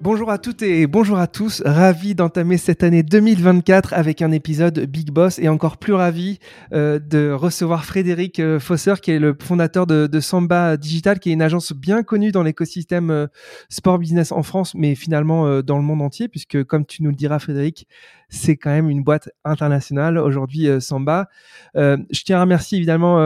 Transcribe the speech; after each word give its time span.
Bonjour 0.00 0.30
à 0.30 0.38
toutes 0.38 0.62
et 0.62 0.86
bonjour 0.86 1.18
à 1.18 1.26
tous, 1.26 1.60
ravi 1.66 2.14
d'entamer 2.14 2.56
cette 2.56 2.84
année 2.84 3.02
2024 3.02 3.94
avec 3.94 4.22
un 4.22 4.30
épisode 4.30 4.78
Big 4.78 5.10
Boss 5.10 5.40
et 5.40 5.48
encore 5.48 5.76
plus 5.76 5.92
ravi 5.92 6.38
euh, 6.72 7.00
de 7.00 7.32
recevoir 7.32 7.84
Frédéric 7.84 8.38
euh, 8.38 8.60
Fosser 8.60 8.94
qui 9.02 9.10
est 9.10 9.18
le 9.18 9.36
fondateur 9.36 9.88
de, 9.88 10.20
Samba 10.20 10.76
Digital 10.76 11.18
qui 11.18 11.30
est 11.30 11.32
une 11.32 11.42
agence 11.42 11.72
bien 11.72 12.04
connue 12.04 12.30
dans 12.30 12.44
l'écosystème 12.44 13.10
euh, 13.10 13.26
sport 13.70 13.98
business 13.98 14.30
en 14.30 14.44
France 14.44 14.76
mais 14.76 14.94
finalement 14.94 15.62
dans 15.62 15.78
le 15.78 15.82
monde 15.82 16.02
entier 16.02 16.28
puisque 16.28 16.62
comme 16.62 16.86
tu 16.86 17.02
nous 17.02 17.10
le 17.10 17.16
diras 17.16 17.40
Frédéric 17.40 17.88
c'est 18.28 18.56
quand 18.56 18.70
même 18.70 18.90
une 18.90 19.02
boîte 19.02 19.30
internationale 19.44 20.16
aujourd'hui 20.16 20.68
Samba. 20.80 21.28
je 21.74 22.22
tiens 22.24 22.38
à 22.38 22.42
remercier 22.42 22.78
évidemment 22.78 23.16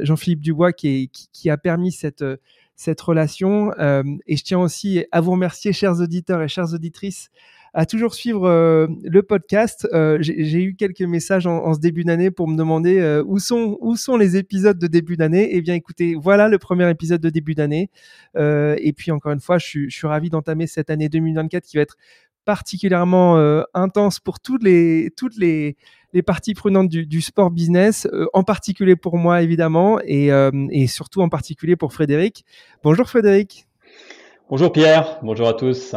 Jean-Philippe 0.00 0.40
Dubois 0.40 0.72
qui, 0.72 1.10
a 1.48 1.56
permis 1.56 1.92
cette 1.92 2.24
cette 2.82 3.00
relation. 3.00 3.72
Euh, 3.78 4.02
et 4.26 4.36
je 4.36 4.44
tiens 4.44 4.58
aussi 4.58 5.04
à 5.12 5.20
vous 5.20 5.32
remercier, 5.32 5.72
chers 5.72 6.00
auditeurs 6.00 6.42
et 6.42 6.48
chères 6.48 6.74
auditrices, 6.74 7.30
à 7.74 7.86
toujours 7.86 8.14
suivre 8.14 8.46
euh, 8.46 8.86
le 9.04 9.22
podcast. 9.22 9.88
Euh, 9.92 10.18
J'ai 10.20 10.62
eu 10.62 10.74
quelques 10.74 11.02
messages 11.02 11.46
en, 11.46 11.72
ce 11.72 11.80
début 11.80 12.04
d'année 12.04 12.30
pour 12.30 12.48
me 12.48 12.56
demander 12.56 13.22
où 13.26 13.38
sont 13.38 13.78
où 13.80 13.96
sont 13.96 14.16
les 14.16 14.36
épisodes 14.36 14.78
de 14.78 14.86
début 14.86 15.16
d'année. 15.16 15.48
Eh 15.52 15.62
bien, 15.62 15.74
écoutez, 15.74 16.14
voilà 16.14 16.48
le 16.48 16.58
premier 16.58 16.90
épisode 16.90 17.20
de 17.20 17.30
début 17.30 17.54
d'année. 17.54 17.88
Et 18.36 18.92
puis 18.96 19.10
encore 19.10 19.32
une 19.32 19.40
fois, 19.40 19.58
je 19.58 19.88
je 19.88 19.96
suis 19.96 20.06
ravi 20.06 20.28
d'entamer 20.28 20.66
cette 20.66 20.90
année 20.90 21.08
2024 21.08 21.64
qui 21.64 21.76
va 21.76 21.82
être 21.82 21.96
particulièrement 22.44 23.36
euh, 23.36 23.62
intense 23.74 24.20
pour 24.20 24.40
toutes 24.40 24.62
les 24.62 25.10
toutes 25.16 25.36
les 25.36 25.76
les 26.12 26.22
parties 26.22 26.52
prenantes 26.52 26.88
du, 26.88 27.06
du 27.06 27.22
sport 27.22 27.50
business, 27.50 28.06
euh, 28.12 28.26
en 28.34 28.42
particulier 28.42 28.96
pour 28.96 29.16
moi 29.16 29.40
évidemment, 29.40 29.98
et, 30.04 30.30
euh, 30.30 30.50
et, 30.70 30.86
surtout 30.86 31.22
en 31.22 31.30
particulier 31.30 31.74
pour 31.74 31.94
Frédéric. 31.94 32.44
Bonjour 32.84 33.08
Frédéric. 33.08 33.66
Bonjour 34.50 34.70
Pierre, 34.72 35.18
bonjour 35.22 35.48
à 35.48 35.54
tous. 35.54 35.94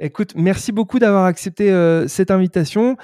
Écoute, 0.00 0.34
merci 0.36 0.70
beaucoup 0.70 0.98
d'avoir 0.98 1.24
accepté 1.24 1.72
cette 2.06 2.30
invitation. 2.30 2.96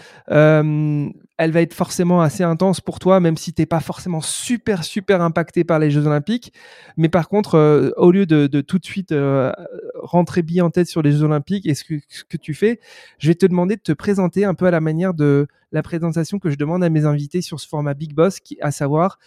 Elle 1.36 1.50
va 1.50 1.62
être 1.62 1.74
forcément 1.74 2.20
assez 2.20 2.44
intense 2.44 2.80
pour 2.80 2.98
toi, 2.98 3.18
même 3.18 3.36
si 3.36 3.52
t'es 3.52 3.66
pas 3.66 3.80
forcément 3.80 4.20
super 4.20 4.84
super 4.84 5.20
impacté 5.20 5.64
par 5.64 5.78
les 5.78 5.90
Jeux 5.90 6.06
Olympiques. 6.06 6.52
Mais 6.96 7.08
par 7.08 7.28
contre, 7.28 7.56
euh, 7.56 7.90
au 7.96 8.12
lieu 8.12 8.26
de, 8.26 8.46
de, 8.46 8.60
tout 8.60 8.78
de 8.78 8.84
suite 8.84 9.12
euh, 9.12 9.52
rentrer 9.96 10.42
bien 10.42 10.64
en 10.64 10.70
tête 10.70 10.86
sur 10.86 11.02
les 11.02 11.12
Jeux 11.12 11.22
Olympiques 11.22 11.66
et 11.66 11.74
ce 11.74 11.84
que, 11.84 11.94
ce 12.08 12.24
que 12.24 12.36
tu 12.36 12.54
fais, 12.54 12.78
je 13.18 13.28
vais 13.28 13.34
te 13.34 13.46
demander 13.46 13.76
de 13.76 13.82
te 13.82 13.92
présenter 13.92 14.44
un 14.44 14.54
peu 14.54 14.66
à 14.66 14.70
la 14.70 14.80
manière 14.80 15.14
de 15.14 15.48
la 15.72 15.82
présentation 15.82 16.38
que 16.38 16.50
je 16.50 16.56
demande 16.56 16.84
à 16.84 16.88
mes 16.88 17.04
invités 17.04 17.42
sur 17.42 17.58
ce 17.58 17.66
format 17.66 17.94
Big 17.94 18.14
Boss, 18.14 18.38
qui, 18.38 18.56
à 18.60 18.70
savoir 18.70 19.18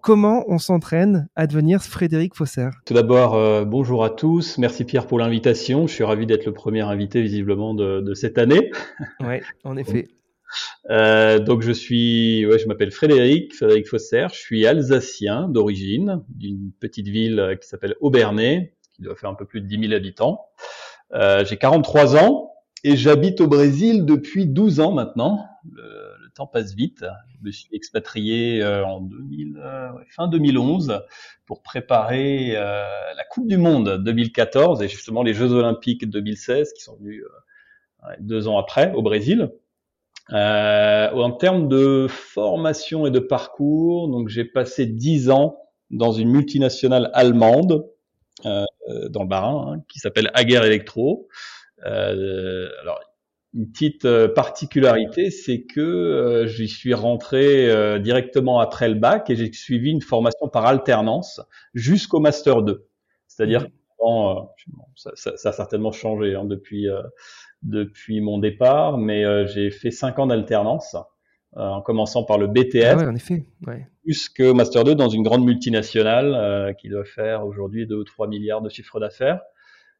comment 0.00 0.44
on 0.48 0.58
s'entraîne 0.58 1.28
à 1.36 1.46
devenir 1.46 1.82
Frédéric 1.82 2.34
Fosser 2.34 2.70
Tout 2.86 2.94
d'abord, 2.94 3.34
euh, 3.34 3.64
bonjour 3.64 4.04
à 4.04 4.10
tous. 4.10 4.58
Merci 4.58 4.84
Pierre 4.84 5.06
pour 5.06 5.18
l'invitation. 5.18 5.86
Je 5.86 5.92
suis 5.92 6.04
ravi 6.04 6.26
d'être 6.26 6.46
le 6.46 6.52
premier 6.52 6.80
invité 6.80 7.22
visiblement 7.22 7.74
de, 7.74 8.00
de 8.00 8.14
cette 8.14 8.38
année. 8.38 8.70
Oui, 9.20 9.40
en 9.64 9.76
effet. 9.76 10.08
Euh, 10.90 11.38
donc 11.38 11.62
je 11.62 11.72
suis, 11.72 12.46
ouais, 12.46 12.58
je 12.58 12.66
m'appelle 12.66 12.90
Frédéric, 12.90 13.54
Frédéric 13.54 13.88
Fosser. 13.88 14.26
Je 14.32 14.38
suis 14.38 14.66
alsacien 14.66 15.48
d'origine, 15.48 16.22
d'une 16.28 16.72
petite 16.80 17.08
ville 17.08 17.58
qui 17.60 17.68
s'appelle 17.68 17.96
Aubernais, 18.00 18.74
qui 18.94 19.02
doit 19.02 19.16
faire 19.16 19.30
un 19.30 19.34
peu 19.34 19.46
plus 19.46 19.60
de 19.60 19.66
10 19.66 19.88
000 19.88 19.92
habitants. 19.92 20.46
Euh, 21.12 21.44
J'ai 21.44 21.56
43 21.56 22.16
ans 22.16 22.50
et 22.84 22.96
j'habite 22.96 23.40
au 23.40 23.46
Brésil 23.46 24.04
depuis 24.06 24.46
12 24.46 24.80
ans 24.80 24.92
maintenant. 24.92 25.46
Le, 25.70 26.10
temps 26.34 26.46
passe 26.46 26.74
vite. 26.74 27.04
Je 27.28 27.46
me 27.46 27.50
suis 27.50 27.68
expatrié 27.72 28.62
euh, 28.62 28.86
en 28.86 29.00
2000, 29.00 29.58
euh, 29.58 29.88
fin 30.10 30.28
2011 30.28 31.02
pour 31.44 31.60
préparer 31.60 32.52
euh, 32.54 32.84
la 33.16 33.24
Coupe 33.24 33.48
du 33.48 33.58
Monde 33.58 34.00
2014 34.04 34.80
et 34.80 34.88
justement 34.88 35.24
les 35.24 35.34
Jeux 35.34 35.52
Olympiques 35.52 36.08
2016 36.08 36.72
qui 36.72 36.82
sont 36.82 36.96
venus 36.96 37.24
deux 38.20 38.46
ans 38.46 38.58
après 38.58 38.92
au 38.92 39.02
Brésil. 39.02 39.50
Euh, 40.32 41.10
en 41.10 41.32
termes 41.32 41.68
de 41.68 42.06
formation 42.08 43.06
et 43.06 43.10
de 43.10 43.18
parcours, 43.18 44.08
donc 44.08 44.28
j'ai 44.28 44.44
passé 44.44 44.86
dix 44.86 45.30
ans 45.30 45.58
dans 45.90 46.12
une 46.12 46.30
multinationale 46.30 47.10
allemande 47.14 47.86
euh, 48.46 48.64
dans 49.08 49.22
le 49.22 49.28
Bas-Rhin 49.28 49.72
hein, 49.74 49.82
qui 49.88 49.98
s'appelle 49.98 50.30
Ager 50.34 50.56
Electro. 50.64 51.28
Euh, 51.84 52.68
alors 52.82 53.00
une 53.52 53.70
petite 53.70 54.06
particularité, 54.28 55.30
c'est 55.30 55.62
que 55.62 55.80
euh, 55.80 56.46
j'y 56.46 56.68
suis 56.68 56.94
rentré 56.94 57.68
euh, 57.68 57.98
directement 57.98 58.60
après 58.60 58.88
le 58.88 58.94
bac 58.94 59.28
et 59.28 59.36
j'ai 59.36 59.52
suivi 59.52 59.90
une 59.90 60.02
formation 60.02 60.48
par 60.48 60.66
alternance 60.66 61.40
jusqu'au 61.74 62.20
master 62.20 62.62
2. 62.62 62.86
C'est-à-dire 63.26 63.66
que 63.66 63.72
euh, 64.02 64.34
ça, 64.94 65.10
ça, 65.14 65.36
ça, 65.36 65.48
a 65.48 65.52
certainement 65.52 65.90
changé 65.90 66.34
hein, 66.34 66.44
depuis 66.44 66.86
depuis 67.62 68.20
mon 68.20 68.38
départ, 68.38 68.98
mais 68.98 69.24
euh, 69.24 69.46
j'ai 69.46 69.70
fait 69.70 69.90
cinq 69.90 70.18
ans 70.18 70.26
d'alternance, 70.26 70.96
euh, 71.56 71.60
en 71.60 71.82
commençant 71.82 72.24
par 72.24 72.38
le 72.38 72.46
BTS, 72.46 72.84
ah 72.84 72.96
ouais, 72.96 73.06
en 73.06 73.14
effet, 73.14 73.44
ouais. 73.66 73.86
jusqu'au 74.06 74.54
Master 74.54 74.84
2 74.84 74.94
dans 74.94 75.08
une 75.08 75.22
grande 75.22 75.44
multinationale 75.44 76.34
euh, 76.34 76.72
qui 76.72 76.88
doit 76.88 77.04
faire 77.04 77.44
aujourd'hui 77.44 77.86
2 77.86 77.96
ou 77.96 78.04
3 78.04 78.28
milliards 78.28 78.62
de 78.62 78.68
chiffre 78.68 79.00
d'affaires. 79.00 79.40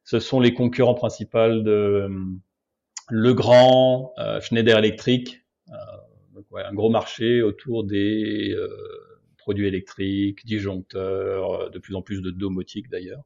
Ce 0.03 0.19
sont 0.19 0.39
les 0.39 0.53
concurrents 0.53 0.95
principaux 0.95 1.59
de 1.59 2.09
Legrand, 3.09 4.13
Schneider 4.39 4.79
Electric, 4.79 5.45
donc 6.33 6.45
ouais, 6.49 6.63
un 6.63 6.73
gros 6.73 6.89
marché 6.89 7.43
autour 7.43 7.83
des 7.83 8.55
produits 9.41 9.67
électriques, 9.67 10.45
disjoncteurs, 10.45 11.69
de 11.69 11.79
plus 11.79 11.95
en 11.95 12.01
plus 12.01 12.21
de 12.21 12.31
domotique 12.31 12.89
d'ailleurs. 12.89 13.23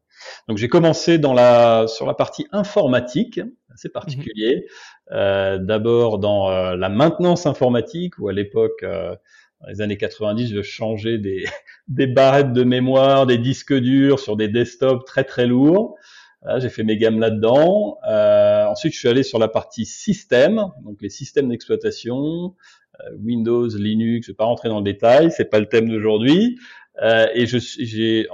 Donc 0.47 0.57
j'ai 0.57 0.67
commencé 0.67 1.17
dans 1.17 1.33
la 1.33 1.85
sur 1.87 2.05
la 2.05 2.13
partie 2.13 2.47
informatique, 2.51 3.39
assez 3.73 3.89
particulier. 3.89 4.65
Mmh. 4.65 5.13
Euh, 5.13 5.57
D'abord 5.59 6.19
dans 6.19 6.49
euh, 6.49 6.75
la 6.75 6.89
maintenance 6.89 7.45
informatique, 7.45 8.17
où 8.19 8.29
à 8.29 8.33
l'époque, 8.33 8.83
euh, 8.83 9.15
dans 9.61 9.67
les 9.67 9.81
années 9.81 9.97
90, 9.97 10.53
je 10.53 10.61
changeais 10.61 11.17
des, 11.17 11.45
des 11.87 12.07
barrettes 12.07 12.53
de 12.53 12.63
mémoire, 12.63 13.25
des 13.25 13.37
disques 13.37 13.73
durs 13.73 14.19
sur 14.19 14.35
des 14.37 14.47
desktops 14.47 15.05
très 15.05 15.23
très 15.23 15.45
lourds. 15.45 15.95
J'ai 16.59 16.69
fait 16.69 16.83
mes 16.83 16.97
gammes 16.97 17.19
là-dedans. 17.19 17.97
Euh, 18.07 18.65
ensuite, 18.65 18.93
je 18.93 18.99
suis 18.99 19.07
allé 19.07 19.23
sur 19.23 19.39
la 19.39 19.47
partie 19.47 19.85
système, 19.85 20.67
donc 20.83 21.01
les 21.01 21.09
systèmes 21.09 21.49
d'exploitation, 21.49 22.19
euh, 22.19 22.84
Windows, 23.19 23.67
Linux. 23.67 24.27
Je 24.27 24.31
vais 24.31 24.35
pas 24.35 24.45
rentrer 24.45 24.69
dans 24.69 24.79
le 24.79 24.83
détail, 24.83 25.31
c'est 25.31 25.49
pas 25.49 25.59
le 25.59 25.67
thème 25.67 25.89
d'aujourd'hui. 25.89 26.57
Euh, 27.01 27.27
et 27.33 27.45
je 27.45 27.57
j'ai 27.57 28.27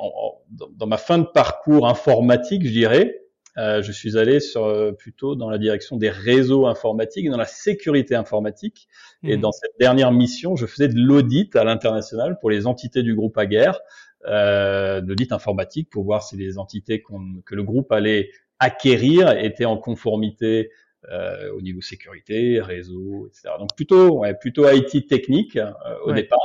dans 0.77 0.87
ma 0.87 0.97
fin 0.97 1.17
de 1.17 1.25
parcours 1.25 1.87
informatique, 1.87 2.65
je 2.65 2.71
dirais, 2.71 3.21
euh, 3.57 3.81
je 3.81 3.91
suis 3.91 4.17
allé 4.17 4.39
sur, 4.39 4.65
euh, 4.65 4.91
plutôt 4.91 5.35
dans 5.35 5.49
la 5.49 5.57
direction 5.57 5.97
des 5.97 6.09
réseaux 6.09 6.67
informatiques, 6.67 7.29
dans 7.29 7.37
la 7.37 7.45
sécurité 7.45 8.15
informatique. 8.15 8.87
Mmh. 9.23 9.29
Et 9.29 9.37
dans 9.37 9.51
cette 9.51 9.73
dernière 9.79 10.11
mission, 10.11 10.55
je 10.55 10.65
faisais 10.65 10.87
de 10.87 10.97
l'audit 10.97 11.55
à 11.55 11.63
l'international 11.63 12.37
pour 12.39 12.49
les 12.49 12.65
entités 12.65 13.03
du 13.03 13.13
groupe 13.13 13.37
Aguerre, 13.37 13.79
euh, 14.27 15.01
l'audit 15.01 15.31
informatique 15.31 15.89
pour 15.89 16.03
voir 16.03 16.23
si 16.23 16.37
les 16.37 16.57
entités 16.57 17.03
que 17.45 17.55
le 17.55 17.63
groupe 17.63 17.91
allait 17.91 18.29
acquérir 18.59 19.31
étaient 19.31 19.65
en 19.65 19.77
conformité 19.77 20.69
euh, 21.09 21.51
au 21.53 21.61
niveau 21.61 21.81
sécurité, 21.81 22.61
réseau, 22.61 23.27
etc. 23.27 23.55
Donc 23.57 23.75
plutôt, 23.75 24.19
ouais, 24.19 24.35
plutôt 24.35 24.69
IT 24.69 25.07
technique 25.07 25.55
euh, 25.55 25.71
au 26.03 26.09
ouais. 26.09 26.15
départ. 26.15 26.39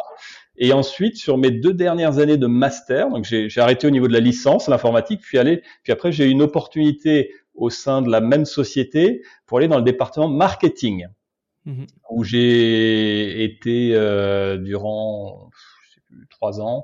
Et 0.57 0.73
ensuite, 0.73 1.17
sur 1.17 1.37
mes 1.37 1.51
deux 1.51 1.75
dernières 1.75 2.19
années 2.21 2.39
de 2.39 2.47
master, 2.47 3.11
donc 3.11 3.25
j'ai 3.25 3.61
arrêté 3.61 3.87
au 3.87 3.91
niveau 3.91 4.09
de 4.09 4.15
la 4.15 4.21
licence, 4.21 4.69
l'informatique, 4.69 5.21
puis 5.21 5.37
aller, 5.37 5.63
puis 5.83 5.93
après 5.93 6.11
j'ai 6.11 6.25
eu 6.25 6.31
une 6.31 6.41
opportunité 6.41 7.35
au 7.55 7.69
sein 7.69 8.01
de 8.01 8.11
la 8.11 8.23
même 8.23 8.47
société 8.47 9.23
pour 9.45 9.59
aller 9.59 9.69
dans 9.69 9.77
le 9.77 9.85
département 9.85 10.29
marketing, 10.29 11.07
mmh. 11.67 11.85
où 12.11 12.25
j'ai 12.25 13.45
été 13.45 13.91
euh, 13.95 14.57
durant 14.57 15.51
je 15.83 15.95
sais 15.95 16.01
plus, 16.07 16.27
trois 16.29 16.63
ans 16.63 16.83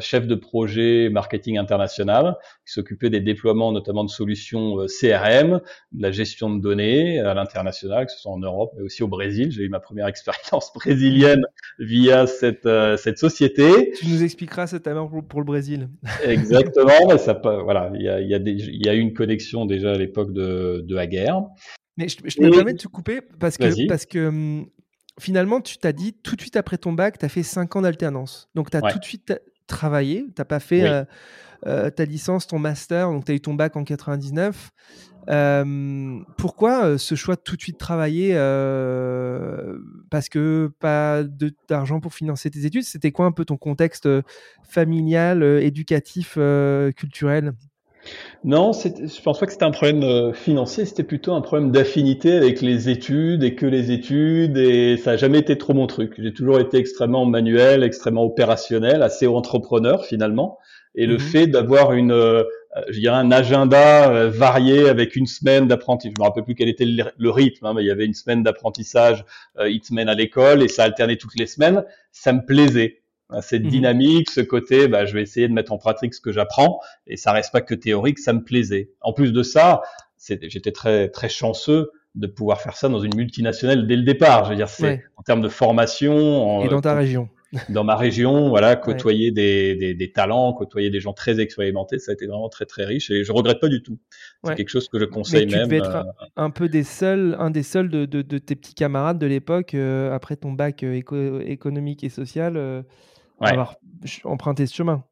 chef 0.00 0.26
de 0.26 0.34
projet 0.34 1.08
marketing 1.10 1.58
international, 1.58 2.36
qui 2.66 2.72
s'occupait 2.72 3.10
des 3.10 3.20
déploiements 3.20 3.72
notamment 3.72 4.04
de 4.04 4.10
solutions 4.10 4.80
euh, 4.80 4.86
CRM, 4.86 5.60
de 5.92 6.02
la 6.02 6.10
gestion 6.10 6.54
de 6.54 6.60
données 6.60 7.20
à 7.20 7.34
l'international, 7.34 8.06
que 8.06 8.12
ce 8.12 8.18
soit 8.18 8.32
en 8.32 8.38
Europe 8.38 8.72
mais 8.76 8.82
aussi 8.82 9.02
au 9.02 9.08
Brésil. 9.08 9.50
J'ai 9.50 9.62
eu 9.62 9.68
ma 9.68 9.80
première 9.80 10.06
expérience 10.08 10.72
brésilienne 10.74 11.44
via 11.78 12.26
cette, 12.26 12.66
euh, 12.66 12.96
cette 12.96 13.18
société. 13.18 13.92
Tu 13.98 14.08
nous 14.08 14.22
expliqueras 14.22 14.66
cet 14.66 14.86
amour 14.86 15.10
pour, 15.26 15.40
le 15.40 15.46
Brésil. 15.46 15.88
Exactement, 16.24 17.16
ça, 17.16 17.40
voilà, 17.42 17.90
il 17.94 18.02
y 18.02 18.08
a, 18.08 18.20
il 18.20 18.28
y, 18.28 18.34
a 18.34 18.38
il 18.38 18.86
y 18.86 18.88
a 18.88 18.94
eu 18.94 19.00
une 19.00 19.14
connexion 19.14 19.66
déjà 19.66 19.92
à 19.92 19.94
l'époque 19.94 20.32
de, 20.32 20.84
de 20.86 20.94
la 20.94 21.06
guerre. 21.06 21.42
Mais 21.96 22.08
je, 22.08 22.16
je 22.24 22.40
me 22.40 22.50
permets 22.50 22.74
de 22.74 22.78
te 22.78 22.88
couper 22.88 23.20
parce 23.40 23.56
que, 23.56 23.88
parce 23.88 24.06
que 24.06 24.28
hum, 24.28 24.66
finalement, 25.18 25.60
tu 25.60 25.78
t'as 25.78 25.92
dit 25.92 26.12
tout 26.12 26.36
de 26.36 26.40
suite 26.40 26.56
après 26.56 26.78
ton 26.78 26.92
bac, 26.92 27.18
tu 27.18 27.24
as 27.24 27.28
fait 27.28 27.42
5 27.42 27.76
ans 27.76 27.82
d'alternance. 27.82 28.48
Donc, 28.54 28.70
tu 28.70 28.76
as 28.76 28.82
tout 28.82 28.98
de 28.98 29.04
suite 29.04 29.32
travaillé, 29.68 30.24
tu 30.26 30.34
n'as 30.38 30.44
pas 30.44 30.58
fait 30.58 30.82
euh, 30.82 31.04
euh, 31.66 31.90
ta 31.90 32.04
licence, 32.04 32.48
ton 32.48 32.58
master, 32.58 33.10
donc 33.10 33.24
tu 33.24 33.32
as 33.32 33.34
eu 33.36 33.40
ton 33.40 33.54
bac 33.54 33.76
en 33.76 33.84
99. 33.84 34.70
pourquoi 36.36 36.84
euh, 36.84 36.98
ce 36.98 37.14
choix 37.14 37.36
de 37.36 37.40
tout 37.40 37.54
de 37.54 37.60
suite 37.60 37.78
travailler 37.78 38.32
Parce 40.10 40.28
que 40.28 40.72
pas 40.80 41.22
d'argent 41.68 42.00
pour 42.00 42.14
financer 42.14 42.50
tes 42.50 42.64
études? 42.64 42.82
C'était 42.82 43.12
quoi 43.12 43.26
un 43.26 43.32
peu 43.32 43.44
ton 43.44 43.56
contexte 43.56 44.08
familial, 44.68 45.44
éducatif, 45.62 46.38
culturel? 46.96 47.52
Non, 48.44 48.72
je 48.72 49.20
pense 49.22 49.40
pas 49.40 49.46
que 49.46 49.52
c'était 49.52 49.64
un 49.64 49.72
problème 49.72 50.32
financier, 50.32 50.84
c'était 50.84 51.02
plutôt 51.02 51.32
un 51.32 51.40
problème 51.40 51.72
d'affinité 51.72 52.36
avec 52.36 52.60
les 52.60 52.88
études 52.88 53.42
et 53.42 53.56
que 53.56 53.66
les 53.66 53.90
études, 53.90 54.56
et 54.56 54.96
ça 54.96 55.12
n'a 55.12 55.16
jamais 55.16 55.38
été 55.38 55.58
trop 55.58 55.74
mon 55.74 55.88
truc. 55.88 56.14
J'ai 56.18 56.32
toujours 56.32 56.60
été 56.60 56.78
extrêmement 56.78 57.26
manuel, 57.26 57.82
extrêmement 57.82 58.24
opérationnel, 58.24 59.02
assez 59.02 59.26
entrepreneur 59.26 60.04
finalement, 60.04 60.58
et 60.94 61.06
le 61.06 61.16
mmh 61.16 61.20
fait 61.20 61.46
d'avoir 61.46 61.92
une, 61.92 62.12
euh, 62.12 62.44
je 62.88 63.00
dirais 63.00 63.16
un 63.16 63.30
agenda 63.30 64.10
euh, 64.10 64.30
varié 64.30 64.88
avec 64.88 65.16
une 65.16 65.26
semaine 65.26 65.66
d'apprentissage, 65.66 66.14
je 66.16 66.20
me 66.20 66.26
rappelle 66.26 66.44
plus 66.44 66.54
quel 66.54 66.68
était 66.68 66.86
le, 66.86 67.30
rythme, 67.30 67.66
hein, 67.66 67.72
mais 67.74 67.82
il 67.82 67.86
y 67.86 67.90
avait 67.90 68.06
une 68.06 68.14
semaine 68.14 68.42
d'apprentissage, 68.42 69.24
euh, 69.58 69.66
une 69.66 69.82
semaine 69.82 70.08
à 70.08 70.14
l'école, 70.14 70.62
et 70.62 70.68
ça 70.68 70.84
alternait 70.84 71.16
toutes 71.16 71.38
les 71.38 71.46
semaines, 71.46 71.84
ça 72.12 72.32
me 72.32 72.44
plaisait 72.44 73.02
cette 73.42 73.64
mmh 73.64 73.68
dynamique, 73.68 74.30
ce 74.30 74.40
côté, 74.40 74.88
bah, 74.88 75.04
je 75.04 75.14
vais 75.14 75.22
essayer 75.22 75.48
de 75.48 75.52
mettre 75.52 75.72
en 75.72 75.78
pratique 75.78 76.14
ce 76.14 76.20
que 76.20 76.32
j'apprends, 76.32 76.80
et 77.06 77.16
ça 77.16 77.32
reste 77.32 77.52
pas 77.52 77.60
que 77.60 77.74
théorique, 77.74 78.18
ça 78.18 78.32
me 78.32 78.42
plaisait. 78.42 78.90
En 79.00 79.12
plus 79.12 79.32
de 79.32 79.42
ça, 79.42 79.82
j'étais 80.18 80.72
très 80.72 81.08
très 81.08 81.28
chanceux 81.28 81.90
de 82.14 82.26
pouvoir 82.26 82.60
faire 82.60 82.76
ça 82.76 82.88
dans 82.88 83.00
une 83.00 83.14
multinationale 83.14 83.86
dès 83.86 83.96
le 83.96 84.02
départ. 84.02 84.44
Je 84.44 84.50
veux 84.50 84.56
dire, 84.56 84.68
c'est 84.68 85.04
en 85.16 85.22
termes 85.22 85.42
de 85.42 85.48
formation. 85.48 86.64
et 86.64 86.68
dans 86.68 86.80
ta 86.80 86.94
région. 86.94 87.28
Dans 87.70 87.84
ma 87.84 87.96
région, 87.96 88.50
voilà, 88.50 88.76
côtoyer 88.76 89.30
des, 89.30 89.74
des, 89.74 89.94
des, 89.94 90.12
talents, 90.12 90.52
côtoyer 90.52 90.90
des 90.90 91.00
gens 91.00 91.14
très 91.14 91.40
expérimentés, 91.40 91.98
ça 91.98 92.10
a 92.10 92.14
été 92.14 92.26
vraiment 92.26 92.50
très 92.50 92.66
très 92.66 92.84
riche 92.84 93.10
et 93.10 93.24
je 93.24 93.32
regrette 93.32 93.58
pas 93.58 93.68
du 93.68 93.82
tout. 93.82 93.98
C'est 94.44 94.54
quelque 94.54 94.68
chose 94.68 94.86
que 94.88 94.98
je 94.98 95.06
conseille 95.06 95.46
Mais 95.46 95.52
tu 95.52 95.58
même. 95.58 95.72
être 95.72 95.96
euh, 95.96 96.02
un 96.36 96.50
peu 96.50 96.68
des 96.68 96.82
seuls, 96.82 97.36
un 97.38 97.50
des 97.50 97.62
seuls 97.62 97.88
de, 97.88 98.04
de, 98.04 98.38
tes 98.38 98.54
petits 98.54 98.74
camarades 98.74 99.18
de 99.18 99.26
l'époque 99.26 99.74
euh, 99.74 100.14
après 100.14 100.36
ton 100.36 100.52
bac 100.52 100.82
euh, 100.82 101.40
économique 101.46 102.04
et 102.04 102.10
social 102.10 102.84
avoir 103.40 103.76
emprunté 104.24 104.66
ce 104.66 104.74
chemin. 104.74 105.04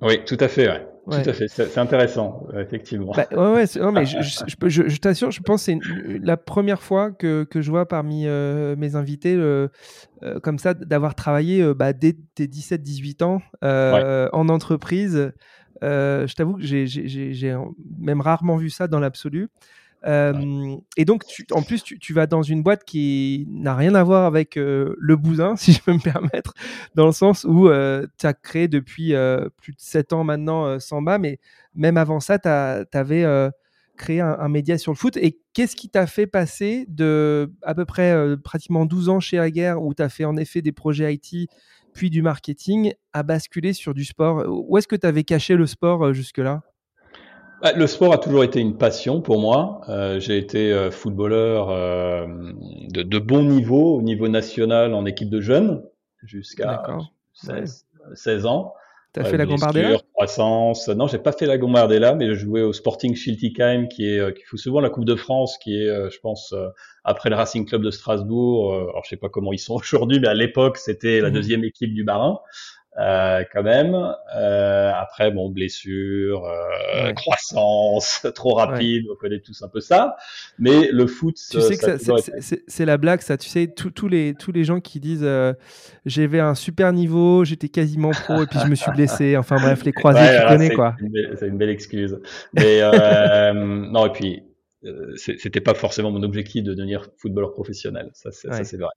Oui, 0.00 0.24
tout 0.24 0.36
à 0.40 0.48
fait, 0.48 0.68
ouais. 0.68 0.86
Tout 1.10 1.30
à 1.30 1.32
fait, 1.32 1.48
c'est 1.48 1.78
intéressant, 1.78 2.46
effectivement. 2.54 3.12
Bah, 3.16 3.26
ouais, 3.32 3.52
ouais, 3.54 3.64
non, 3.80 3.92
mais 3.92 4.04
je, 4.04 4.20
je, 4.20 4.44
je, 4.68 4.88
je 4.88 4.96
t'assure, 4.98 5.30
je 5.30 5.40
pense 5.40 5.64
que 5.64 5.72
c'est 5.72 6.18
la 6.22 6.36
première 6.36 6.82
fois 6.82 7.12
que, 7.12 7.44
que 7.44 7.62
je 7.62 7.70
vois 7.70 7.86
parmi 7.88 8.26
euh, 8.26 8.76
mes 8.76 8.94
invités 8.94 9.34
euh, 9.34 9.68
comme 10.42 10.58
ça 10.58 10.74
d'avoir 10.74 11.14
travaillé 11.14 11.62
euh, 11.62 11.72
bah, 11.72 11.94
dès 11.94 12.14
tes 12.34 12.46
17-18 12.46 13.24
ans 13.24 13.40
en 13.62 14.48
entreprise. 14.50 15.32
je 15.80 16.34
t'avoue 16.34 16.56
que 16.56 16.62
j'ai 16.62 17.56
même 17.98 18.20
rarement 18.20 18.56
vu 18.56 18.68
ça 18.68 18.86
dans 18.86 19.00
l'absolu 19.00 19.48
et 20.06 21.04
donc, 21.04 21.24
en 21.52 21.62
plus, 21.62 21.82
tu, 21.82 22.12
vas 22.12 22.26
dans 22.26 22.42
une 22.42 22.62
boîte 22.62 22.84
qui 22.84 23.46
n'a 23.50 23.74
rien 23.74 23.94
à 23.94 24.04
voir 24.04 24.24
avec 24.24 24.54
le 24.56 25.16
bousin, 25.16 25.56
si 25.56 25.72
je 25.72 25.82
peux 25.82 25.92
me 25.92 26.02
permettre, 26.02 26.54
dans 26.94 27.06
le 27.06 27.12
sens 27.12 27.44
où 27.44 27.68
tu 27.68 28.26
as 28.26 28.34
créé 28.34 28.68
depuis 28.68 29.14
plus 29.56 29.72
de 29.72 29.80
7 29.80 30.12
ans 30.12 30.24
maintenant 30.24 30.78
Samba, 30.78 31.18
mais 31.18 31.38
même 31.74 31.96
avant 31.96 32.20
ça, 32.20 32.38
tu 32.38 32.48
avais 32.48 33.50
créé 33.98 34.20
un, 34.20 34.48
média 34.48 34.78
sur 34.78 34.92
le 34.92 34.96
foot. 34.96 35.18
Et 35.18 35.38
qu'est-ce 35.52 35.76
qui 35.76 35.90
t'a 35.90 36.06
fait 36.06 36.26
passer 36.26 36.86
de 36.88 37.52
à 37.62 37.74
peu 37.74 37.84
près 37.84 38.16
pratiquement 38.42 38.86
12 38.86 39.10
ans 39.10 39.20
chez 39.20 39.38
Aguerre, 39.38 39.82
où 39.82 39.92
tu 39.92 40.02
as 40.02 40.08
fait 40.08 40.24
en 40.24 40.36
effet 40.38 40.62
des 40.62 40.72
projets 40.72 41.12
IT, 41.14 41.50
puis 41.92 42.08
du 42.08 42.22
marketing, 42.22 42.94
à 43.12 43.22
basculer 43.22 43.74
sur 43.74 43.92
du 43.92 44.04
sport? 44.04 44.44
Où 44.48 44.78
est-ce 44.78 44.88
que 44.88 44.96
tu 44.96 45.06
avais 45.06 45.24
caché 45.24 45.56
le 45.56 45.66
sport 45.66 46.14
jusque-là? 46.14 46.62
Le 47.74 47.86
sport 47.86 48.12
a 48.12 48.18
toujours 48.18 48.44
été 48.44 48.60
une 48.60 48.76
passion 48.76 49.20
pour 49.20 49.40
moi. 49.40 49.80
Euh, 49.88 50.20
j'ai 50.20 50.38
été 50.38 50.72
euh, 50.72 50.90
footballeur 50.90 51.70
euh, 51.70 52.26
de, 52.90 53.02
de, 53.02 53.18
bon 53.18 53.42
niveau, 53.42 53.96
au 53.96 54.02
niveau 54.02 54.28
national 54.28 54.94
en 54.94 55.04
équipe 55.06 55.30
de 55.30 55.40
jeunes, 55.40 55.82
jusqu'à 56.22 56.82
16, 57.34 57.86
16, 58.14 58.46
ans. 58.46 58.74
T'as 59.12 59.24
fait 59.24 59.38
la 59.38 59.46
Gambardella 59.46 59.98
croissance. 60.12 60.88
Non, 60.88 61.06
j'ai 61.06 61.18
pas 61.18 61.32
fait 61.32 61.46
la 61.46 61.58
Gambardella, 61.58 62.14
mais 62.14 62.28
je 62.28 62.34
jouais 62.34 62.62
au 62.62 62.72
Sporting 62.72 63.16
Schiltigheim, 63.16 63.88
qui 63.88 64.06
est 64.06 64.36
qui 64.36 64.44
fout 64.44 64.58
souvent 64.58 64.80
la 64.80 64.90
Coupe 64.90 65.06
de 65.06 65.16
France, 65.16 65.56
qui 65.58 65.82
est, 65.82 66.10
je 66.10 66.20
pense, 66.20 66.54
après 67.04 67.30
le 67.30 67.36
Racing 67.36 67.66
Club 67.66 67.82
de 67.82 67.90
Strasbourg. 67.90 68.74
alors 68.74 69.02
je 69.04 69.08
sais 69.08 69.16
pas 69.16 69.30
comment 69.30 69.52
ils 69.52 69.58
sont 69.58 69.74
aujourd'hui, 69.76 70.20
mais 70.20 70.28
à 70.28 70.34
l'époque 70.34 70.76
c'était 70.76 71.20
la 71.20 71.30
mmh 71.30 71.32
deuxième 71.32 71.64
équipe 71.64 71.94
du 71.94 72.04
Marin. 72.04 72.38
Euh, 72.98 73.44
quand 73.52 73.62
même. 73.62 73.94
Euh, 74.36 74.90
après, 74.92 75.30
bon, 75.30 75.50
blessure, 75.50 76.44
euh, 76.44 77.12
croissance, 77.12 78.26
trop 78.34 78.54
rapide, 78.54 79.06
on 79.12 79.14
connaît 79.14 79.38
tous 79.38 79.62
un 79.62 79.68
peu 79.68 79.80
ça. 79.80 80.16
Mais 80.58 80.88
le 80.90 81.06
foot, 81.06 81.36
tu 81.50 81.60
sais 81.60 81.76
que 81.76 81.96
c'est 82.66 82.84
la 82.84 82.96
blague, 82.96 83.20
ça. 83.20 83.36
Tu 83.36 83.48
sais, 83.48 83.68
tous 83.68 84.08
les 84.08 84.34
tous 84.34 84.50
les 84.50 84.64
gens 84.64 84.80
qui 84.80 84.98
disent 84.98 85.26
j'avais 86.06 86.40
un 86.40 86.54
super 86.54 86.92
niveau, 86.92 87.44
j'étais 87.44 87.68
quasiment 87.68 88.10
pro 88.10 88.42
et 88.42 88.46
puis 88.46 88.58
je 88.58 88.68
me 88.68 88.74
suis 88.74 88.90
blessé. 88.90 89.36
Enfin 89.36 89.56
bref, 89.56 89.84
les 89.84 89.92
croisés, 89.92 90.38
tu 90.40 90.48
connais 90.48 90.70
quoi. 90.70 90.96
C'est 91.38 91.46
une 91.46 91.58
belle 91.58 91.70
excuse. 91.70 92.18
Mais 92.54 92.80
non, 93.52 94.06
et 94.06 94.12
puis 94.12 94.42
euh, 94.84 95.14
c'était 95.16 95.60
pas 95.60 95.74
forcément 95.74 96.10
mon 96.10 96.22
objectif 96.22 96.62
de 96.62 96.74
devenir 96.74 97.08
footballeur 97.16 97.52
professionnel. 97.52 98.10
Ça, 98.14 98.30
c'est 98.30 98.76
vrai. 98.76 98.90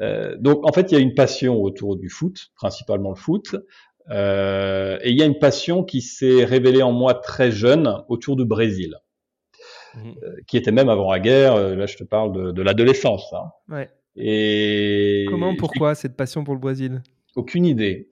Euh, 0.00 0.36
donc, 0.38 0.66
en 0.68 0.72
fait, 0.72 0.92
il 0.92 0.94
y 0.94 0.98
a 0.98 1.00
une 1.00 1.14
passion 1.14 1.60
autour 1.60 1.96
du 1.96 2.08
foot, 2.08 2.50
principalement 2.54 3.10
le 3.10 3.16
foot. 3.16 3.56
Euh, 4.08 4.98
et 5.02 5.10
il 5.10 5.18
y 5.18 5.22
a 5.22 5.26
une 5.26 5.38
passion 5.38 5.84
qui 5.84 6.00
s'est 6.00 6.44
révélée 6.44 6.82
en 6.82 6.90
moi 6.90 7.14
très 7.14 7.50
jeune 7.52 8.02
autour 8.08 8.34
du 8.34 8.44
Brésil, 8.44 8.96
mmh. 9.94 10.10
euh, 10.22 10.36
qui 10.46 10.56
était 10.56 10.72
même 10.72 10.88
avant 10.88 11.12
la 11.12 11.20
guerre. 11.20 11.54
Euh, 11.54 11.76
là, 11.76 11.86
je 11.86 11.96
te 11.96 12.04
parle 12.04 12.32
de, 12.32 12.50
de 12.50 12.62
l'adolescence. 12.62 13.32
Hein. 13.32 13.50
Ouais. 13.68 13.88
Et 14.16 15.26
comment, 15.28 15.54
pourquoi 15.54 15.94
cette 15.94 16.16
passion 16.16 16.42
pour 16.42 16.54
le 16.54 16.60
Brésil? 16.60 17.02
Aucune 17.36 17.64
idée. 17.64 18.08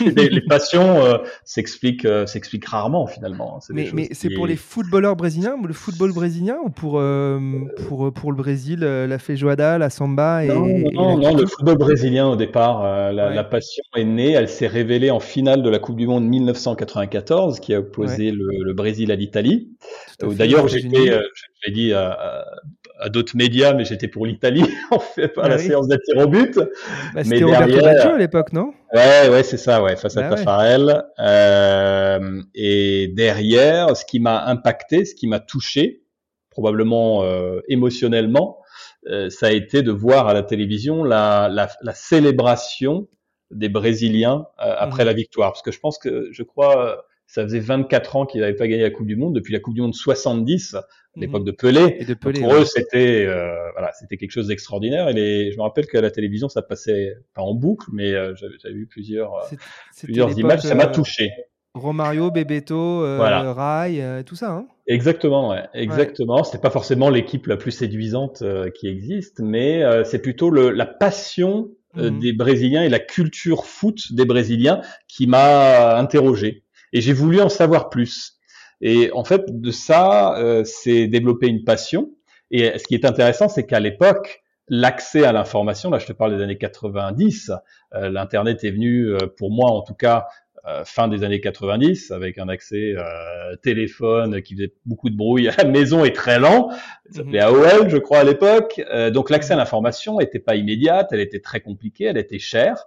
Les, 0.00 0.40
passions 0.40 1.04
euh, 1.04 1.18
s'expliquent 1.44 2.04
euh, 2.04 2.26
s'expliquent 2.26 2.66
rarement 2.66 3.06
finalement. 3.06 3.56
Hein. 3.56 3.60
Mais, 3.70 3.90
mais 3.92 4.08
c'est 4.12 4.30
pour 4.30 4.46
les 4.46 4.56
footballeurs 4.56 5.16
brésiliens, 5.16 5.56
le 5.64 5.72
football 5.72 6.12
brésilien 6.12 6.58
ou 6.64 6.70
pour 6.70 6.98
euh, 6.98 7.40
pour 7.86 8.12
pour 8.12 8.32
le 8.32 8.36
Brésil, 8.36 8.80
la 8.80 9.18
feijoada, 9.18 9.78
la 9.78 9.90
samba 9.90 10.44
et 10.44 10.48
non 10.48 10.66
non, 10.92 11.18
non, 11.18 11.36
le 11.36 11.46
football 11.46 11.78
brésilien 11.78 12.26
au 12.28 12.36
départ, 12.36 12.82
la, 13.12 13.30
la, 13.30 13.44
passion 13.44 13.82
est 13.96 14.04
née, 14.04 14.32
elle 14.32 14.48
s'est 14.48 14.66
révélée 14.66 15.10
en 15.10 15.20
finale 15.20 15.62
de 15.62 15.70
la 15.70 15.78
Coupe 15.78 15.96
du 15.96 16.06
Monde 16.06 16.24
1994 16.26 17.60
qui 17.60 17.74
a 17.74 17.80
opposé 17.80 18.30
le, 18.30 18.46
le, 18.62 18.74
Brésil 18.74 19.10
à 19.12 19.16
l'Italie. 19.16 19.70
D'ailleurs 20.20 20.68
j'étais, 20.68 21.06
je 21.06 21.66
l'ai 21.66 21.72
dit 21.72 21.92
à, 23.04 23.08
d'autres 23.08 23.36
médias, 23.36 23.74
mais 23.74 23.84
j'étais 23.84 24.08
pour 24.08 24.26
l'Italie 24.26 24.64
en 24.90 24.98
fait 24.98 25.36
la 25.36 25.44
ah 25.44 25.58
séance 25.58 25.88
d'attir 25.88 26.16
au 26.18 26.26
but. 26.26 26.56
Bah, 27.14 27.22
mais 27.26 27.38
derrière, 27.40 28.14
à 28.14 28.18
l'époque, 28.18 28.52
non? 28.52 28.72
Ouais, 28.92 29.28
ouais, 29.28 29.42
c'est 29.42 29.56
ça, 29.56 29.82
ouais, 29.82 29.96
face 29.96 30.16
à 30.16 30.22
bah 30.22 30.36
Tafarel. 30.36 31.04
Euh, 31.18 32.42
et 32.54 33.08
derrière, 33.08 33.96
ce 33.96 34.04
qui 34.04 34.20
m'a 34.20 34.44
impacté, 34.46 35.04
ce 35.04 35.14
qui 35.14 35.26
m'a 35.26 35.40
touché, 35.40 36.04
probablement 36.50 37.24
euh, 37.24 37.60
émotionnellement, 37.68 38.58
euh, 39.08 39.28
ça 39.28 39.46
a 39.46 39.50
été 39.50 39.82
de 39.82 39.92
voir 39.92 40.28
à 40.28 40.34
la 40.34 40.42
télévision 40.42 41.04
la, 41.04 41.48
la, 41.48 41.68
la 41.82 41.94
célébration 41.94 43.08
des 43.50 43.68
Brésiliens 43.68 44.46
euh, 44.60 44.74
après 44.78 45.04
mmh. 45.04 45.06
la 45.06 45.12
victoire, 45.12 45.52
parce 45.52 45.62
que 45.62 45.72
je 45.72 45.80
pense 45.80 45.98
que, 45.98 46.28
je 46.32 46.42
crois 46.42 47.04
ça 47.26 47.42
faisait 47.42 47.60
24 47.60 48.16
ans 48.16 48.26
qu'ils 48.26 48.40
n'avaient 48.40 48.54
pas 48.54 48.68
gagné 48.68 48.82
la 48.82 48.90
Coupe 48.90 49.06
du 49.06 49.16
Monde 49.16 49.34
depuis 49.34 49.52
la 49.52 49.60
Coupe 49.60 49.74
du 49.74 49.80
Monde 49.80 49.94
70, 49.94 50.76
l'époque 51.16 51.42
mhm. 51.42 51.46
de 51.46 51.52
Pelé. 51.52 51.96
Et 51.98 52.04
de 52.04 52.14
Pelé 52.14 52.40
pour 52.40 52.54
eux, 52.54 52.64
c'était 52.64 53.26
euh, 53.26 53.70
voilà, 53.72 53.92
c'était 53.92 54.16
quelque 54.16 54.30
chose 54.30 54.48
d'extraordinaire. 54.48 55.08
Et 55.08 55.12
les, 55.12 55.52
je 55.52 55.56
me 55.56 55.62
rappelle 55.62 55.86
qu'à 55.86 56.00
la 56.00 56.10
télévision, 56.10 56.48
ça 56.48 56.62
passait 56.62 57.16
pas 57.34 57.42
en 57.42 57.54
boucle, 57.54 57.86
mais 57.92 58.12
euh, 58.12 58.34
j'avais 58.36 58.74
vu 58.74 58.86
plusieurs 58.86 59.34
euh, 59.34 59.56
plusieurs 60.02 60.38
images. 60.38 60.60
Ça 60.60 60.74
m'a 60.74 60.86
touché. 60.86 61.30
Romario, 61.74 62.30
Bebeto, 62.30 63.00
voilà. 63.16 63.52
Rai, 63.52 64.22
tout 64.24 64.36
ça. 64.36 64.52
Hein 64.52 64.66
exactement, 64.86 65.50
ouais, 65.50 65.64
exactement. 65.74 66.44
C'était 66.44 66.60
pas 66.60 66.70
forcément 66.70 67.10
l'équipe 67.10 67.48
la 67.48 67.56
plus 67.56 67.72
séduisante 67.72 68.44
qui 68.76 68.86
existe, 68.86 69.40
mais 69.40 69.82
c'est 70.04 70.20
plutôt 70.20 70.50
le, 70.50 70.70
la 70.70 70.86
passion 70.86 71.70
mhm. 71.94 72.20
des 72.20 72.32
Brésiliens 72.32 72.84
et 72.84 72.88
la 72.88 73.00
culture 73.00 73.66
foot 73.66 74.12
des 74.12 74.24
Brésiliens 74.24 74.82
qui 75.08 75.26
m'a 75.26 75.98
interrogé. 75.98 76.63
Et 76.94 77.02
j'ai 77.02 77.12
voulu 77.12 77.42
en 77.42 77.50
savoir 77.50 77.90
plus. 77.90 78.38
Et 78.80 79.10
en 79.12 79.24
fait, 79.24 79.42
de 79.48 79.70
ça, 79.70 80.62
c'est 80.64 81.06
développer 81.06 81.48
une 81.48 81.64
passion. 81.64 82.10
Et 82.50 82.78
ce 82.78 82.84
qui 82.84 82.94
est 82.94 83.04
intéressant, 83.04 83.48
c'est 83.48 83.66
qu'à 83.66 83.80
l'époque, 83.80 84.44
l'accès 84.68 85.24
à 85.24 85.32
l'information, 85.32 85.90
là 85.90 85.98
je 85.98 86.06
te 86.06 86.12
parle 86.12 86.36
des 86.36 86.42
années 86.42 86.58
90, 86.58 87.52
euh, 87.94 88.10
l'internet 88.10 88.64
est 88.64 88.70
venu 88.70 89.08
euh, 89.08 89.18
pour 89.36 89.50
moi 89.50 89.70
en 89.70 89.82
tout 89.82 89.94
cas 89.94 90.26
euh, 90.66 90.82
fin 90.86 91.08
des 91.08 91.24
années 91.24 91.40
90 91.40 92.10
avec 92.10 92.38
un 92.38 92.48
accès 92.48 92.94
téléphone 93.62 94.40
qui 94.40 94.54
faisait 94.54 94.72
beaucoup 94.86 95.10
de 95.10 95.16
bruit 95.16 95.48
à 95.48 95.54
la 95.58 95.64
maison 95.64 96.04
et 96.04 96.12
très 96.12 96.38
lent, 96.38 96.70
ça 96.70 96.76
mhm. 97.08 97.12
s'appelait 97.16 97.40
AOL 97.40 97.90
je 97.90 97.98
crois 97.98 98.20
à 98.20 98.24
l'époque. 98.24 98.80
donc 99.12 99.30
l'accès 99.30 99.52
à 99.52 99.56
l'information 99.56 100.18
n'était 100.18 100.38
pas 100.38 100.56
immédiate, 100.56 101.08
elle 101.12 101.20
était 101.20 101.40
très 101.40 101.60
compliquée, 101.60 102.04
elle 102.04 102.18
était 102.18 102.38
chère. 102.38 102.86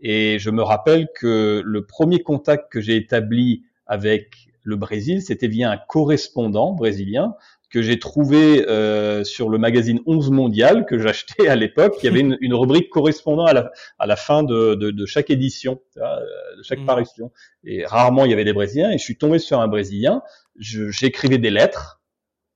Et 0.00 0.38
je 0.38 0.50
me 0.50 0.62
rappelle 0.62 1.08
que 1.14 1.62
le 1.64 1.86
premier 1.86 2.22
contact 2.22 2.70
que 2.70 2.80
j'ai 2.80 2.96
établi 2.96 3.64
avec 3.86 4.48
le 4.62 4.76
Brésil, 4.76 5.22
c'était 5.22 5.48
via 5.48 5.70
un 5.70 5.78
correspondant 5.78 6.72
brésilien 6.72 7.34
que 7.70 7.82
j'ai 7.82 7.98
trouvé 7.98 8.66
euh, 8.66 9.24
sur 9.24 9.50
le 9.50 9.58
magazine 9.58 10.00
11 10.06 10.30
mondial 10.30 10.86
que 10.86 10.98
j'achetais 10.98 11.48
à 11.48 11.56
l'époque. 11.56 11.96
Il 12.02 12.06
y 12.06 12.08
avait 12.08 12.20
une, 12.20 12.38
une, 12.40 12.54
rubrique 12.54 12.88
correspondant 12.88 13.44
à 13.44 13.52
la, 13.52 13.70
à 13.98 14.06
la 14.06 14.16
fin 14.16 14.42
de, 14.42 14.74
de, 14.74 14.90
de 14.90 15.06
chaque 15.06 15.30
édition, 15.30 15.80
euh, 15.98 16.02
de 16.56 16.62
chaque 16.62 16.80
mmh. 16.80 16.86
parution. 16.86 17.32
Et 17.64 17.84
rarement 17.84 18.24
il 18.24 18.30
y 18.30 18.34
avait 18.34 18.44
des 18.44 18.54
Brésiliens. 18.54 18.90
Et 18.90 18.98
je 18.98 19.02
suis 19.02 19.18
tombé 19.18 19.38
sur 19.38 19.60
un 19.60 19.68
Brésilien. 19.68 20.22
J'écrivais 20.58 21.38
des 21.38 21.50
lettres. 21.50 21.97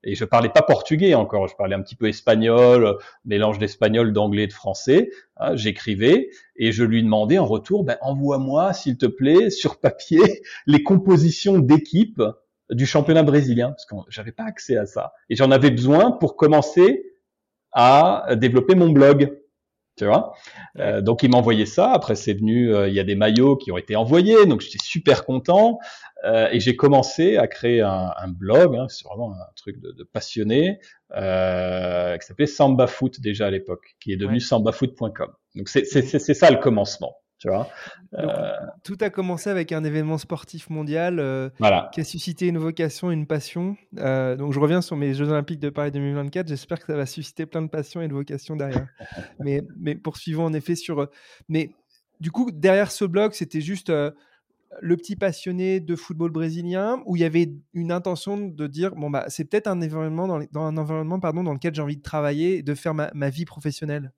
Et 0.04 0.14
je 0.14 0.24
parlais 0.24 0.48
pas 0.48 0.62
portugais 0.62 1.14
encore, 1.14 1.46
je 1.46 1.54
parlais 1.54 1.76
un 1.76 1.82
petit 1.82 1.94
peu 1.94 2.08
espagnol, 2.08 2.98
mélange 3.24 3.58
d'espagnol, 3.58 4.12
d'anglais, 4.12 4.46
de 4.46 4.52
français. 4.52 5.10
Hein, 5.36 5.54
J'écrivais 5.54 6.30
et 6.56 6.72
je 6.72 6.82
lui 6.84 7.02
demandais 7.02 7.38
en 7.38 7.46
retour, 7.46 7.84
ben, 7.84 7.96
envoie-moi 8.00 8.72
s'il 8.72 8.98
te 8.98 9.06
plaît 9.06 9.50
sur 9.50 9.78
papier 9.78 10.42
les 10.66 10.82
compositions 10.82 11.58
d'équipe 11.58 12.22
du 12.70 12.86
championnat 12.86 13.22
brésilien, 13.22 13.70
parce 13.70 13.86
que 13.86 13.94
j'avais 14.08 14.32
pas 14.32 14.44
accès 14.44 14.76
à 14.76 14.86
ça. 14.86 15.12
Et 15.28 15.36
j'en 15.36 15.50
avais 15.50 15.70
besoin 15.70 16.10
pour 16.10 16.36
commencer 16.36 17.04
à 17.72 18.34
développer 18.36 18.74
mon 18.74 18.90
blog. 18.90 19.41
Tu 20.02 20.08
vois 20.08 20.34
euh, 20.80 21.00
Donc 21.00 21.22
il 21.22 21.30
m'a 21.30 21.38
envoyé 21.38 21.64
ça. 21.64 21.92
Après 21.92 22.16
c'est 22.16 22.34
venu, 22.34 22.74
euh, 22.74 22.88
il 22.88 22.94
y 22.94 22.98
a 22.98 23.04
des 23.04 23.14
maillots 23.14 23.56
qui 23.56 23.70
ont 23.70 23.78
été 23.78 23.94
envoyés, 23.94 24.46
donc 24.46 24.60
j'étais 24.60 24.82
super 24.82 25.24
content. 25.24 25.78
Euh, 26.24 26.48
et 26.50 26.58
j'ai 26.58 26.74
commencé 26.74 27.36
à 27.36 27.46
créer 27.46 27.82
un, 27.82 28.10
un 28.16 28.28
blog. 28.28 28.74
Hein, 28.74 28.86
c'est 28.88 29.06
vraiment 29.06 29.32
un 29.32 29.52
truc 29.54 29.80
de, 29.80 29.92
de 29.92 30.02
passionné 30.02 30.80
qui 31.10 32.26
s'appelait 32.26 32.46
Samba 32.46 32.88
Foot 32.88 33.20
déjà 33.20 33.46
à 33.46 33.50
l'époque, 33.50 33.94
qui 34.00 34.12
est 34.12 34.16
devenu 34.16 34.40
sambafoot.com. 34.40 35.32
Donc 35.54 35.68
c'est 35.68 35.84
ça 35.84 36.50
le 36.50 36.56
commencement. 36.56 37.21
Euh, 38.14 38.52
tout 38.84 38.96
a 39.00 39.10
commencé 39.10 39.50
avec 39.50 39.72
un 39.72 39.84
événement 39.84 40.18
sportif 40.18 40.70
mondial 40.70 41.18
euh, 41.18 41.50
qui 41.92 42.00
a 42.00 42.04
suscité 42.04 42.46
une 42.46 42.58
vocation, 42.58 43.10
une 43.10 43.26
passion. 43.26 43.76
Euh, 43.98 44.36
donc 44.36 44.52
je 44.52 44.60
reviens 44.60 44.82
sur 44.82 44.96
mes 44.96 45.14
Jeux 45.14 45.28
Olympiques 45.28 45.60
de 45.60 45.70
Paris 45.70 45.90
2024. 45.90 46.48
J'espère 46.48 46.78
que 46.78 46.86
ça 46.86 46.96
va 46.96 47.06
susciter 47.06 47.46
plein 47.46 47.62
de 47.62 47.68
passion 47.68 48.02
et 48.02 48.08
de 48.08 48.12
vocation 48.12 48.56
derrière. 48.56 48.86
mais, 49.40 49.62
mais 49.76 49.94
poursuivons 49.94 50.44
en 50.44 50.52
effet 50.52 50.74
sur. 50.74 51.08
Mais 51.48 51.70
du 52.20 52.30
coup, 52.30 52.50
derrière 52.52 52.90
ce 52.90 53.04
blog, 53.04 53.32
c'était 53.32 53.60
juste 53.60 53.90
le 54.80 54.96
petit 54.96 55.16
passionné 55.16 55.80
de 55.80 55.96
football 55.96 56.30
brésilien 56.30 57.02
où 57.04 57.16
il 57.16 57.20
y 57.20 57.24
avait 57.24 57.52
une 57.74 57.92
intention 57.92 58.38
de 58.38 58.66
dire 58.66 58.94
bon 58.94 59.10
bah 59.10 59.26
c'est 59.28 59.44
peut-être 59.44 59.66
un 59.66 59.82
environnement 59.82 60.26
dans, 60.26 60.60
un 60.62 60.76
environnement 60.78 61.20
pardon 61.20 61.42
dans 61.42 61.52
lequel 61.52 61.74
j'ai 61.74 61.82
envie 61.82 61.98
de 61.98 62.02
travailler 62.02 62.56
et 62.56 62.62
de 62.62 62.74
faire 62.74 62.94
ma 62.94 63.30
vie 63.30 63.44
professionnelle? 63.44 64.12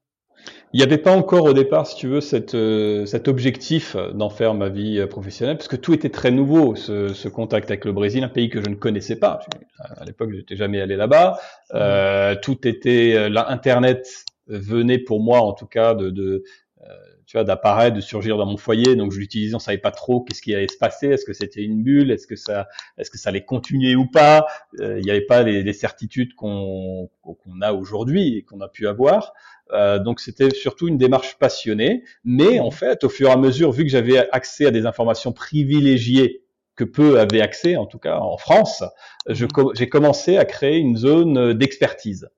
Il 0.72 0.78
n'y 0.78 0.82
avait 0.82 0.98
pas 0.98 1.12
encore 1.12 1.44
au 1.44 1.52
départ, 1.52 1.86
si 1.86 1.94
tu 1.94 2.08
veux, 2.08 2.20
cette, 2.20 2.56
euh, 2.56 3.06
cet 3.06 3.28
objectif 3.28 3.96
d'en 4.12 4.28
faire 4.28 4.54
ma 4.54 4.68
vie 4.68 4.98
euh, 4.98 5.06
professionnelle, 5.06 5.56
parce 5.56 5.68
que 5.68 5.76
tout 5.76 5.94
était 5.94 6.10
très 6.10 6.32
nouveau, 6.32 6.74
ce, 6.74 7.14
ce, 7.14 7.28
contact 7.28 7.70
avec 7.70 7.84
le 7.84 7.92
Brésil, 7.92 8.24
un 8.24 8.28
pays 8.28 8.48
que 8.48 8.60
je 8.60 8.68
ne 8.68 8.74
connaissais 8.74 9.16
pas. 9.16 9.38
À 9.78 10.04
l'époque, 10.04 10.30
je 10.32 10.38
n'étais 10.38 10.56
jamais 10.56 10.80
allé 10.80 10.96
là-bas. 10.96 11.38
Euh, 11.74 12.34
tout 12.42 12.66
était, 12.66 13.14
euh, 13.14 13.28
l'internet 13.28 14.24
venait 14.48 14.98
pour 14.98 15.20
moi, 15.20 15.40
en 15.40 15.52
tout 15.52 15.66
cas, 15.66 15.94
de, 15.94 16.10
de 16.10 16.42
tu 17.26 17.36
vois, 17.36 17.44
d'apparaître, 17.44 17.96
de 17.96 18.00
surgir 18.00 18.36
dans 18.36 18.46
mon 18.46 18.56
foyer. 18.56 18.96
Donc, 18.96 19.12
je 19.12 19.18
l'utilisais, 19.18 19.54
on 19.54 19.58
savait 19.58 19.78
pas 19.78 19.90
trop 19.90 20.22
qu'est-ce 20.22 20.42
qui 20.42 20.54
allait 20.54 20.68
se 20.68 20.76
passer. 20.76 21.08
Est-ce 21.08 21.24
que 21.24 21.32
c'était 21.32 21.62
une 21.62 21.82
bulle? 21.82 22.10
Est-ce 22.10 22.26
que 22.26 22.36
ça, 22.36 22.68
est-ce 22.98 23.10
que 23.10 23.18
ça 23.18 23.30
allait 23.30 23.44
continuer 23.44 23.96
ou 23.96 24.06
pas? 24.06 24.46
Il 24.78 25.02
n'y 25.02 25.10
avait 25.10 25.22
pas 25.26 25.42
les, 25.42 25.62
les 25.62 25.72
certitudes 25.72 26.34
qu'on 26.34 27.10
qu'on 27.22 27.60
a 27.62 27.72
aujourd'hui 27.72 28.36
et 28.36 28.42
qu'on 28.42 28.60
a 28.60 28.68
pu 28.68 28.86
avoir. 28.86 29.32
Euh, 29.72 29.98
donc 29.98 30.20
c'était 30.20 30.50
surtout 30.50 30.88
une 30.88 30.98
démarche 30.98 31.38
passionnée, 31.38 32.04
mais 32.24 32.60
en 32.60 32.70
fait, 32.70 33.04
au 33.04 33.08
fur 33.08 33.28
et 33.28 33.32
à 33.32 33.36
mesure, 33.36 33.72
vu 33.72 33.84
que 33.84 33.90
j'avais 33.90 34.18
accès 34.30 34.66
à 34.66 34.70
des 34.70 34.86
informations 34.86 35.32
privilégiées 35.32 36.44
que 36.76 36.84
peu 36.84 37.18
avaient 37.18 37.40
accès, 37.40 37.76
en 37.76 37.86
tout 37.86 37.98
cas 37.98 38.18
en 38.18 38.36
France, 38.36 38.82
mmh. 39.28 39.34
j'ai 39.74 39.88
commencé 39.88 40.36
à 40.36 40.44
créer 40.44 40.76
une 40.76 40.96
zone 40.96 41.54
d'expertise. 41.54 42.28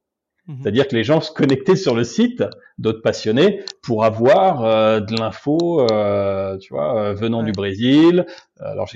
Mhm. 0.46 0.58
C'est-à-dire 0.62 0.86
que 0.86 0.94
les 0.94 1.04
gens 1.04 1.20
se 1.20 1.32
connectaient 1.32 1.76
sur 1.76 1.94
le 1.94 2.04
site 2.04 2.44
d'autres 2.78 3.02
passionnés 3.02 3.64
pour 3.82 4.04
avoir 4.04 4.64
euh, 4.64 5.00
de 5.00 5.16
l'info, 5.16 5.80
euh, 5.90 6.56
tu 6.58 6.72
vois, 6.72 7.00
euh, 7.00 7.14
venant 7.14 7.42
du 7.42 7.52
Brésil. 7.52 8.26
Alors, 8.60 8.88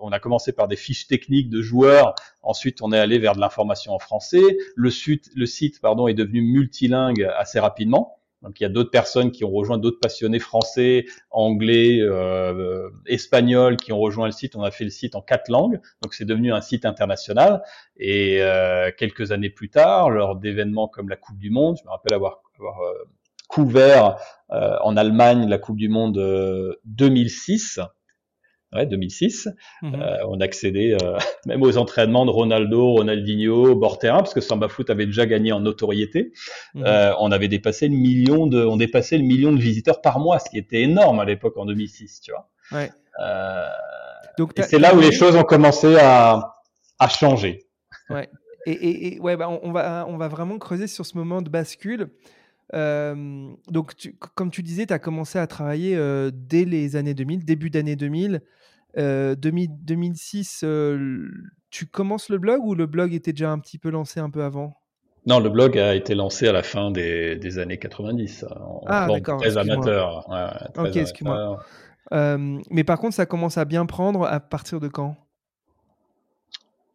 on 0.00 0.10
a 0.10 0.18
commencé 0.18 0.52
par 0.52 0.68
des 0.68 0.76
fiches 0.76 1.06
techniques 1.06 1.48
de 1.48 1.62
joueurs. 1.62 2.14
Ensuite, 2.42 2.82
on 2.82 2.92
est 2.92 2.98
allé 2.98 3.18
vers 3.18 3.34
de 3.34 3.40
l'information 3.40 3.92
en 3.92 3.98
français. 3.98 4.56
Le, 4.74 4.90
site, 4.90 5.30
le 5.34 5.46
site, 5.46 5.80
pardon, 5.80 6.08
est 6.08 6.14
devenu 6.14 6.42
multilingue 6.42 7.30
assez 7.36 7.60
rapidement. 7.60 8.15
Donc 8.42 8.60
il 8.60 8.62
y 8.62 8.66
a 8.66 8.68
d'autres 8.68 8.90
personnes 8.90 9.30
qui 9.32 9.44
ont 9.44 9.50
rejoint, 9.50 9.78
d'autres 9.78 9.98
passionnés 10.00 10.38
français, 10.38 11.06
anglais, 11.30 11.98
euh, 12.00 12.90
espagnols 13.06 13.76
qui 13.76 13.92
ont 13.92 13.98
rejoint 13.98 14.26
le 14.26 14.32
site. 14.32 14.56
On 14.56 14.62
a 14.62 14.70
fait 14.70 14.84
le 14.84 14.90
site 14.90 15.14
en 15.14 15.22
quatre 15.22 15.48
langues, 15.48 15.80
donc 16.02 16.14
c'est 16.14 16.24
devenu 16.24 16.52
un 16.52 16.60
site 16.60 16.84
international. 16.84 17.62
Et 17.96 18.42
euh, 18.42 18.90
quelques 18.96 19.32
années 19.32 19.50
plus 19.50 19.70
tard, 19.70 20.10
lors 20.10 20.36
d'événements 20.36 20.88
comme 20.88 21.08
la 21.08 21.16
Coupe 21.16 21.38
du 21.38 21.50
Monde, 21.50 21.76
je 21.78 21.84
me 21.84 21.90
rappelle 21.90 22.14
avoir, 22.14 22.42
avoir 22.58 22.80
euh, 22.80 22.92
couvert 23.48 24.16
euh, 24.52 24.76
en 24.82 24.96
Allemagne 24.96 25.48
la 25.48 25.58
Coupe 25.58 25.76
du 25.76 25.88
Monde 25.88 26.76
2006 26.84 27.80
ouais, 28.74 28.86
2006. 28.86 29.48
Mhm. 29.82 29.94
Euh, 29.94 30.16
on 30.28 30.40
accédait 30.40 30.96
euh, 31.00 31.18
même 31.46 31.62
aux 31.62 31.76
entraînements 31.76 32.26
de 32.26 32.30
Ronaldo, 32.30 32.92
Ronaldinho, 32.92 33.74
bord 33.74 33.98
terrain, 33.98 34.18
parce 34.18 34.34
que 34.34 34.40
Samba 34.40 34.68
Foot 34.68 34.90
avait 34.90 35.06
déjà 35.06 35.26
gagné 35.26 35.52
en 35.52 35.60
notoriété. 35.60 36.32
Mhm. 36.74 36.84
Euh, 36.86 37.12
on 37.18 37.32
avait 37.32 37.48
dépassé 37.48 37.88
le 37.88 37.94
million 37.94 38.46
de, 38.46 38.64
on 38.64 38.76
dépassait 38.76 39.18
le 39.18 39.24
million 39.24 39.52
de 39.52 39.60
visiteurs 39.60 40.00
par 40.00 40.18
mois, 40.18 40.38
ce 40.38 40.50
qui 40.50 40.58
était 40.58 40.82
énorme 40.82 41.20
à 41.20 41.24
l'époque 41.24 41.56
en 41.56 41.66
2006, 41.66 42.20
tu 42.20 42.32
vois. 42.32 42.48
Ouais. 42.72 42.90
Donc, 44.38 44.52
c'est 44.56 44.78
là 44.78 44.94
où 44.94 45.00
les 45.00 45.12
choses 45.12 45.34
ont 45.34 45.44
commencé 45.44 45.96
à, 45.96 46.56
à 46.98 47.08
changer. 47.08 47.66
Ouais. 48.10 48.28
Et, 48.66 48.72
et, 48.72 49.14
et 49.14 49.20
ouais, 49.20 49.36
bah 49.36 49.48
on, 49.48 49.72
va, 49.72 50.04
on 50.08 50.16
va 50.16 50.28
vraiment 50.28 50.58
creuser 50.58 50.88
sur 50.88 51.06
ce 51.06 51.16
moment 51.16 51.40
de 51.40 51.48
bascule. 51.48 52.10
Euh, 52.74 53.48
donc, 53.68 53.94
comme 54.34 54.50
tu 54.50 54.62
disais, 54.62 54.86
tu 54.86 54.92
as 54.92 54.98
commencé 54.98 55.38
à 55.38 55.46
travailler 55.46 55.96
euh, 55.96 56.30
dès 56.32 56.64
les 56.64 56.96
années 56.96 57.14
2000, 57.14 57.44
début 57.44 57.70
d'année 57.70 57.96
2000. 57.96 58.42
2006, 58.96 60.64
tu 61.70 61.86
commences 61.86 62.30
le 62.30 62.38
blog 62.38 62.64
ou 62.64 62.74
le 62.74 62.86
blog 62.86 63.12
était 63.12 63.32
déjà 63.32 63.50
un 63.50 63.58
petit 63.58 63.78
peu 63.78 63.90
lancé 63.90 64.20
un 64.20 64.30
peu 64.30 64.42
avant? 64.42 64.74
Non, 65.26 65.40
le 65.40 65.50
blog 65.50 65.76
a 65.76 65.94
été 65.94 66.14
lancé 66.14 66.48
à 66.48 66.52
la 66.52 66.62
fin 66.62 66.90
des, 66.90 67.58
années 67.58 67.78
90. 67.78 68.44
En 68.44 68.80
ah, 68.86 69.08
d'accord. 69.10 69.40
Très 69.40 69.58
amateur. 69.58 70.26
ok, 70.78 70.96
excuse-moi. 70.96 71.62
mais 72.10 72.84
par 72.84 72.98
contre, 72.98 73.16
ça 73.16 73.26
commence 73.26 73.58
à 73.58 73.66
bien 73.66 73.84
prendre 73.84 74.24
à 74.24 74.40
partir 74.40 74.80
de 74.80 74.88
quand? 74.88 75.16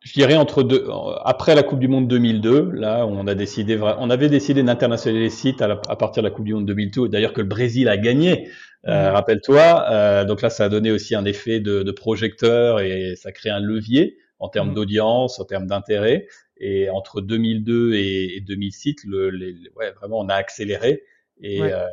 Je 0.02 0.14
dirais 0.14 0.36
entre 0.36 0.64
deux, 0.64 0.88
après 1.24 1.54
la 1.54 1.62
Coupe 1.62 1.80
du 1.80 1.88
Monde 1.88 2.08
2002, 2.08 2.72
là, 2.72 3.06
on 3.06 3.28
a 3.28 3.36
décidé, 3.36 3.80
on 3.80 4.10
avait 4.10 4.30
décidé 4.30 4.64
d'internationaliser 4.64 5.24
les 5.24 5.30
sites 5.30 5.62
à, 5.62 5.76
partir 5.96 6.24
de 6.24 6.28
la 6.28 6.34
Coupe 6.34 6.46
du 6.46 6.56
Monde 6.56 6.66
2002. 6.66 7.08
D'ailleurs, 7.08 7.34
que 7.34 7.42
le 7.42 7.48
Brésil 7.48 7.88
a 7.88 7.98
gagné. 7.98 8.50
Euh, 8.88 9.12
rappelle-toi. 9.12 9.86
Euh, 9.92 10.26
donc 10.26 10.42
là, 10.42 10.50
ça 10.50 10.66
a 10.66 10.70
donné 10.70 10.92
aussi 10.92 11.14
un 11.14 11.24
effet 11.26 11.60
de, 11.60 11.84
de 11.84 11.92
projecteur 11.92 12.80
et 12.80 13.16
ça 13.16 13.32
crée 13.32 13.52
un 13.52 13.60
levier 13.60 14.18
en 14.40 14.50
termes 14.50 14.74
d'audience, 14.74 15.40
en 15.40 15.46
termes 15.46 15.68
d'intérêt. 15.68 16.28
Et 16.58 16.90
entre 16.90 17.22
2002 17.22 17.94
et, 17.94 18.38
et 18.38 18.42
2006, 18.42 19.06
le, 19.06 19.30
les, 19.30 19.56
ouais, 19.76 19.92
vraiment, 19.92 20.20
on 20.20 20.30
a 20.30 20.36
accéléré 20.36 21.04
et 21.42 21.62
euh, 21.62 21.86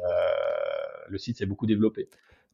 le 1.08 1.18
site 1.18 1.38
s'est 1.38 1.46
beaucoup 1.46 1.66
développé. 1.66 2.08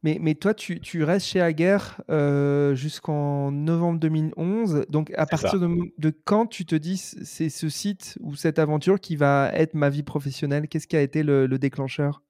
Mais, 0.05 0.19
mais 0.21 0.35
toi, 0.35 0.53
tu, 0.53 0.79
tu 0.79 1.03
restes 1.03 1.25
chez 1.25 1.41
Aguerre 1.41 1.99
euh, 2.11 2.75
jusqu'en 2.75 3.49
novembre 3.51 3.99
2011. 3.99 4.85
Donc, 4.87 5.11
à 5.17 5.25
partir 5.25 5.59
de, 5.59 5.67
de, 5.97 6.13
quand 6.25 6.45
tu 6.45 6.63
te 6.63 6.75
dis 6.75 6.97
c'est 6.97 7.49
ce 7.49 7.69
site 7.69 8.15
ou 8.21 8.35
cette 8.35 8.59
aventure 8.59 8.99
qui 8.99 9.15
va 9.15 9.49
être 9.55 9.73
ma 9.73 9.89
vie 9.89 10.03
professionnelle? 10.03 10.67
Qu'est-ce 10.67 10.85
qui 10.85 10.95
a 10.95 11.01
été 11.01 11.23
le, 11.23 11.47
déclencheur? 11.57 12.21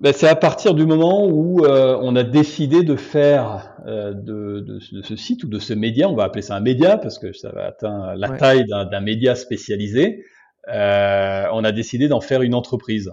Ben, 0.00 0.12
C'est 0.12 0.28
à 0.28 0.36
partir 0.36 0.74
du 0.74 0.86
moment 0.86 1.26
où 1.26 1.64
euh, 1.64 1.98
on 2.02 2.14
a 2.14 2.22
décidé 2.22 2.84
de 2.84 2.94
faire 2.94 3.72
euh, 3.88 4.12
de, 4.12 4.60
de, 4.60 4.78
ce 4.78 5.16
site 5.16 5.42
ou 5.42 5.48
de 5.48 5.58
ce 5.58 5.74
média, 5.74 6.08
on 6.08 6.14
va 6.14 6.22
appeler 6.22 6.42
ça 6.42 6.54
un 6.54 6.60
média 6.60 6.98
parce 6.98 7.18
que 7.18 7.32
ça 7.32 7.50
va 7.50 7.64
atteindre 7.64 8.12
la 8.14 8.28
taille 8.28 8.64
d'un 8.64 9.00
média 9.00 9.34
spécialisé, 9.34 10.24
on 10.68 11.64
a 11.64 11.72
décidé 11.72 12.06
d'en 12.06 12.20
faire 12.20 12.42
une 12.42 12.54
entreprise. 12.54 13.10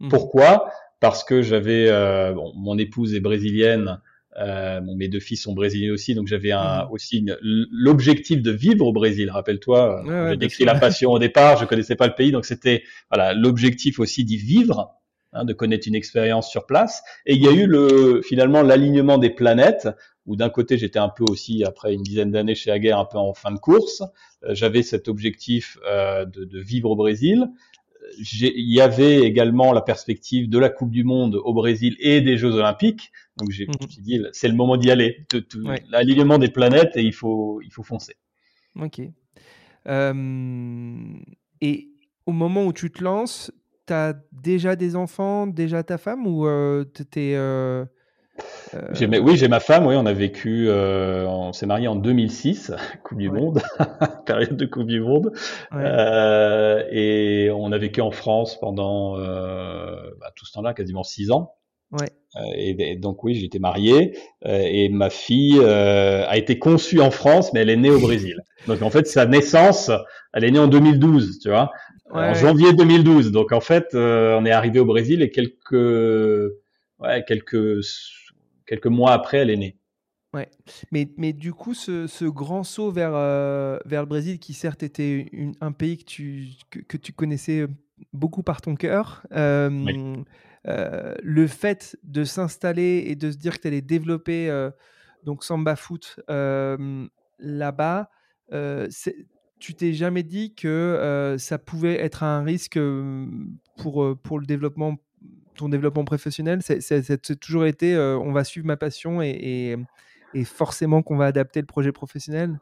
Mmh. 0.00 0.08
Pourquoi? 0.08 0.72
Parce 1.04 1.22
que 1.22 1.42
j'avais 1.42 1.90
bon, 2.32 2.52
mon 2.56 2.78
épouse 2.78 3.14
est 3.14 3.20
brésilienne. 3.20 4.00
Euh, 4.38 4.80
mes 4.80 5.08
deux 5.08 5.20
fils 5.20 5.42
sont 5.42 5.52
brésiliens 5.52 5.92
aussi, 5.92 6.14
donc 6.14 6.26
j'avais 6.26 6.50
un, 6.50 6.84
mmh. 6.84 6.88
aussi 6.90 7.26
l'objectif 7.42 8.42
de 8.42 8.50
vivre 8.50 8.86
au 8.86 8.92
Brésil. 8.92 9.30
Rappelle-toi, 9.30 10.02
ouais, 10.04 10.30
j'ai 10.30 10.36
décrit 10.36 10.64
la 10.64 10.74
passion 10.74 11.10
au 11.12 11.18
départ, 11.18 11.58
je 11.58 11.66
connaissais 11.66 11.94
pas 11.94 12.06
le 12.06 12.14
pays, 12.14 12.32
donc 12.32 12.46
c'était 12.46 12.82
voilà 13.10 13.34
l'objectif 13.34 14.00
aussi 14.00 14.24
d'y 14.24 14.38
vivre, 14.38 14.94
hein, 15.34 15.44
de 15.44 15.52
connaître 15.52 15.86
une 15.86 15.94
expérience 15.94 16.50
sur 16.50 16.66
place. 16.66 17.02
Et 17.26 17.34
il 17.34 17.44
y 17.44 17.48
a 17.48 17.52
eu 17.52 17.66
le 17.66 18.22
finalement 18.22 18.62
l'alignement 18.62 19.18
des 19.18 19.30
planètes, 19.30 19.88
où 20.26 20.36
d'un 20.36 20.50
côté 20.50 20.78
j'étais 20.78 20.98
un 20.98 21.10
peu 21.10 21.24
aussi 21.28 21.62
après 21.62 21.92
une 21.92 22.02
dizaine 22.02 22.32
d'années 22.32 22.54
chez 22.56 22.70
Aguerre, 22.70 22.98
un 22.98 23.04
peu 23.04 23.18
en 23.18 23.34
fin 23.34 23.52
de 23.52 23.58
course. 23.58 24.02
Euh, 24.42 24.54
j'avais 24.54 24.82
cet 24.82 25.06
objectif 25.06 25.78
euh, 25.86 26.24
de, 26.24 26.44
de, 26.44 26.58
vivre 26.58 26.90
au 26.90 26.96
Brésil 26.96 27.46
il 28.18 28.72
y 28.72 28.80
avait 28.80 29.20
également 29.20 29.72
la 29.72 29.80
perspective 29.80 30.48
de 30.48 30.58
la 30.58 30.68
Coupe 30.68 30.90
du 30.90 31.04
Monde 31.04 31.40
au 31.44 31.54
Brésil 31.54 31.96
et 32.00 32.20
des 32.20 32.36
Jeux 32.36 32.54
Olympiques. 32.54 33.12
Donc 33.36 33.50
j'ai 33.50 33.66
mhm. 33.66 33.88
dit, 34.00 34.22
c'est 34.32 34.48
le 34.48 34.54
moment 34.54 34.76
d'y 34.76 34.90
aller. 34.90 35.26
L'alignement 35.88 36.38
des 36.38 36.50
planètes 36.50 36.96
et 36.96 37.02
il 37.02 37.12
faut, 37.12 37.60
il 37.62 37.72
faut 37.72 37.82
foncer. 37.82 38.16
Ok. 38.80 39.00
Euh, 39.86 40.94
et 41.60 41.88
au 42.26 42.32
moment 42.32 42.66
où 42.66 42.72
tu 42.72 42.90
te 42.90 43.02
lances, 43.02 43.52
tu 43.86 43.92
as 43.92 44.14
déjà 44.32 44.76
des 44.76 44.96
enfants, 44.96 45.46
déjà 45.46 45.82
ta 45.82 45.98
femme 45.98 46.26
ou 46.26 46.46
euh, 46.46 46.84
tu 46.94 47.02
étais 47.02 47.34
euh, 47.36 47.84
oui, 49.22 49.36
j'ai 49.36 49.48
ma 49.48 49.60
femme. 49.60 49.86
Oui, 49.86 49.94
on 49.96 50.06
a 50.06 50.12
vécu. 50.12 50.66
Euh, 50.68 51.26
on 51.26 51.52
s'est 51.52 51.66
marié 51.66 51.88
en 51.88 51.96
2006, 51.96 52.72
Coupe 53.04 53.18
du 53.18 53.30
Monde, 53.30 53.60
période 54.26 54.56
de 54.56 54.66
Coupe 54.66 54.86
du 54.86 55.00
Monde, 55.00 55.32
euh, 55.74 56.82
et 56.90 57.50
on 57.54 57.72
a 57.72 57.78
vécu 57.78 58.00
en 58.00 58.10
France 58.10 58.58
pendant 58.60 59.16
bah, 59.16 60.32
tout 60.36 60.46
ce 60.46 60.52
temps-là, 60.52 60.74
quasiment 60.74 61.02
six 61.02 61.30
ans. 61.30 61.54
Ouais. 61.92 62.08
Et, 62.56 62.96
donc 62.96 63.22
oui, 63.22 63.36
j'étais 63.36 63.60
marié 63.60 64.18
et 64.44 64.88
ma 64.88 65.10
fille 65.10 65.60
a 65.62 66.36
été 66.36 66.58
conçue 66.58 67.00
en 67.00 67.12
France, 67.12 67.52
mais 67.52 67.60
elle 67.60 67.70
est 67.70 67.76
née 67.76 67.90
au 67.90 68.00
Brésil. 68.00 68.40
Donc 68.66 68.80
en 68.80 68.88
fait, 68.88 69.06
sa 69.06 69.26
naissance, 69.26 69.90
elle 70.32 70.44
est 70.44 70.50
née 70.50 70.58
en 70.58 70.66
2012, 70.66 71.38
tu 71.40 71.50
vois, 71.50 71.70
en 72.10 72.32
janvier 72.32 72.72
2012. 72.72 73.30
Donc 73.30 73.52
en 73.52 73.60
fait, 73.60 73.88
on 73.92 74.44
est 74.44 74.50
arrivé 74.50 74.80
au 74.80 74.86
Brésil 74.86 75.22
et 75.22 75.30
quelques 75.30 76.50
ouais, 76.98 77.24
quelques 77.26 77.82
quelques 78.66 78.86
mois 78.86 79.12
après, 79.12 79.38
elle 79.38 79.50
est 79.50 79.56
née. 79.56 79.78
Ouais. 80.34 80.50
Mais, 80.90 81.08
mais 81.16 81.32
du 81.32 81.52
coup, 81.52 81.74
ce, 81.74 82.08
ce 82.08 82.24
grand 82.24 82.64
saut 82.64 82.90
vers, 82.90 83.14
euh, 83.14 83.78
vers 83.84 84.02
le 84.02 84.08
Brésil, 84.08 84.40
qui 84.40 84.52
certes 84.52 84.82
était 84.82 85.30
un 85.60 85.70
pays 85.70 85.96
que 85.96 86.04
tu, 86.04 86.48
que, 86.70 86.96
tu 86.96 87.12
connaissais 87.12 87.68
beaucoup 88.12 88.42
par 88.42 88.60
ton 88.60 88.74
cœur, 88.74 89.24
euh, 89.32 90.16
euh, 90.66 91.14
le 91.22 91.46
fait 91.46 91.96
de 92.02 92.24
s'installer 92.24 93.04
et 93.06 93.14
de 93.14 93.30
se 93.30 93.36
dire 93.36 93.54
que 93.56 93.60
tu 93.62 93.68
allais 93.68 93.80
développer 93.80 94.50
donc 95.22 95.44
Samba 95.44 95.76
Foot 95.76 96.18
là-bas, 97.38 98.10
tu 99.60 99.74
t'es 99.76 99.92
jamais 99.92 100.24
dit 100.24 100.56
que 100.56 101.36
ça 101.38 101.58
pouvait 101.58 102.00
être 102.00 102.24
un 102.24 102.42
risque 102.42 102.80
pour, 103.76 104.18
pour 104.20 104.40
le 104.40 104.46
développement 104.46 104.96
ton 105.54 105.68
développement 105.68 106.04
professionnel 106.04 106.60
C'est 106.62 107.40
toujours 107.40 107.66
été 107.66 107.94
euh, 107.94 108.18
on 108.18 108.32
va 108.32 108.44
suivre 108.44 108.66
ma 108.66 108.76
passion 108.76 109.22
et, 109.22 109.76
et, 110.34 110.44
forcément 110.44 111.02
qu'on 111.02 111.16
va 111.16 111.26
adapter 111.26 111.60
le 111.60 111.66
projet 111.66 111.92
professionnel? 111.92 112.58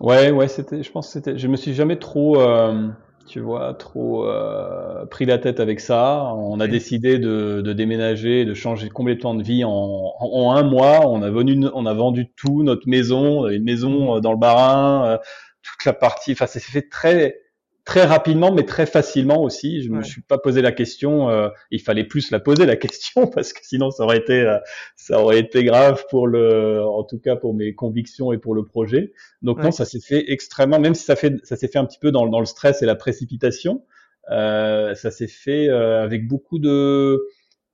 Ouais, 0.00 0.30
ouais, 0.30 0.48
c'était, 0.48 0.82
je 0.82 0.92
pense 0.92 1.06
que 1.06 1.12
c'était, 1.14 1.38
je 1.38 1.48
me 1.48 1.56
suis 1.56 1.74
jamais 1.74 1.98
trop, 1.98 2.40
euh, 2.40 2.88
tu 3.26 3.40
vois, 3.40 3.74
trop 3.74 4.24
euh, 4.24 5.04
pris 5.06 5.24
la 5.24 5.38
tête 5.38 5.58
avec 5.58 5.80
ça. 5.80 6.32
On 6.34 6.60
a 6.60 6.68
décidé 6.68 7.18
de, 7.18 7.60
de, 7.62 7.72
déménager, 7.72 8.44
de 8.44 8.54
changer 8.54 8.88
complètement 8.88 9.34
de 9.34 9.42
vie 9.42 9.64
en, 9.64 10.12
en, 10.20 10.52
un 10.52 10.62
mois. 10.62 11.08
On 11.08 11.22
a, 11.22 11.30
venu, 11.30 11.66
on 11.74 11.86
a 11.86 11.94
vendu 11.94 12.30
tout, 12.36 12.62
notre 12.62 12.88
maison, 12.88 13.48
une 13.48 13.64
maison 13.64 14.16
mmh. 14.16 14.20
dans 14.20 14.32
le 14.32 14.38
Barin, 14.38 15.18
toute 15.62 15.84
la 15.84 15.92
partie, 15.92 16.32
enfin, 16.32 16.46
ça 16.46 16.60
s'est 16.60 16.70
fait 16.70 16.88
très, 16.88 17.40
très 17.86 18.04
rapidement, 18.04 18.52
mais 18.52 18.64
très 18.64 18.84
facilement 18.84 19.42
aussi. 19.42 19.80
Je 19.80 19.90
me 19.90 20.02
suis 20.02 20.20
pas 20.20 20.38
posé 20.38 20.60
la 20.60 20.72
question. 20.72 21.30
Euh, 21.30 21.48
il 21.70 21.80
fallait 21.80 22.04
plus 22.04 22.30
la 22.32 22.40
poser 22.40 22.66
la 22.66 22.76
question 22.76 23.28
parce 23.28 23.54
que 23.54 23.60
sinon 23.62 23.90
ça 23.90 24.02
aurait 24.02 24.18
été 24.18 24.40
euh, 24.40 24.58
ça 24.96 25.20
aurait 25.22 25.38
été 25.38 25.64
grave 25.64 26.04
pour 26.10 26.26
le, 26.26 26.82
en 26.84 27.04
tout 27.04 27.18
cas 27.18 27.36
pour 27.36 27.54
mes 27.54 27.74
convictions 27.74 28.32
et 28.32 28.38
pour 28.38 28.54
le 28.54 28.64
projet. 28.64 29.12
Donc 29.40 29.62
non, 29.62 29.70
ça 29.70 29.86
s'est 29.86 30.00
fait 30.00 30.30
extrêmement, 30.30 30.80
même 30.80 30.94
si 30.94 31.04
ça 31.04 31.16
fait 31.16 31.34
ça 31.44 31.56
s'est 31.56 31.68
fait 31.68 31.78
un 31.78 31.86
petit 31.86 32.00
peu 32.00 32.10
dans, 32.10 32.26
dans 32.26 32.40
le 32.40 32.46
stress 32.46 32.82
et 32.82 32.86
la 32.86 32.96
précipitation. 32.96 33.84
Euh, 34.32 34.96
ça 34.96 35.12
s'est 35.12 35.28
fait 35.28 35.68
euh, 35.68 36.02
avec 36.02 36.26
beaucoup 36.26 36.58
de 36.58 37.24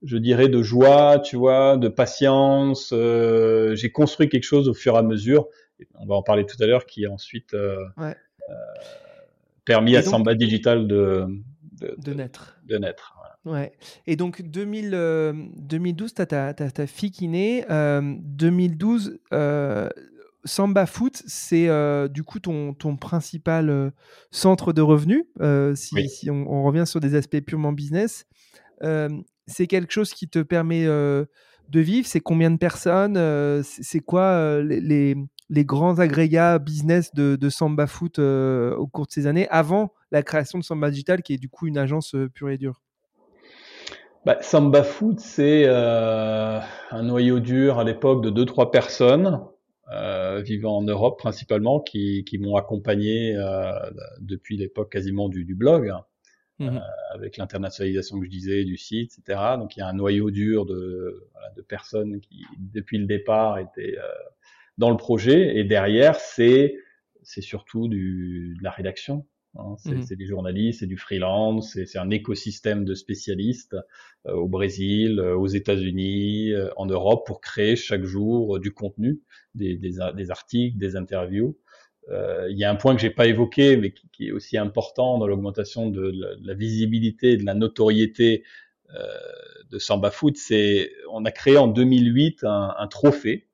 je 0.03 0.17
dirais 0.17 0.49
de 0.49 0.61
joie, 0.61 1.19
tu 1.19 1.37
vois, 1.37 1.77
de 1.77 1.87
patience. 1.87 2.91
Euh, 2.93 3.73
j'ai 3.73 3.91
construit 3.91 4.29
quelque 4.29 4.43
chose 4.43 4.69
au 4.69 4.75
fur 4.75 4.93
et 4.93 4.99
à 4.99 5.01
mesure. 5.01 5.47
On 5.95 6.05
va 6.05 6.15
en 6.15 6.23
parler 6.23 6.45
tout 6.45 6.57
à 6.61 6.67
l'heure, 6.67 6.85
qui 6.85 7.07
ensuite 7.07 7.55
ouais 7.97 8.15
permis 9.65 9.95
à 9.95 10.01
Samba 10.01 10.35
Digital 10.35 10.87
de, 10.87 11.27
de, 11.97 12.13
naître. 12.13 12.59
De 12.65 12.77
naître 12.77 13.15
Ouais. 13.45 13.73
Et 14.07 14.15
donc 14.15 14.41
2000, 14.41 14.91
2012, 15.57 16.13
tu 16.13 16.21
as, 16.21 16.53
ta 16.53 16.87
fille 16.87 17.11
qui 17.11 17.27
naît. 17.27 17.65
2012, 17.69 19.19
euh, 19.33 19.37
euh, 19.37 19.89
Samba 20.45 20.85
Foot, 20.85 21.21
c'est 21.25 21.67
euh, 21.67 22.07
du 22.07 22.23
coup 22.23 22.39
ton, 22.39 22.73
ton 22.73 22.95
principal 22.95 23.91
centre 24.31 24.71
de 24.71 24.81
revenus, 24.81 25.25
si, 25.75 26.09
si 26.09 26.29
on, 26.29 26.63
revient 26.63 26.85
sur 26.85 26.99
des 26.99 27.15
aspects 27.15 27.41
purement 27.41 27.73
business. 27.73 28.25
c'est 28.81 29.67
quelque 29.67 29.91
chose 29.91 30.13
qui 30.13 30.29
te 30.29 30.39
permet 30.39 30.85
de 30.85 31.79
vivre 31.79 32.07
C'est 32.07 32.21
combien 32.21 32.49
de 32.49 32.57
personnes 32.57 33.17
C'est 33.63 33.99
quoi 33.99 34.61
les, 34.61 34.79
les 34.79 35.17
grands 35.65 35.99
agrégats 35.99 36.57
business 36.57 37.13
de, 37.13 37.49
Samba 37.49 37.85
Foot 37.85 38.17
euh, 38.17 38.75
au 38.75 38.87
cours 38.87 39.05
de 39.05 39.11
ces 39.11 39.27
années, 39.27 39.47
avant 39.49 39.93
la 40.11 40.23
création 40.23 40.57
de 40.57 40.63
Samba 40.63 40.89
Digital, 40.89 41.21
qui 41.21 41.33
est 41.33 41.37
du 41.37 41.47
coup 41.47 41.67
une 41.67 41.77
agence 41.77 42.15
euh, 42.15 42.27
pure 42.27 42.49
et 42.49 42.57
dure? 42.57 42.81
Bah, 44.25 44.37
Samba 44.41 44.83
Foot, 44.83 45.19
c'est 45.19 45.65
euh, 45.67 46.59
un 46.89 47.03
noyau 47.03 47.39
dur 47.39 47.77
à 47.77 47.83
l'époque 47.83 48.23
de 48.23 48.45
2-3 48.45 48.71
personnes 48.71 49.41
vivant 50.43 50.77
en 50.77 50.81
Europe 50.81 51.19
principalement, 51.19 51.79
qui, 51.79 52.25
m'ont 52.39 52.55
accompagné 52.55 53.37
depuis 54.19 54.57
l'époque 54.57 54.91
quasiment 54.91 55.29
du, 55.29 55.53
blog. 55.53 55.89
Hein. 55.89 56.03
Mmh 56.57 56.79
avec 57.13 57.37
l'internationalisation 57.37 58.19
que 58.19 58.25
je 58.25 58.29
disais 58.31 58.63
du 58.63 58.75
site, 58.75 59.19
etc. 59.19 59.39
Donc 59.59 59.75
il 59.75 59.79
y 59.79 59.81
a 59.83 59.87
un 59.87 59.93
noyau 59.93 60.31
dur 60.31 60.65
de, 60.65 61.29
de 61.55 61.61
personnes 61.61 62.21
qui, 62.21 62.43
depuis 62.57 62.97
le 62.97 63.05
départ, 63.05 63.59
étaient 63.59 63.95
dans 64.77 64.89
le 64.89 64.97
projet. 64.97 65.57
Et 65.57 65.63
derrière, 65.63 66.15
c'est 66.15 66.75
c'est 67.23 67.41
surtout 67.41 67.87
du, 67.87 68.55
de 68.57 68.63
la 68.63 68.71
rédaction. 68.71 69.25
Hein. 69.55 69.75
C'est, 69.77 70.11
mmh. 70.11 70.15
des 70.15 70.25
journalistes, 70.25 70.79
c'est 70.79 70.87
du 70.87 70.97
freelance, 70.97 71.77
c'est, 71.85 71.97
un 71.97 72.09
écosystème 72.09 72.85
de 72.85 72.95
spécialistes 72.95 73.75
euh, 74.25 74.33
au 74.33 74.47
Brésil, 74.47 75.19
euh, 75.19 75.35
aux 75.37 75.47
États-Unis, 75.47 76.51
euh, 76.51 76.69
en 76.75 76.85
Europe 76.85 77.25
pour 77.25 77.39
créer 77.39 77.75
chaque 77.75 78.03
jour 78.03 78.59
du 78.59 78.73
contenu, 78.73 79.21
des, 79.55 79.75
des, 79.75 79.97
des 80.15 80.31
articles, 80.31 80.77
des 80.77 80.95
interviews. 80.95 81.57
Il 82.49 82.57
y 82.57 82.65
a 82.65 82.69
un 82.69 82.75
point 82.75 82.95
que 82.95 83.01
j'ai 83.01 83.11
pas 83.11 83.27
évoqué, 83.27 83.77
mais 83.77 83.93
qui, 83.93 84.09
qui, 84.09 84.27
est 84.27 84.31
aussi 84.33 84.57
important 84.57 85.17
dans 85.19 85.25
l'augmentation 85.25 85.89
de 85.89 86.11
la, 86.41 86.53
visibilité, 86.53 87.37
de 87.37 87.45
la 87.45 87.53
notoriété 87.53 88.43
de 89.71 89.79
Samba 89.79 90.11
Foot. 90.11 90.35
C'est 90.35 90.91
on 91.09 91.23
a 91.23 91.31
créé 91.31 91.55
en 91.55 91.69
2008 91.69 92.43
un, 92.43 92.75
un 92.77 92.87
trophée 92.87 93.47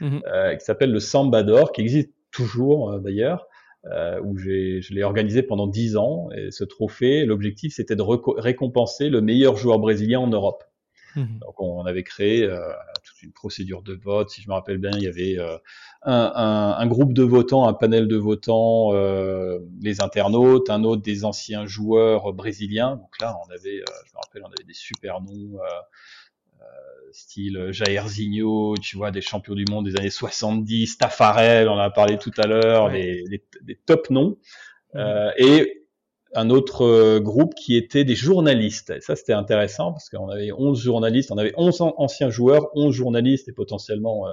Mhm. 0.00 0.22
Euh, 0.26 0.54
qui 0.56 0.64
s'appelle 0.64 0.92
le 0.92 1.00
Samba 1.00 1.42
d'or, 1.42 1.72
qui 1.72 1.80
existe 1.80 2.10
toujours 2.30 2.90
euh, 2.90 2.98
d'ailleurs, 2.98 3.46
euh, 3.86 4.20
où 4.22 4.36
je 4.36 4.92
l'ai 4.92 5.02
organisé 5.02 5.42
pendant 5.42 5.66
dix 5.66 5.96
ans. 5.96 6.28
Et 6.36 6.50
ce 6.50 6.64
trophée, 6.64 7.24
l'objectif, 7.24 7.74
c'était 7.74 7.96
de 7.96 8.02
récompenser 8.02 9.08
le 9.08 9.20
meilleur 9.20 9.56
joueur 9.56 9.78
brésilien 9.78 10.20
en 10.20 10.28
Europe. 10.28 10.64
Mhm. 11.16 11.38
Donc 11.40 11.60
on 11.60 11.84
avait 11.86 12.02
créé 12.02 12.44
euh, 12.44 12.72
toute 13.02 13.22
une 13.22 13.32
procédure 13.32 13.82
de 13.82 13.94
vote. 13.94 14.30
Si 14.30 14.42
je 14.42 14.48
me 14.48 14.54
rappelle 14.54 14.78
bien, 14.78 14.90
il 14.92 15.02
y 15.02 15.08
avait 15.08 15.38
euh, 15.38 15.56
un, 16.02 16.32
un, 16.34 16.76
un, 16.78 16.86
groupe 16.86 17.12
de 17.12 17.22
votants, 17.22 17.66
un 17.66 17.72
panel 17.72 18.06
de 18.08 18.16
votants, 18.16 18.94
euh, 18.94 19.58
les 19.80 20.00
internautes, 20.02 20.70
un 20.70 20.84
autre 20.84 21.02
des 21.02 21.24
anciens 21.24 21.66
joueurs 21.66 22.32
brésiliens. 22.32 22.96
Donc 22.96 23.20
là, 23.20 23.36
on 23.46 23.50
avait, 23.50 23.82
je 24.06 24.12
me 24.12 24.20
rappelle, 24.22 24.42
on 24.44 24.52
avait 24.52 24.66
des 24.66 24.74
super 24.74 25.20
noms 25.20 25.58
style 27.12 27.56
euh, 27.56 27.72
Jairzinho, 27.72 28.76
tu 28.80 28.96
vois, 28.96 29.10
des 29.10 29.20
champions 29.20 29.54
du 29.54 29.64
monde 29.68 29.86
des 29.86 29.96
années 29.96 30.10
70, 30.10 30.98
Tafarel, 30.98 31.68
on 31.68 31.72
en 31.72 31.78
a 31.78 31.90
parlé 31.90 32.18
tout 32.18 32.32
à 32.38 32.46
l'heure, 32.46 32.90
des, 32.90 33.40
top 33.86 34.10
noms. 34.10 34.38
Euh, 34.96 35.30
et 35.36 35.76
un 36.34 36.48
autre 36.48 36.84
euh, 36.84 37.20
groupe 37.20 37.54
qui 37.54 37.76
était 37.76 38.04
des 38.04 38.14
journalistes. 38.14 38.90
Et 38.90 39.00
ça, 39.00 39.16
c'était 39.16 39.32
intéressant 39.32 39.92
parce 39.92 40.08
qu'on 40.08 40.28
avait 40.28 40.52
11 40.52 40.80
journalistes, 40.80 41.32
on 41.32 41.38
avait 41.38 41.52
11 41.56 41.80
anciens 41.96 42.30
joueurs, 42.30 42.68
11 42.74 42.94
journalistes 42.94 43.48
et 43.48 43.52
potentiellement 43.52 44.26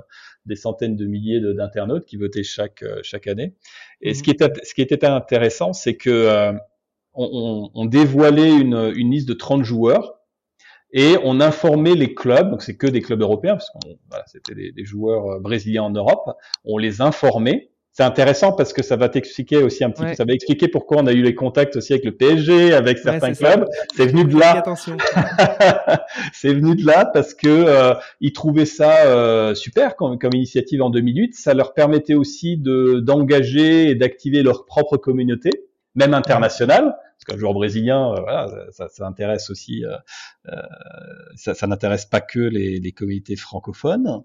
des 0.46 0.56
centaines 0.56 0.96
de 0.96 1.06
milliers 1.06 1.42
d'internautes 1.42 2.06
qui 2.06 2.18
votaient 2.18 2.44
chaque 2.44 2.84
chaque 3.02 3.26
année. 3.26 3.56
Et 4.02 4.13
ce 4.13 4.20
mhm. 4.20 4.24
qui 4.24 4.32
était 4.32 4.54
ce 4.63 4.74
qui 4.76 4.82
était 4.82 5.06
intéressant, 5.06 5.74
c'est 5.74 5.96
que 5.96 6.52
on, 7.16 7.72
on, 7.74 7.86
dévoilait 7.86 8.54
une, 8.54 8.94
une 8.96 9.10
liste 9.10 9.28
de 9.28 9.34
30 9.34 9.63
joueurs 9.63 10.17
et 10.91 11.17
on 11.23 11.39
informait 11.41 11.95
les 11.95 12.13
clubs, 12.13 12.50
donc 12.50 12.62
c'est 12.62 12.78
que 12.78 12.88
des 12.88 13.02
clubs 13.02 13.21
européens, 13.21 13.56
parce 13.56 13.69
que 13.69 13.89
voilà, 14.10 14.23
c'était 14.28 14.56
des, 14.56 14.71
des, 14.71 14.86
joueurs 14.86 15.39
brésiliens 15.41 15.84
en 15.84 15.89
Europe, 15.91 16.32
on 16.63 16.78
les 16.78 17.02
informait 17.02 17.71
c'est 17.97 18.04
intéressant 18.04 18.52
parce 18.52 18.73
que 18.73 18.84
ça 18.84 18.95
va 18.95 19.10
t'expliquer 19.10 19.58
aussi 19.58 19.84
un 19.84 19.89
petit 19.89 20.04
peu, 20.04 20.13
ça 20.13 20.23
va 20.23 20.32
expliquer 20.32 20.67
pourquoi 20.67 20.97
on 20.97 21.08
a 21.08 21.13
eu 21.13 21.23
les 21.23 21.34
contacts 21.34 21.78
aussi 21.78 21.93
avec 21.93 22.06
le 22.06 22.12
PSG, 22.12 22.71
avec 22.71 23.00
certains 23.00 23.34
clubs. 23.34 23.65
C'est 23.95 24.06
venu 24.06 24.23
de 24.23 24.38
là. 24.38 24.63
c'est 26.32 26.54
venu 26.54 26.76
de 26.76 26.86
là 26.86 27.10
parce 27.12 27.34
que 27.34 27.47
euh, 27.47 27.95
ils 28.21 28.34
trouvaient 28.34 28.67
ça 28.67 29.08
euh, 29.08 29.56
super 29.56 29.95
comme, 29.95 30.19
comme, 30.19 30.36
initiative 30.36 30.84
en 30.84 30.91
2008. 30.91 31.34
Ça 31.34 31.56
leur 31.56 31.73
permettait 31.73 32.13
aussi 32.13 32.58
de 32.58 33.00
d'engager 33.00 33.89
et 33.89 33.95
d'activer 33.95 34.43
leur 34.43 34.65
propre 34.65 34.97
communauté, 34.97 35.50
même 35.98 36.14
internationale. 36.14 36.96
Parce 37.18 37.26
qu'un 37.26 37.38
joueur 37.38 37.54
brésilien, 37.54 38.14
euh, 38.14 38.22
voilà, 38.22 38.48
ça, 38.72 38.88
ça, 38.90 39.06
intéresse 39.06 39.50
aussi. 39.50 39.84
Euh, 39.84 39.98
euh, 40.48 40.56
ça, 41.36 41.56
ça 41.56 41.68
n'intéresse 41.68 42.06
pas 42.06 42.22
que 42.22 42.40
les, 42.40 42.80
les 42.80 42.92
communautés 42.92 43.36
francophones. 43.36 44.24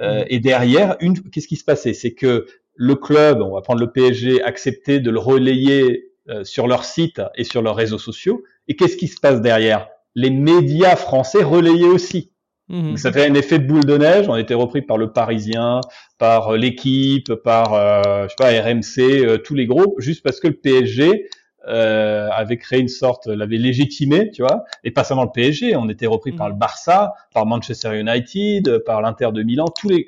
Euh, 0.00 0.24
et 0.28 0.40
derrière, 0.40 0.96
une, 1.00 1.18
qu'est-ce 1.30 1.48
qui 1.48 1.56
se 1.56 1.64
passait? 1.64 1.94
C'est 1.94 2.12
que 2.12 2.46
le 2.76 2.94
club, 2.96 3.40
on 3.40 3.54
va 3.54 3.62
prendre 3.62 3.80
le 3.80 3.90
PSG, 3.90 4.42
accepter 4.42 5.00
de 5.00 5.10
le 5.10 5.18
relayer 5.18 6.12
euh, 6.28 6.44
sur 6.44 6.66
leur 6.66 6.84
site 6.84 7.22
et 7.34 7.44
sur 7.44 7.62
leurs 7.62 7.76
réseaux 7.76 7.98
sociaux. 7.98 8.42
Et 8.68 8.76
qu'est-ce 8.76 8.96
qui 8.96 9.08
se 9.08 9.20
passe 9.20 9.40
derrière? 9.40 9.88
Les 10.14 10.30
médias 10.30 10.96
français 10.96 11.42
relayaient 11.42 11.86
aussi. 11.86 12.32
Mmh. 12.68 12.88
Donc 12.88 12.98
ça 12.98 13.12
fait 13.12 13.26
un 13.26 13.34
effet 13.34 13.58
de 13.58 13.66
boule 13.66 13.84
de 13.84 13.96
neige. 13.96 14.28
On 14.28 14.36
été 14.36 14.54
repris 14.54 14.82
par 14.82 14.96
le 14.96 15.12
Parisien, 15.12 15.80
par 16.18 16.54
euh, 16.54 16.56
l'équipe, 16.56 17.34
par 17.34 17.74
euh, 17.74 18.24
je 18.24 18.28
sais 18.28 18.34
pas 18.38 18.50
RMC, 18.50 19.26
euh, 19.26 19.38
tous 19.38 19.54
les 19.54 19.66
gros, 19.66 19.96
juste 19.98 20.22
parce 20.22 20.40
que 20.40 20.48
le 20.48 20.54
PSG 20.54 21.28
euh, 21.68 22.28
avait 22.30 22.58
créé 22.58 22.80
une 22.80 22.88
sorte, 22.88 23.26
l'avait 23.26 23.58
légitimé, 23.58 24.30
tu 24.30 24.42
vois, 24.42 24.64
et 24.82 24.90
pas 24.90 25.04
seulement 25.04 25.24
le 25.24 25.32
PSG. 25.32 25.76
On 25.76 25.88
était 25.88 26.06
repris 26.06 26.32
par 26.32 26.48
mmh. 26.48 26.52
le 26.52 26.56
Barça, 26.56 27.12
par 27.32 27.46
Manchester 27.46 27.98
United, 27.98 28.82
par 28.86 29.02
l'Inter 29.02 29.30
de 29.32 29.42
Milan, 29.42 29.66
tous 29.66 29.88
les 29.88 30.06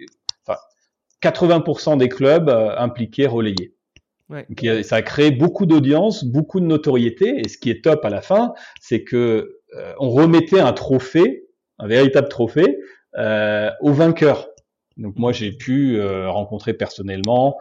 80% 1.23 1.99
des 1.99 2.09
clubs 2.09 2.49
euh, 2.49 2.77
impliqués 2.77 3.27
relayés. 3.27 3.73
Ouais. 4.29 4.83
ça 4.83 4.97
a 4.97 5.03
créé 5.03 5.31
beaucoup 5.31 5.67
d'audience, 5.67 6.25
beaucoup 6.25 6.59
de 6.59 6.67
notoriété. 6.67 7.41
Et 7.45 7.49
ce 7.49 7.59
qui 7.59 7.71
est 7.71 7.85
top 7.85 8.05
à 8.05 8.11
la 8.11 8.21
fin, 8.21 8.55
c'est 8.81 9.05
que 9.05 9.61
euh, 9.77 9.93
on 10.01 10.11
remettait 10.11 10.59
un 10.59 10.73
trophée, 10.73 11.46
un 11.79 11.87
véritable 11.87 12.29
trophée, 12.29 12.79
euh, 13.17 13.71
au 13.81 13.93
vainqueur. 13.93 14.49
Donc 14.97 15.17
moi 15.17 15.33
j'ai 15.33 15.53
pu 15.53 15.99
euh, 15.99 16.31
rencontrer 16.31 16.75
personnellement, 16.75 17.59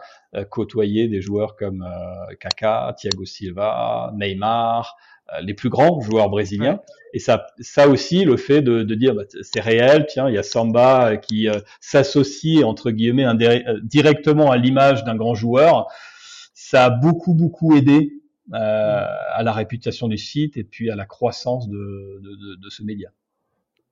côtoyer 0.50 1.08
des 1.08 1.22
joueurs 1.22 1.56
comme 1.56 1.86
Kaka, 2.40 2.94
Thiago 2.98 3.24
Silva, 3.24 4.12
Neymar, 4.16 4.96
euh, 5.32 5.40
les 5.40 5.54
plus 5.54 5.70
grands 5.70 6.00
joueurs 6.00 6.28
brésiliens. 6.28 6.80
Et 7.12 7.18
ça, 7.18 7.48
ça 7.58 7.88
aussi, 7.88 8.24
le 8.24 8.36
fait 8.36 8.62
de, 8.62 8.84
de 8.84 8.94
dire 8.94 9.12
bah, 9.12 9.24
c'est 9.42 9.60
réel, 9.60 10.06
tiens, 10.08 10.28
il 10.28 10.36
y 10.36 10.38
a 10.38 10.44
Samba 10.44 11.16
qui 11.16 11.48
euh, 11.48 11.58
s'associe 11.80 12.62
entre 12.62 12.92
guillemets 12.92 13.26
euh, 13.26 13.80
directement 13.82 14.52
à 14.52 14.56
l'image 14.56 15.02
d'un 15.02 15.16
grand 15.16 15.34
joueur, 15.34 15.88
ça 16.54 16.84
a 16.84 16.90
beaucoup 16.90 17.34
beaucoup 17.34 17.76
aidé 17.76 18.12
euh, 18.54 19.04
à 19.32 19.42
la 19.42 19.52
réputation 19.52 20.06
du 20.06 20.16
site 20.16 20.56
et 20.56 20.62
puis 20.64 20.90
à 20.90 20.94
la 20.94 21.06
croissance 21.06 21.68
de, 21.68 22.20
de, 22.22 22.30
de, 22.36 22.60
de 22.62 22.70
ce 22.70 22.84
média. 22.84 23.10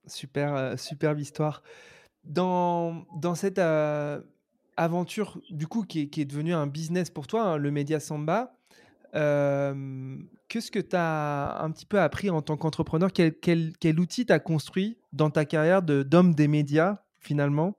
Super, 0.07 0.79
superbe 0.79 1.21
histoire. 1.21 1.63
Dans, 2.25 3.05
dans 3.17 3.35
cette 3.35 3.61
aventure, 4.77 5.41
du 5.51 5.67
coup, 5.67 5.83
qui 5.85 6.03
est, 6.03 6.07
qui 6.09 6.21
est 6.21 6.25
devenue 6.25 6.55
un 6.55 6.67
business 6.67 7.11
pour 7.11 7.27
toi, 7.27 7.43
hein, 7.43 7.57
le 7.57 7.71
média 7.71 8.01
Samba, 8.01 8.57
Qu'est-ce 10.55 10.71
que 10.71 10.79
tu 10.79 10.95
as 10.95 11.59
un 11.63 11.71
petit 11.73 11.85
peu 11.85 11.99
appris 11.99 12.31
en 12.31 12.41
tant 12.41 12.57
qu'entrepreneur? 12.57 13.11
Quel, 13.13 13.35
quel, 13.35 13.73
quel, 13.81 13.99
outil 13.99 14.25
tu 14.25 14.33
as 14.33 14.39
construit 14.39 14.99
dans 15.13 15.29
ta 15.29 15.45
carrière 15.45 15.83
d'homme 15.83 16.33
des 16.33 16.47
médias, 16.47 16.99
finalement, 17.19 17.77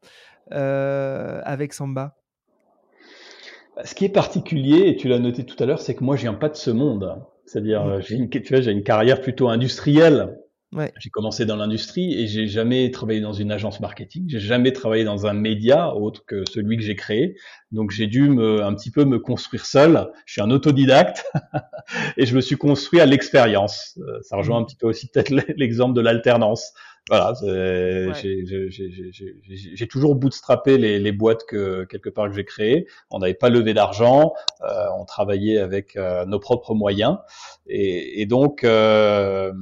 euh, 0.52 1.40
avec 1.46 1.72
Samba? 1.72 2.18
Ce 3.84 3.96
qui 3.96 4.04
est 4.04 4.10
particulier, 4.10 4.90
et 4.90 4.98
tu 4.98 5.08
l'as 5.08 5.20
noté 5.20 5.46
tout 5.46 5.56
à 5.64 5.66
l'heure, 5.66 5.80
c'est 5.80 5.96
que 5.96 6.04
moi, 6.04 6.18
je 6.18 6.24
viens 6.24 6.34
pas 6.34 6.50
de 6.50 6.56
ce 6.56 6.70
monde. 6.70 7.22
C'est-à-dire, 7.46 7.86
mmh. 7.86 8.02
j'ai 8.02 8.16
une, 8.16 8.30
tu 8.30 8.42
vois, 8.42 8.60
j'ai 8.60 8.72
une 8.72 8.84
carrière 8.84 9.22
plutôt 9.22 9.48
industrielle. 9.48 10.38
Ouais. 10.76 10.92
J'ai 11.00 11.10
commencé 11.10 11.46
dans 11.46 11.56
l'industrie 11.56 12.14
et 12.20 12.28
j'ai 12.28 12.48
jamais 12.48 12.92
travaillé 12.92 13.22
dans 13.22 13.32
une 13.32 13.52
agence 13.52 13.80
marketing. 13.80 14.26
J'ai 14.28 14.42
jamais 14.42 14.74
travaillé 14.74 15.06
dans 15.06 15.26
un 15.26 15.34
média 15.34 15.96
autre 15.96 16.26
que 16.26 16.44
celui 16.52 16.76
que 16.76 16.84
j'ai 16.84 16.96
créé. 16.96 17.38
Donc 17.72 17.92
j'ai 17.92 18.08
dû 18.08 18.30
me, 18.30 18.62
un 18.62 18.74
petit 18.76 18.92
peu 18.92 19.06
me 19.06 19.18
construire 19.18 19.66
seul. 19.66 20.12
Je 20.26 20.34
suis 20.34 20.42
un 20.42 20.52
autodidacte 20.52 21.26
et 22.18 22.26
je 22.26 22.36
me 22.36 22.42
suis 22.42 22.58
construit 22.58 23.00
à 23.00 23.06
l'expérience. 23.06 23.98
Euh, 24.00 24.20
ça 24.22 24.36
rejoint 24.36 24.60
un 24.60 24.66
petit 24.66 24.76
peu 24.76 24.88
aussi 24.88 25.08
peut-être 25.08 25.30
l'exemple 25.58 25.96
de 25.96 26.02
l'alternance. 26.02 26.74
Voilà, 27.08 27.34
ouais. 27.44 28.12
j'ai 29.76 29.88
toujours 29.88 30.16
bootstrappé 30.16 30.80
les, 30.80 30.98
les, 30.98 31.12
boîtes 31.12 31.46
que 31.46 31.84
quelque 31.84 32.10
part 32.10 32.30
que 32.30 32.36
j'ai 32.36 32.46
créées. 32.46 32.88
On 33.12 33.20
n'avait 33.20 33.36
pas 33.36 33.50
levé 33.50 33.76
d'argent, 33.76 34.34
euh, 34.62 34.88
on 34.98 35.06
travaillait 35.06 35.60
avec 35.60 35.98
euh, 35.98 36.26
nos 36.26 36.40
propres 36.40 36.74
moyens 36.74 37.20
et, 37.68 38.22
et 38.22 38.26
donc 38.26 38.64
euh, 38.64 39.54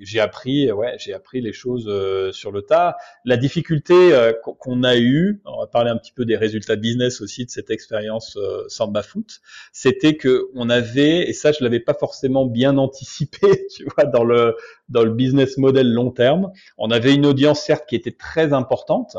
j'ai 0.00 0.20
appris, 0.20 0.70
ouais, 0.72 0.94
j'ai 0.98 1.12
appris 1.12 1.40
les 1.40 1.52
choses 1.52 1.86
euh, 1.88 2.32
sur 2.32 2.52
le 2.52 2.62
tas. 2.62 2.96
La 3.24 3.36
difficulté 3.36 3.94
euh, 4.12 4.32
qu'on 4.32 4.82
a 4.82 4.96
eue, 4.96 5.40
on 5.44 5.60
va 5.60 5.66
parler 5.66 5.90
un 5.90 5.96
petit 5.96 6.12
peu 6.12 6.24
des 6.24 6.36
résultats 6.36 6.76
business 6.76 7.20
aussi 7.20 7.44
de 7.44 7.50
cette 7.50 7.70
expérience 7.70 8.36
euh, 8.36 8.64
Samba 8.68 9.02
Foot, 9.02 9.40
c'était 9.72 10.16
que 10.16 10.48
on 10.54 10.70
avait, 10.70 11.28
et 11.28 11.32
ça 11.32 11.52
je 11.52 11.62
l'avais 11.62 11.80
pas 11.80 11.94
forcément 11.94 12.46
bien 12.46 12.78
anticipé, 12.78 13.66
tu 13.74 13.86
vois, 13.96 14.04
dans 14.04 14.24
le 14.24 14.56
dans 14.88 15.02
le 15.02 15.10
business 15.10 15.58
model 15.58 15.92
long 15.92 16.10
terme, 16.10 16.52
on 16.78 16.90
avait 16.90 17.14
une 17.14 17.26
audience 17.26 17.62
certes 17.62 17.86
qui 17.88 17.96
était 17.96 18.12
très 18.12 18.52
importante, 18.52 19.16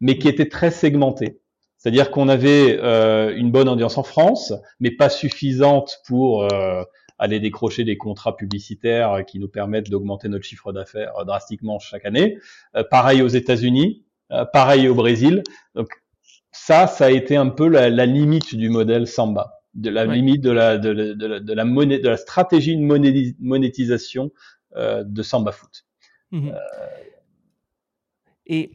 mais 0.00 0.18
qui 0.18 0.28
était 0.28 0.48
très 0.48 0.70
segmentée. 0.70 1.40
C'est-à-dire 1.80 2.10
qu'on 2.10 2.28
avait 2.28 2.78
euh, 2.82 3.34
une 3.34 3.50
bonne 3.50 3.66
audience 3.66 3.96
en 3.96 4.02
France, 4.02 4.52
mais 4.80 4.90
pas 4.90 5.08
suffisante 5.08 6.02
pour 6.06 6.42
euh, 6.52 6.82
aller 7.20 7.38
décrocher 7.38 7.84
des 7.84 7.98
contrats 7.98 8.34
publicitaires 8.34 9.24
qui 9.26 9.38
nous 9.38 9.48
permettent 9.48 9.90
d'augmenter 9.90 10.28
notre 10.28 10.44
chiffre 10.44 10.72
d'affaires 10.72 11.12
euh, 11.18 11.24
drastiquement 11.24 11.78
chaque 11.78 12.06
année. 12.06 12.38
Euh, 12.74 12.82
pareil 12.82 13.20
aux 13.22 13.28
États-Unis, 13.28 14.04
euh, 14.32 14.46
pareil 14.46 14.88
au 14.88 14.94
Brésil. 14.94 15.42
Donc 15.74 15.88
ça, 16.50 16.86
ça 16.86 17.04
a 17.04 17.10
été 17.10 17.36
un 17.36 17.50
peu 17.50 17.68
la, 17.68 17.90
la 17.90 18.06
limite 18.06 18.56
du 18.56 18.70
modèle 18.70 19.06
Samba, 19.06 19.60
de 19.74 19.90
la 19.90 20.06
ouais. 20.06 20.14
limite 20.16 20.40
de 20.40 20.50
la 20.50 20.78
de, 20.78 20.94
de, 20.94 21.12
de, 21.12 21.38
de, 21.38 21.52
la 21.52 21.64
monnaie, 21.64 21.98
de 21.98 22.08
la 22.08 22.16
stratégie 22.16 22.76
de 22.76 22.82
monétisation 23.38 24.32
euh, 24.76 25.04
de 25.04 25.22
Samba 25.22 25.52
Foot. 25.52 25.84
Mmh. 26.30 26.48
Euh... 26.48 26.58
Et 28.46 28.70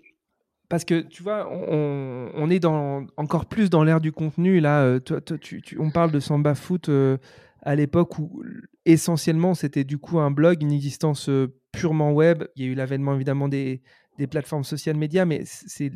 parce 0.70 0.86
que 0.86 1.02
tu 1.02 1.24
vois, 1.24 1.50
on, 1.52 2.30
on 2.34 2.50
est 2.50 2.60
dans, 2.60 3.08
encore 3.18 3.46
plus 3.46 3.70
dans 3.70 3.84
l'ère 3.84 4.02
du 4.02 4.12
contenu. 4.12 4.60
Là, 4.60 5.00
toi, 5.00 5.20
toi, 5.20 5.38
tu, 5.38 5.62
tu, 5.62 5.80
on 5.80 5.90
parle 5.90 6.12
de 6.12 6.20
Samba 6.20 6.56
Foot 6.56 6.90
euh, 6.90 7.18
à 7.66 7.76
l'époque 7.76 8.18
où 8.20 8.44
essentiellement 8.86 9.54
c'était 9.54 9.84
du 9.84 9.98
coup 9.98 10.20
un 10.20 10.32
blog, 10.32 10.62
une 10.62 10.72
existence 10.72 11.30
purement 11.72 12.14
web. 12.14 12.46
Il 12.56 12.64
y 12.64 12.68
a 12.68 12.72
eu 12.72 12.76
l'avènement 12.76 13.14
évidemment 13.14 13.50
des, 13.50 13.82
des 14.18 14.28
plateformes 14.28 14.64
sociales 14.64 14.96
médias, 14.96 15.26
mais 15.26 15.44
c'est 15.46 15.92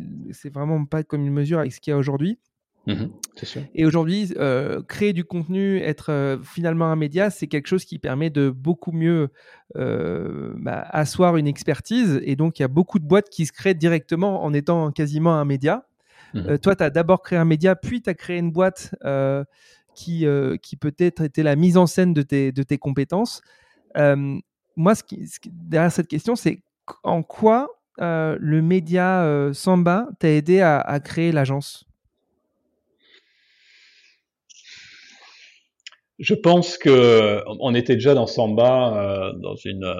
vraiment 0.53 0.85
pas 0.85 1.03
comme 1.03 1.21
une 1.21 1.33
mesure 1.33 1.59
avec 1.59 1.71
ce 1.71 1.79
qu'il 1.79 1.91
y 1.91 1.93
a 1.93 1.97
aujourd'hui. 1.97 2.39
Mmh, 2.87 3.05
Et 3.75 3.85
aujourd'hui, 3.85 4.33
euh, 4.37 4.81
créer 4.81 5.13
du 5.13 5.23
contenu, 5.23 5.77
être 5.77 6.11
euh, 6.11 6.37
finalement 6.41 6.85
un 6.85 6.95
média, 6.95 7.29
c'est 7.29 7.47
quelque 7.47 7.67
chose 7.67 7.85
qui 7.85 7.99
permet 7.99 8.29
de 8.29 8.49
beaucoup 8.49 8.91
mieux 8.91 9.29
euh, 9.75 10.53
bah, 10.55 10.87
asseoir 10.89 11.37
une 11.37 11.45
expertise. 11.45 12.19
Et 12.23 12.35
donc, 12.35 12.57
il 12.57 12.63
y 12.63 12.65
a 12.65 12.69
beaucoup 12.69 12.97
de 12.97 13.05
boîtes 13.05 13.29
qui 13.29 13.45
se 13.45 13.51
créent 13.51 13.75
directement 13.75 14.43
en 14.43 14.53
étant 14.53 14.91
quasiment 14.91 15.35
un 15.35 15.45
média. 15.45 15.85
Mmh. 16.33 16.59
toi, 16.59 16.75
tu 16.75 16.83
as 16.83 16.89
d'abord 16.89 17.21
créé 17.21 17.37
un 17.37 17.45
média, 17.45 17.75
puis 17.75 18.01
tu 18.01 18.09
as 18.09 18.13
créé 18.13 18.37
une 18.37 18.51
boîte 18.51 18.95
qui, 19.99 20.25
euh, 20.25 20.55
qui 20.55 20.77
peut-être 20.77 21.21
était 21.23 21.43
la 21.43 21.57
mise 21.57 21.75
en 21.75 21.85
scène 21.85 22.13
de 22.13 22.21
tes, 22.21 22.53
de 22.53 22.63
tes 22.63 22.77
compétences. 22.77 23.41
Euh, 23.97 24.37
moi, 24.77 24.95
ce 24.95 25.03
qui, 25.03 25.27
derrière 25.51 25.91
cette 25.91 26.07
question, 26.07 26.37
c'est 26.37 26.61
en 27.03 27.21
quoi 27.21 27.81
euh, 27.99 28.37
le 28.39 28.61
média 28.61 29.49
Samba 29.51 30.07
t'a 30.19 30.29
aidé 30.29 30.61
à, 30.61 30.79
à 30.79 31.01
créer 31.01 31.33
l'agence? 31.33 31.85
Je 36.17 36.33
pense 36.33 36.77
que 36.77 37.41
on 37.59 37.75
était 37.75 37.95
déjà 37.95 38.13
dans 38.13 38.27
Samba 38.27 39.33
dans 39.41 39.55
une 39.55 39.93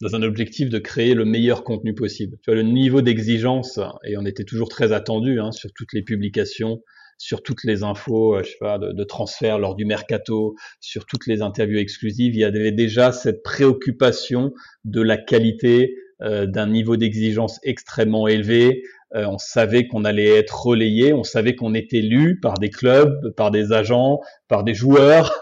dans 0.00 0.14
un 0.14 0.22
objectif 0.22 0.68
de 0.68 0.78
créer 0.78 1.14
le 1.14 1.24
meilleur 1.24 1.62
contenu 1.62 1.94
possible. 1.94 2.38
Tu 2.42 2.50
vois, 2.50 2.54
le 2.54 2.62
niveau 2.62 3.02
d'exigence 3.02 3.80
et 4.04 4.16
on 4.16 4.24
était 4.24 4.44
toujours 4.44 4.68
très 4.68 4.92
attendu 4.92 5.40
hein, 5.40 5.52
sur 5.52 5.70
toutes 5.74 5.92
les 5.92 6.02
publications 6.02 6.80
sur 7.20 7.42
toutes 7.42 7.64
les 7.64 7.82
infos, 7.82 8.36
euh, 8.36 8.42
je 8.42 8.50
sais 8.50 8.58
pas, 8.60 8.78
de, 8.78 8.92
de, 8.92 9.04
transfert 9.04 9.58
lors 9.58 9.74
du 9.74 9.84
mercato, 9.84 10.56
sur 10.80 11.04
toutes 11.04 11.26
les 11.26 11.42
interviews 11.42 11.78
exclusives, 11.78 12.34
il 12.34 12.40
y 12.40 12.44
avait 12.44 12.72
déjà 12.72 13.12
cette 13.12 13.42
préoccupation 13.42 14.52
de 14.84 15.02
la 15.02 15.18
qualité, 15.18 15.94
euh, 16.22 16.44
d'un 16.44 16.66
niveau 16.66 16.98
d'exigence 16.98 17.58
extrêmement 17.62 18.28
élevé. 18.28 18.82
Euh, 19.14 19.24
on 19.24 19.38
savait 19.38 19.86
qu'on 19.86 20.04
allait 20.04 20.28
être 20.28 20.66
relayé, 20.66 21.14
on 21.14 21.22
savait 21.22 21.54
qu'on 21.56 21.72
était 21.72 22.02
lu 22.02 22.38
par 22.38 22.58
des 22.58 22.68
clubs, 22.68 23.34
par 23.36 23.50
des 23.50 23.72
agents, 23.72 24.20
par 24.46 24.62
des 24.62 24.74
joueurs. 24.74 25.40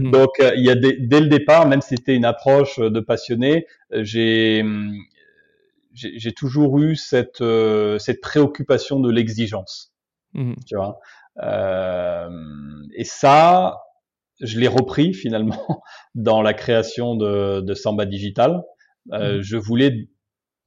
Mmh. 0.00 0.10
Donc 0.10 0.30
euh, 0.40 0.50
il 0.56 0.64
y 0.64 0.70
a 0.70 0.74
des, 0.74 0.96
dès 0.98 1.20
le 1.20 1.28
départ, 1.28 1.68
même 1.68 1.80
si 1.80 1.90
c'était 1.90 2.16
une 2.16 2.24
approche 2.24 2.80
de 2.80 2.98
passionné, 2.98 3.66
j'ai 3.92 4.64
j'ai 5.94 6.32
toujours 6.32 6.80
eu 6.80 6.96
cette 6.96 7.44
cette 7.98 8.20
préoccupation 8.20 8.98
de 8.98 9.12
l'exigence. 9.12 9.92
Mmh. 10.34 10.54
Tu 10.66 10.76
vois. 10.76 11.00
et 12.94 13.04
ça, 13.04 13.80
je 14.40 14.58
l'ai 14.58 14.68
repris 14.68 15.12
finalement 15.12 15.82
dans 16.14 16.42
la 16.42 16.54
création 16.54 17.14
de, 17.14 17.60
de 17.60 17.74
Samba 17.74 18.06
Digital. 18.06 18.62
Euh, 19.12 19.38
mmh. 19.38 19.42
Je 19.42 19.56
voulais, 19.56 20.08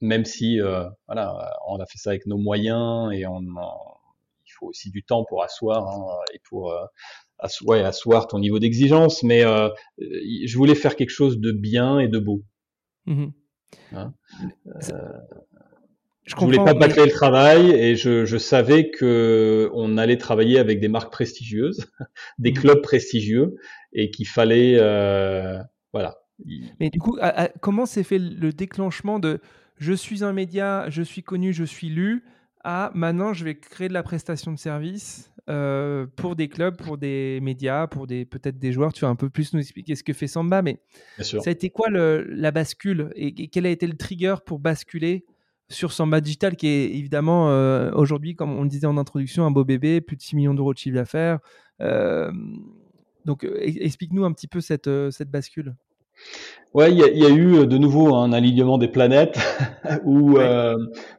même 0.00 0.24
si 0.24 0.60
euh, 0.60 0.84
voilà, 1.06 1.56
on 1.68 1.78
a 1.78 1.86
fait 1.86 1.98
ça 1.98 2.10
avec 2.10 2.26
nos 2.26 2.38
moyens 2.38 3.12
et 3.12 3.26
on, 3.26 3.40
il 3.40 4.52
faut 4.58 4.66
aussi 4.66 4.90
du 4.90 5.02
temps 5.02 5.24
pour 5.24 5.42
asseoir 5.42 5.88
hein, 5.88 6.06
et 6.32 6.40
pour 6.48 6.72
euh, 6.72 6.84
asseoir, 7.38 7.78
ouais, 7.78 7.84
asseoir 7.84 8.26
ton 8.26 8.38
niveau 8.38 8.58
d'exigence, 8.58 9.22
mais 9.22 9.44
euh, 9.44 9.68
je 9.98 10.56
voulais 10.56 10.74
faire 10.74 10.96
quelque 10.96 11.10
chose 11.10 11.38
de 11.38 11.52
bien 11.52 11.98
et 11.98 12.08
de 12.08 12.18
beau. 12.18 12.42
Mmh. 13.06 13.26
Hein 13.92 14.14
je, 16.24 16.36
voulais 16.36 16.56
pas 16.58 16.74
bâcler 16.74 17.04
le 17.04 17.10
travail 17.10 17.70
et 17.70 17.96
je, 17.96 18.24
je, 18.24 18.36
savais 18.36 18.90
que 18.90 19.70
on 19.74 19.98
allait 19.98 20.16
travailler 20.16 20.58
avec 20.58 20.80
des 20.80 20.88
marques 20.88 21.12
prestigieuses, 21.12 21.86
des 22.38 22.50
mmh. 22.50 22.54
clubs 22.54 22.82
prestigieux 22.82 23.56
et 23.92 24.10
qu'il 24.10 24.26
fallait 24.26 24.76
euh, 24.78 25.58
voilà. 25.92 26.16
Mais 26.80 26.90
du 26.90 26.98
coup, 26.98 27.18
comment 27.60 27.86
s'est 27.86 28.02
fait 28.02 28.18
le 28.18 28.52
déclenchement 28.52 29.18
de 29.18 29.40
je 29.76 29.92
suis 29.92 30.24
un 30.24 30.32
média, 30.32 30.86
je 30.88 31.02
suis 31.02 31.22
connu, 31.22 31.52
je 31.52 31.64
suis 31.64 31.88
lu 31.88 32.24
à 32.64 32.90
maintenant 32.94 33.34
je 33.34 33.44
vais 33.44 33.54
créer 33.54 33.88
de 33.88 33.92
la 33.92 34.02
prestation 34.02 34.50
de 34.52 34.58
service 34.58 35.30
euh, 35.50 36.06
pour 36.16 36.36
des 36.36 36.48
clubs, 36.48 36.76
pour 36.76 36.96
des 36.96 37.38
médias, 37.42 37.86
pour 37.86 38.06
des 38.06 38.24
peut-être 38.24 38.58
des 38.58 38.72
joueurs. 38.72 38.92
Tu 38.92 39.02
vas 39.02 39.10
un 39.10 39.14
peu 39.14 39.28
plus 39.28 39.52
nous 39.52 39.60
expliquer 39.60 39.94
ce 39.94 40.02
que 40.02 40.14
fait 40.14 40.26
Samba, 40.26 40.62
mais 40.62 40.78
ça 41.20 41.38
a 41.44 41.50
été 41.50 41.68
quoi 41.68 41.90
le, 41.90 42.24
la 42.30 42.50
bascule 42.50 43.10
et, 43.14 43.48
quel 43.48 43.66
a 43.66 43.70
été 43.70 43.86
le 43.86 43.96
trigger 43.96 44.36
pour 44.44 44.58
basculer 44.58 45.26
sur 45.68 45.92
Samba 45.92 46.20
Digital, 46.20 46.56
qui 46.56 46.68
est 46.68 46.84
évidemment 46.90 47.50
euh, 47.50 47.90
aujourd'hui, 47.94 48.34
comme 48.34 48.56
on 48.56 48.62
le 48.62 48.68
disait 48.68 48.86
en 48.86 48.96
introduction, 48.96 49.44
un 49.44 49.50
beau 49.50 49.64
bébé, 49.64 50.00
plus 50.00 50.16
de 50.16 50.22
6 50.22 50.36
millions 50.36 50.54
d'euros 50.54 50.72
de 50.72 50.78
chiffre 50.78 50.96
d'affaires. 50.96 51.38
Euh, 51.80 52.30
donc, 53.24 53.44
euh, 53.44 53.58
explique-nous 53.62 54.24
un 54.24 54.32
petit 54.32 54.48
peu 54.48 54.60
cette, 54.60 54.90
cette 55.10 55.30
bascule. 55.30 55.74
Ouais, 56.74 56.92
il 56.92 56.98
y, 56.98 57.24
a 57.24 57.30
eu 57.30 57.66
de 57.66 57.78
nouveau 57.78 58.14
un 58.14 58.32
alignement 58.32 58.78
des 58.78 58.88
planètes, 58.88 59.38
où, 60.04 60.38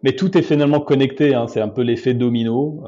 mais 0.04 0.16
tout 0.16 0.38
est 0.38 0.42
finalement 0.42 0.80
connecté. 0.80 1.34
Hein, 1.34 1.48
c'est 1.48 1.62
un 1.62 1.68
peu 1.68 1.82
l'effet 1.82 2.14
domino. 2.14 2.84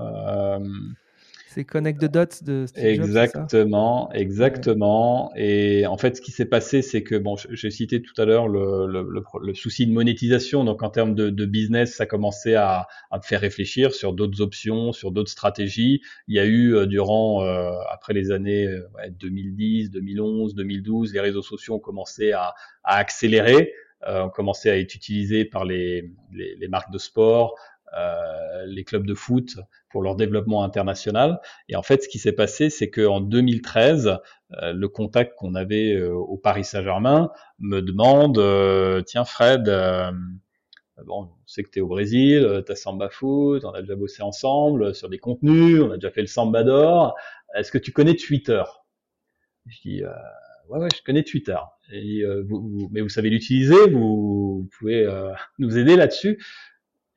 C'est 1.50 1.64
Connect 1.64 2.02
the 2.02 2.12
Dots 2.12 2.44
de 2.44 2.66
Steve 2.68 2.86
Exactement, 2.86 4.10
Jobs, 4.12 4.22
exactement. 4.22 5.32
Et 5.38 5.88
en 5.88 5.98
fait, 5.98 6.18
ce 6.18 6.22
qui 6.22 6.32
s'est 6.32 6.46
passé, 6.46 6.82
c'est 6.82 7.04
que 7.04 7.16
bon, 7.16 7.36
j'ai 7.50 7.72
cité 7.72 8.02
tout 8.02 8.14
à 8.22 8.26
l'heure 8.26 8.50
le, 8.50 8.86
le, 8.86 9.24
le, 9.42 9.54
souci 9.54 9.88
de 9.88 9.94
monétisation. 9.94 10.66
Donc, 10.66 10.84
en 10.84 10.90
termes 10.90 11.16
de, 11.16 11.30
de 11.30 11.46
business, 11.46 11.96
ça 11.96 12.06
commençait 12.06 12.56
à, 12.56 12.88
à 13.12 13.18
me 13.18 13.24
faire 13.24 13.40
réfléchir 13.40 13.94
sur 13.94 14.12
d'autres 14.12 14.42
options, 14.42 14.92
sur 14.92 15.12
d'autres 15.12 15.32
stratégies. 15.32 16.02
Il 16.28 16.36
y 16.36 16.40
a 16.40 16.46
eu 16.46 16.76
euh, 16.76 16.86
durant, 16.86 17.44
euh, 17.44 17.72
après 17.92 18.14
les 18.14 18.32
années 18.32 18.68
ouais, 18.96 19.10
2010, 19.12 19.92
2011, 19.92 20.54
2012, 20.54 21.14
les 21.14 21.22
réseaux 21.22 21.42
sociaux 21.42 21.76
ont 21.76 21.80
commencé 21.80 22.34
à, 22.34 22.56
à 22.84 22.98
accélérer. 22.98 23.74
Euh, 24.08 24.26
ont 24.26 24.30
commencé 24.30 24.70
à 24.70 24.78
être 24.78 24.94
utilisés 24.94 25.44
par 25.44 25.66
les, 25.66 26.12
les, 26.32 26.56
les 26.56 26.68
marques 26.68 26.92
de 26.92 27.00
sport, 27.00 27.56
euh, 27.96 28.66
les 28.66 28.84
clubs 28.84 29.06
de 29.06 29.14
foot 29.14 29.58
pour 29.90 30.02
leur 30.02 30.18
développement 30.18 30.64
international. 30.64 31.40
Et 31.70 31.78
en 31.78 31.84
fait, 31.84 32.04
ce 32.04 32.10
qui 32.10 32.20
s'est 32.20 32.34
passé, 32.34 32.70
c'est 32.70 32.90
qu'en 32.90 33.22
2013, 33.22 34.20
euh, 34.62 34.74
le 34.74 34.90
contact 34.90 35.36
qu'on 35.38 35.56
avait 35.56 35.94
euh, 35.94 36.14
au 36.14 36.36
Paris 36.38 36.66
Saint-Germain 36.66 37.32
me 37.60 37.82
demande, 37.82 38.36
tiens 39.06 39.24
Fred, 39.24 39.64
bon, 41.06 41.24
on 41.24 41.30
sait 41.46 41.64
que 41.64 41.70
tu 41.70 41.80
es 41.80 41.82
au 41.82 41.88
Brésil, 41.88 42.64
tu 42.66 42.72
as 42.72 42.76
Samba 42.76 43.10
Foot, 43.10 43.64
on 43.64 43.72
a 43.72 43.82
déjà 43.82 43.96
bossé 43.96 44.22
ensemble 44.22 44.94
sur 44.94 45.08
des 45.08 45.20
contenus, 45.20 45.82
on 45.82 45.92
a 45.92 45.96
déjà 45.96 46.12
fait 46.12 46.22
le 46.22 46.28
Samba 46.28 46.64
d'or. 46.64 47.16
Est-ce 47.56 47.72
que 47.72 47.78
tu 47.78 47.94
connais 47.94 48.16
Twitter? 48.16 48.64
Je 49.66 49.82
dis, 49.82 50.04
ouais, 50.68 50.80
ouais, 50.80 50.90
je 50.94 51.02
connais 51.04 51.24
Twitter. 51.24 51.58
Et, 51.94 52.26
vous, 52.46 52.90
mais 52.92 53.00
vous 53.00 53.10
savez 53.10 53.30
l'utiliser, 53.30 53.90
vous, 53.90 54.60
vous 54.60 54.70
pouvez 54.78 55.08
nous 55.58 55.78
aider 55.78 55.96
là-dessus. 55.96 56.38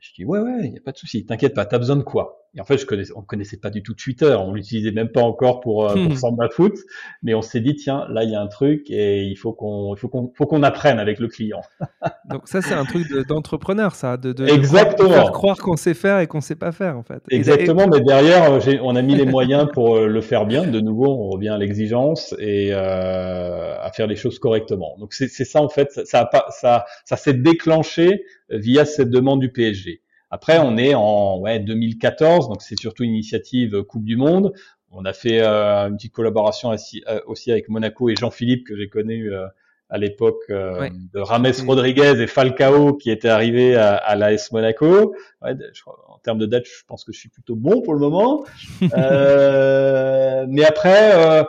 Je 0.01 0.13
dis 0.15 0.25
ouais 0.25 0.41
ouais, 0.41 0.67
il 0.67 0.75
y 0.75 0.79
a 0.79 0.81
pas 0.81 0.91
de 0.93 0.97
souci, 0.99 1.25
t'inquiète 1.27 1.55
pas, 1.55 1.65
t'as 1.65 1.79
besoin 1.79 1.97
de 1.97 2.03
quoi? 2.03 2.40
Et 2.57 2.61
en 2.61 2.65
fait, 2.65 2.79
je 2.79 3.13
on 3.15 3.23
connaissait 3.23 3.59
pas 3.59 3.71
du 3.71 3.83
tout 3.83 3.95
Twitter, 3.95 4.37
on 4.41 4.53
l'utilisait 4.53 4.91
même 4.91 5.11
pas 5.11 5.23
encore 5.23 5.61
pour 5.61 5.89
euh, 5.89 5.95
pour 5.95 6.19
Samba 6.19 6.49
Foot, 6.49 6.75
mais 7.23 7.33
on 7.33 7.43
s'est 7.43 7.61
dit 7.61 7.77
tiens, 7.77 8.07
là 8.11 8.25
il 8.25 8.31
y 8.31 8.35
a 8.35 8.41
un 8.41 8.49
truc 8.49 8.91
et 8.91 9.23
il 9.23 9.37
faut 9.37 9.53
qu'on 9.53 9.95
il 9.95 9.99
faut 9.99 10.09
qu'on 10.09 10.33
faut 10.37 10.47
qu'on 10.47 10.65
apprenne 10.65 10.99
avec 10.99 11.21
le 11.21 11.29
client. 11.29 11.61
Donc 12.29 12.49
ça 12.49 12.61
c'est 12.61 12.75
un 12.75 12.85
truc 12.85 13.07
d'entrepreneur 13.29 13.95
ça, 13.95 14.17
de, 14.17 14.33
de, 14.33 14.49
Exactement. 14.49 15.09
de 15.09 15.15
faire 15.15 15.31
croire 15.31 15.59
qu'on 15.59 15.77
sait 15.77 15.95
faire 15.95 16.19
et 16.19 16.27
qu'on 16.27 16.41
sait 16.41 16.57
pas 16.57 16.73
faire 16.73 16.99
en 16.99 17.05
fait. 17.05 17.23
Exactement, 17.31 17.87
mais 17.87 18.01
derrière 18.01 18.53
euh, 18.53 18.61
on 18.83 18.97
a 18.97 19.03
mis 19.03 19.15
les 19.15 19.27
moyens 19.27 19.69
pour 19.73 19.97
euh, 19.97 20.09
le 20.09 20.21
faire 20.21 20.45
bien. 20.45 20.67
De 20.67 20.81
nouveau, 20.81 21.07
on 21.07 21.29
revient 21.31 21.51
à 21.51 21.59
l'exigence 21.59 22.35
et 22.41 22.71
euh, 22.73 23.77
à 23.81 23.93
faire 23.93 24.09
les 24.09 24.17
choses 24.17 24.41
correctement. 24.41 24.97
Donc 24.99 25.13
c'est 25.13 25.29
ça 25.29 25.63
en 25.63 25.69
fait, 25.69 26.01
ça 26.05 26.23
a 26.23 26.27
pas 26.27 26.47
ça 26.51 26.85
ça 27.05 27.17
s'est 27.17 27.35
déclenché 27.35 28.25
via 28.49 28.85
cette 28.85 29.11
demande 29.11 29.39
du 29.39 29.53
PSG. 29.53 30.03
Après, 30.31 30.59
on 30.59 30.77
est 30.77 30.95
en 30.95 31.39
ouais, 31.41 31.59
2014, 31.59 32.49
donc 32.49 32.63
c'est 32.63 32.79
surtout 32.79 33.03
une 33.03 33.11
initiative 33.11 33.83
Coupe 33.83 34.05
du 34.05 34.17
Monde. 34.17 34.53
On 34.93 35.05
a 35.05 35.13
fait 35.13 35.41
euh, 35.41 35.89
une 35.89 35.97
petite 35.97 36.13
collaboration 36.13 36.71
aussi, 36.71 37.03
euh, 37.09 37.21
aussi 37.27 37.53
avec 37.53 37.69
Monaco 37.69 38.09
et 38.09 38.17
Jean-Philippe 38.17 38.67
que 38.67 38.77
j'ai 38.77 38.89
connu 38.89 39.33
euh, 39.33 39.47
à 39.89 39.99
l'époque 39.99 40.45
de 40.49 41.19
Rames 41.19 41.51
Rodriguez 41.67 42.21
et 42.21 42.27
Falcao 42.29 42.95
qui 42.95 43.11
étaient 43.11 43.29
arrivés 43.29 43.75
à, 43.75 43.97
à 43.97 44.15
l'AS 44.15 44.53
Monaco. 44.53 45.15
Ouais, 45.43 45.57
je, 45.73 45.83
en 45.87 46.19
termes 46.19 46.39
de 46.39 46.47
date, 46.47 46.65
je 46.65 46.85
pense 46.87 47.05
que 47.05 47.13
je 47.13 47.19
suis 47.19 47.29
plutôt 47.29 47.57
bon 47.57 47.83
pour 47.83 47.95
le 47.95 48.01
moment. 48.01 48.45
mais 48.81 50.65
après, 50.65 51.45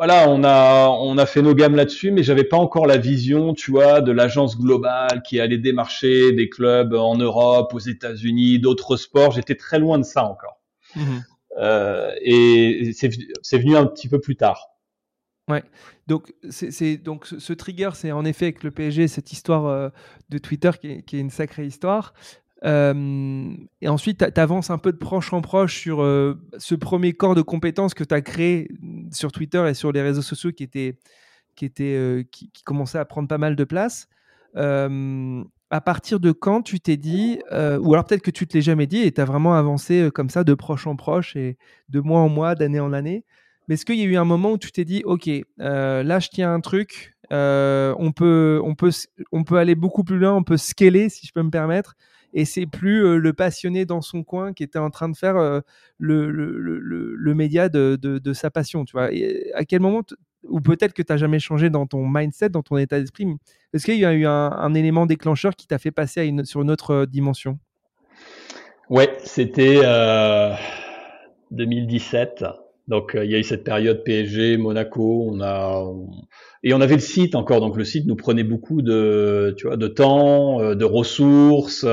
voilà, 0.00 0.30
on 0.30 0.42
a 0.44 0.88
on 0.88 1.18
a 1.18 1.26
fait 1.26 1.42
nos 1.42 1.54
gammes 1.54 1.76
là-dessus, 1.76 2.10
mais 2.10 2.22
j'avais 2.22 2.44
pas 2.44 2.56
encore 2.56 2.86
la 2.86 2.96
vision, 2.96 3.52
tu 3.52 3.70
vois, 3.70 4.00
de 4.00 4.12
l'agence 4.12 4.56
globale 4.56 5.20
qui 5.22 5.38
allait 5.40 5.58
démarcher 5.58 6.32
des 6.32 6.48
clubs 6.48 6.94
en 6.94 7.18
Europe, 7.18 7.74
aux 7.74 7.80
États-Unis, 7.80 8.58
d'autres 8.60 8.96
sports. 8.96 9.32
J'étais 9.32 9.56
très 9.56 9.78
loin 9.78 9.98
de 9.98 10.04
ça 10.04 10.24
encore. 10.24 10.58
Mhm. 10.96 11.22
Euh, 11.58 12.14
et 12.22 12.92
c'est 12.94 13.58
venu 13.58 13.76
un 13.76 13.84
petit 13.84 14.08
peu 14.08 14.18
plus 14.18 14.36
tard. 14.36 14.68
Ouais. 15.48 15.64
Donc 16.06 16.32
c'est 16.48 16.96
donc 16.96 17.26
ce 17.26 17.52
trigger, 17.52 17.90
c'est 17.92 18.10
en 18.10 18.24
effet 18.24 18.46
avec 18.46 18.64
le 18.64 18.70
PSG 18.70 19.06
cette 19.06 19.32
histoire 19.32 19.66
euh, 19.66 19.90
de 20.30 20.38
Twitter 20.38 20.70
qui 20.80 20.92
est, 20.92 21.02
qui 21.02 21.18
est, 21.18 21.20
une 21.20 21.28
sacrée 21.28 21.66
histoire. 21.66 22.14
Euh, 22.64 23.54
et 23.80 23.88
ensuite, 23.88 24.24
tu 24.34 24.40
avances 24.40 24.70
un 24.70 24.78
peu 24.78 24.92
de 24.92 24.98
proche 24.98 25.32
en 25.32 25.40
proche 25.40 25.78
sur 25.78 26.02
euh, 26.02 26.38
ce 26.58 26.74
premier 26.74 27.12
corps 27.12 27.34
de 27.34 27.42
compétences 27.42 27.94
que 27.94 28.04
tu 28.04 28.14
as 28.14 28.20
créé 28.20 28.68
sur 29.10 29.32
Twitter 29.32 29.64
et 29.68 29.74
sur 29.74 29.92
les 29.92 30.02
réseaux 30.02 30.22
sociaux 30.22 30.52
qui, 30.52 30.62
était, 30.62 30.98
qui, 31.56 31.64
était, 31.64 31.94
euh, 31.96 32.22
qui, 32.30 32.50
commençait 32.64 32.98
à 32.98 33.04
prendre 33.04 33.28
pas 33.28 33.38
mal 33.38 33.56
de 33.56 33.64
place. 33.64 34.08
à 34.54 35.80
partir 35.80 36.18
de 36.18 36.32
quand 36.32 36.62
tu 36.62 36.80
t'es 36.80 36.96
dit, 36.96 37.38
ou 37.50 37.94
alors 37.94 38.04
peut-être 38.04 38.22
que 38.22 38.30
tu 38.30 38.46
te 38.46 38.56
l'es 38.56 38.62
jamais 38.62 38.86
dit 38.86 39.02
et 39.02 39.12
tu 39.12 39.20
as 39.20 39.24
vraiment 39.24 39.54
avancé 39.54 40.10
comme 40.12 40.28
ça 40.28 40.44
de 40.44 40.54
proche 40.54 40.86
en 40.86 40.96
proche 40.96 41.36
et 41.36 41.56
de 41.88 42.00
mois 42.00 42.20
en 42.20 42.28
mois, 42.28 42.54
d'année 42.54 42.80
en 42.80 42.92
année. 42.92 43.24
Mais 43.68 43.74
est-ce 43.74 43.86
qu'il 43.86 43.96
y 43.96 44.02
a 44.02 44.06
eu 44.06 44.16
un 44.16 44.24
moment 44.24 44.52
où 44.52 44.58
tu 44.58 44.72
t'es 44.72 44.84
dit, 44.84 45.02
OK, 45.04 45.30
là 45.58 46.18
je 46.18 46.28
tiens 46.28 46.52
un 46.52 46.60
truc, 46.60 47.14
on, 47.30 48.12
peut, 48.14 48.60
on, 48.64 48.74
peut, 48.74 48.90
on 49.32 49.44
peut 49.44 49.56
aller 49.56 49.76
beaucoup 49.76 50.04
plus 50.04 50.18
loin, 50.18 50.34
on 50.34 50.42
peut 50.42 50.56
scaler 50.58 51.08
si 51.08 51.26
je 51.26 51.32
peux 51.32 51.42
me 51.42 51.50
permettre 51.50 51.94
et 52.32 52.44
c'est 52.44 52.66
plus 52.66 53.18
le 53.18 53.32
passionné 53.32 53.84
dans 53.84 54.00
son 54.00 54.22
coin 54.22 54.52
qui 54.52 54.62
était 54.62 54.78
en 54.78 54.90
train 54.90 55.08
de 55.08 55.16
faire 55.16 55.34
le, 55.98 56.30
le, 56.30 56.58
le, 56.58 56.78
le, 57.14 57.34
média 57.34 57.68
de, 57.68 57.96
de, 57.96 58.32
sa 58.32 58.50
passion. 58.50 58.84
Tu 58.84 58.92
vois. 58.92 59.10
À 59.54 59.64
quel 59.64 59.80
moment, 59.80 60.02
ou 60.48 60.60
peut-être 60.60 60.92
que 60.92 61.02
tu 61.02 61.12
n'as 61.12 61.16
jamais 61.16 61.38
changé 61.38 61.70
dans 61.70 61.86
ton 61.86 62.06
mindset, 62.06 62.50
dans 62.50 62.62
ton 62.62 62.76
état 62.76 62.98
d'esprit, 62.98 63.26
est-ce 63.72 63.84
qu'il 63.84 63.98
y 63.98 64.04
a 64.04 64.12
eu 64.12 64.26
un, 64.26 64.74
élément 64.74 65.06
déclencheur 65.06 65.54
qui 65.54 65.66
t'a 65.66 65.78
fait 65.78 65.90
passer 65.90 66.32
sur 66.44 66.62
une 66.62 66.70
autre 66.70 67.06
dimension? 67.06 67.58
Ouais, 68.88 69.16
c'était 69.22 69.80
euh, 69.84 70.52
2017. 71.50 72.44
Donc 72.90 73.12
il 73.14 73.30
y 73.30 73.34
a 73.36 73.38
eu 73.38 73.44
cette 73.44 73.64
période 73.64 74.02
PSG, 74.04 74.56
Monaco, 74.56 75.28
on 75.30 75.40
a 75.40 75.84
et 76.62 76.74
on 76.74 76.80
avait 76.80 76.94
le 76.94 77.00
site 77.00 77.34
encore, 77.34 77.60
donc 77.60 77.76
le 77.76 77.84
site 77.84 78.06
nous 78.06 78.16
prenait 78.16 78.44
beaucoup 78.44 78.82
de, 78.82 79.54
tu 79.56 79.66
vois, 79.66 79.78
de 79.78 79.88
temps, 79.88 80.60
euh, 80.60 80.74
de 80.74 80.84
ressources. 80.84 81.86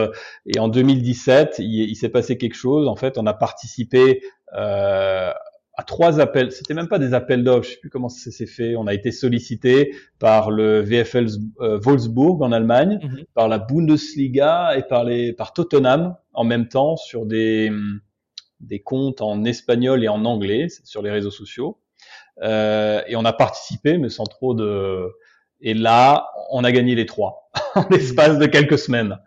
Et 0.46 0.60
en 0.60 0.68
2017, 0.68 1.58
il, 1.60 1.90
il 1.90 1.96
s'est 1.96 2.10
passé 2.10 2.38
quelque 2.38 2.56
chose. 2.56 2.88
En 2.88 2.96
fait, 2.96 3.18
on 3.18 3.26
a 3.28 3.34
participé 3.34 4.22
euh, 4.58 5.32
à 5.78 5.84
trois 5.84 6.20
appels. 6.20 6.52
C'était 6.52 6.74
même 6.74 6.90
pas 6.90 7.00
des 7.00 7.14
appels 7.14 7.44
d'offres, 7.44 7.64
je 7.64 7.76
sais 7.76 7.80
plus 7.80 7.90
comment 7.90 8.10
ça 8.10 8.30
s'est 8.30 8.46
fait. 8.46 8.76
On 8.76 8.88
a 8.88 8.94
été 8.94 9.12
sollicité 9.12 9.96
par 10.20 10.52
le 10.52 10.82
VfL 10.82 11.28
euh, 11.62 11.80
Wolfsburg 11.80 12.42
en 12.42 12.52
Allemagne, 12.52 13.00
mhm. 13.02 13.24
par 13.36 13.48
la 13.48 13.60
Bundesliga 13.60 14.76
et 14.78 14.84
par 14.84 15.06
les 15.06 15.32
par 15.32 15.54
Tottenham 15.54 16.16
en 16.34 16.44
même 16.44 16.68
temps 16.68 16.98
sur 16.98 17.26
des 17.26 17.72
des 18.60 18.82
comptes 18.82 19.22
en 19.22 19.44
espagnol 19.44 20.04
et 20.04 20.08
en 20.08 20.26
anglais 20.26 20.68
sur 20.84 21.02
les 21.02 21.12
réseaux 21.12 21.32
sociaux. 21.32 21.80
Euh, 22.42 23.02
et 23.08 23.16
on 23.16 23.26
a 23.26 23.34
participé, 23.34 23.98
mais 23.98 24.10
sans 24.10 24.26
trop 24.26 24.54
de 24.54 25.12
Et 25.62 25.74
là, 25.74 26.30
on 26.52 26.64
a 26.64 26.72
gagné 26.72 26.96
les 26.96 27.06
trois 27.06 27.50
en 27.76 27.86
l'espace 27.90 28.38
de 28.38 28.46
quelques 28.46 28.78
semaines. 28.78 29.18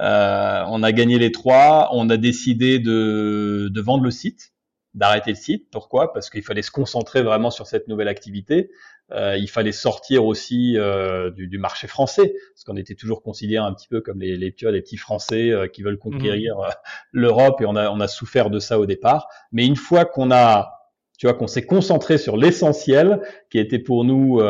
Euh, 0.00 0.64
on 0.68 0.82
a 0.82 0.92
gagné 0.92 1.18
les 1.18 1.32
trois. 1.32 1.90
On 1.92 2.08
a 2.08 2.16
décidé 2.16 2.78
de, 2.78 3.68
de 3.72 3.80
vendre 3.80 4.04
le 4.04 4.10
site, 4.10 4.53
d'arrêter 4.94 5.30
le 5.30 5.36
site. 5.36 5.68
Pourquoi? 5.70 6.12
Parce 6.12 6.30
qu'il 6.30 6.42
fallait 6.42 6.62
se 6.62 6.70
concentrer 6.70 7.22
vraiment 7.22 7.50
sur 7.50 7.66
cette 7.66 7.88
nouvelle 7.88 8.08
activité. 8.08 8.70
Euh, 9.12 9.36
il 9.36 9.50
fallait 9.50 9.72
sortir 9.72 10.24
aussi 10.24 10.78
euh, 10.78 11.30
du, 11.30 11.46
du, 11.46 11.58
marché 11.58 11.86
français, 11.86 12.34
parce 12.54 12.64
qu'on 12.64 12.76
était 12.76 12.94
toujours 12.94 13.22
considéré 13.22 13.64
un 13.64 13.74
petit 13.74 13.88
peu 13.88 14.00
comme 14.00 14.20
les, 14.20 14.36
les, 14.36 14.52
tu 14.54 14.64
vois, 14.64 14.72
les 14.72 14.80
petits 14.80 14.96
Français 14.96 15.50
euh, 15.50 15.66
qui 15.68 15.82
veulent 15.82 15.98
conquérir 15.98 16.56
mmh. 16.56 16.68
l'Europe, 17.12 17.60
et 17.60 17.66
on 17.66 17.76
a, 17.76 17.90
on 17.90 18.00
a 18.00 18.08
souffert 18.08 18.48
de 18.48 18.58
ça 18.58 18.78
au 18.78 18.86
départ. 18.86 19.28
Mais 19.52 19.66
une 19.66 19.76
fois 19.76 20.06
qu'on 20.06 20.30
a, 20.30 20.72
tu 21.18 21.26
vois, 21.26 21.34
qu'on 21.34 21.46
s'est 21.46 21.66
concentré 21.66 22.16
sur 22.16 22.38
l'essentiel, 22.38 23.20
qui 23.50 23.58
était 23.58 23.78
pour 23.78 24.04
nous 24.04 24.40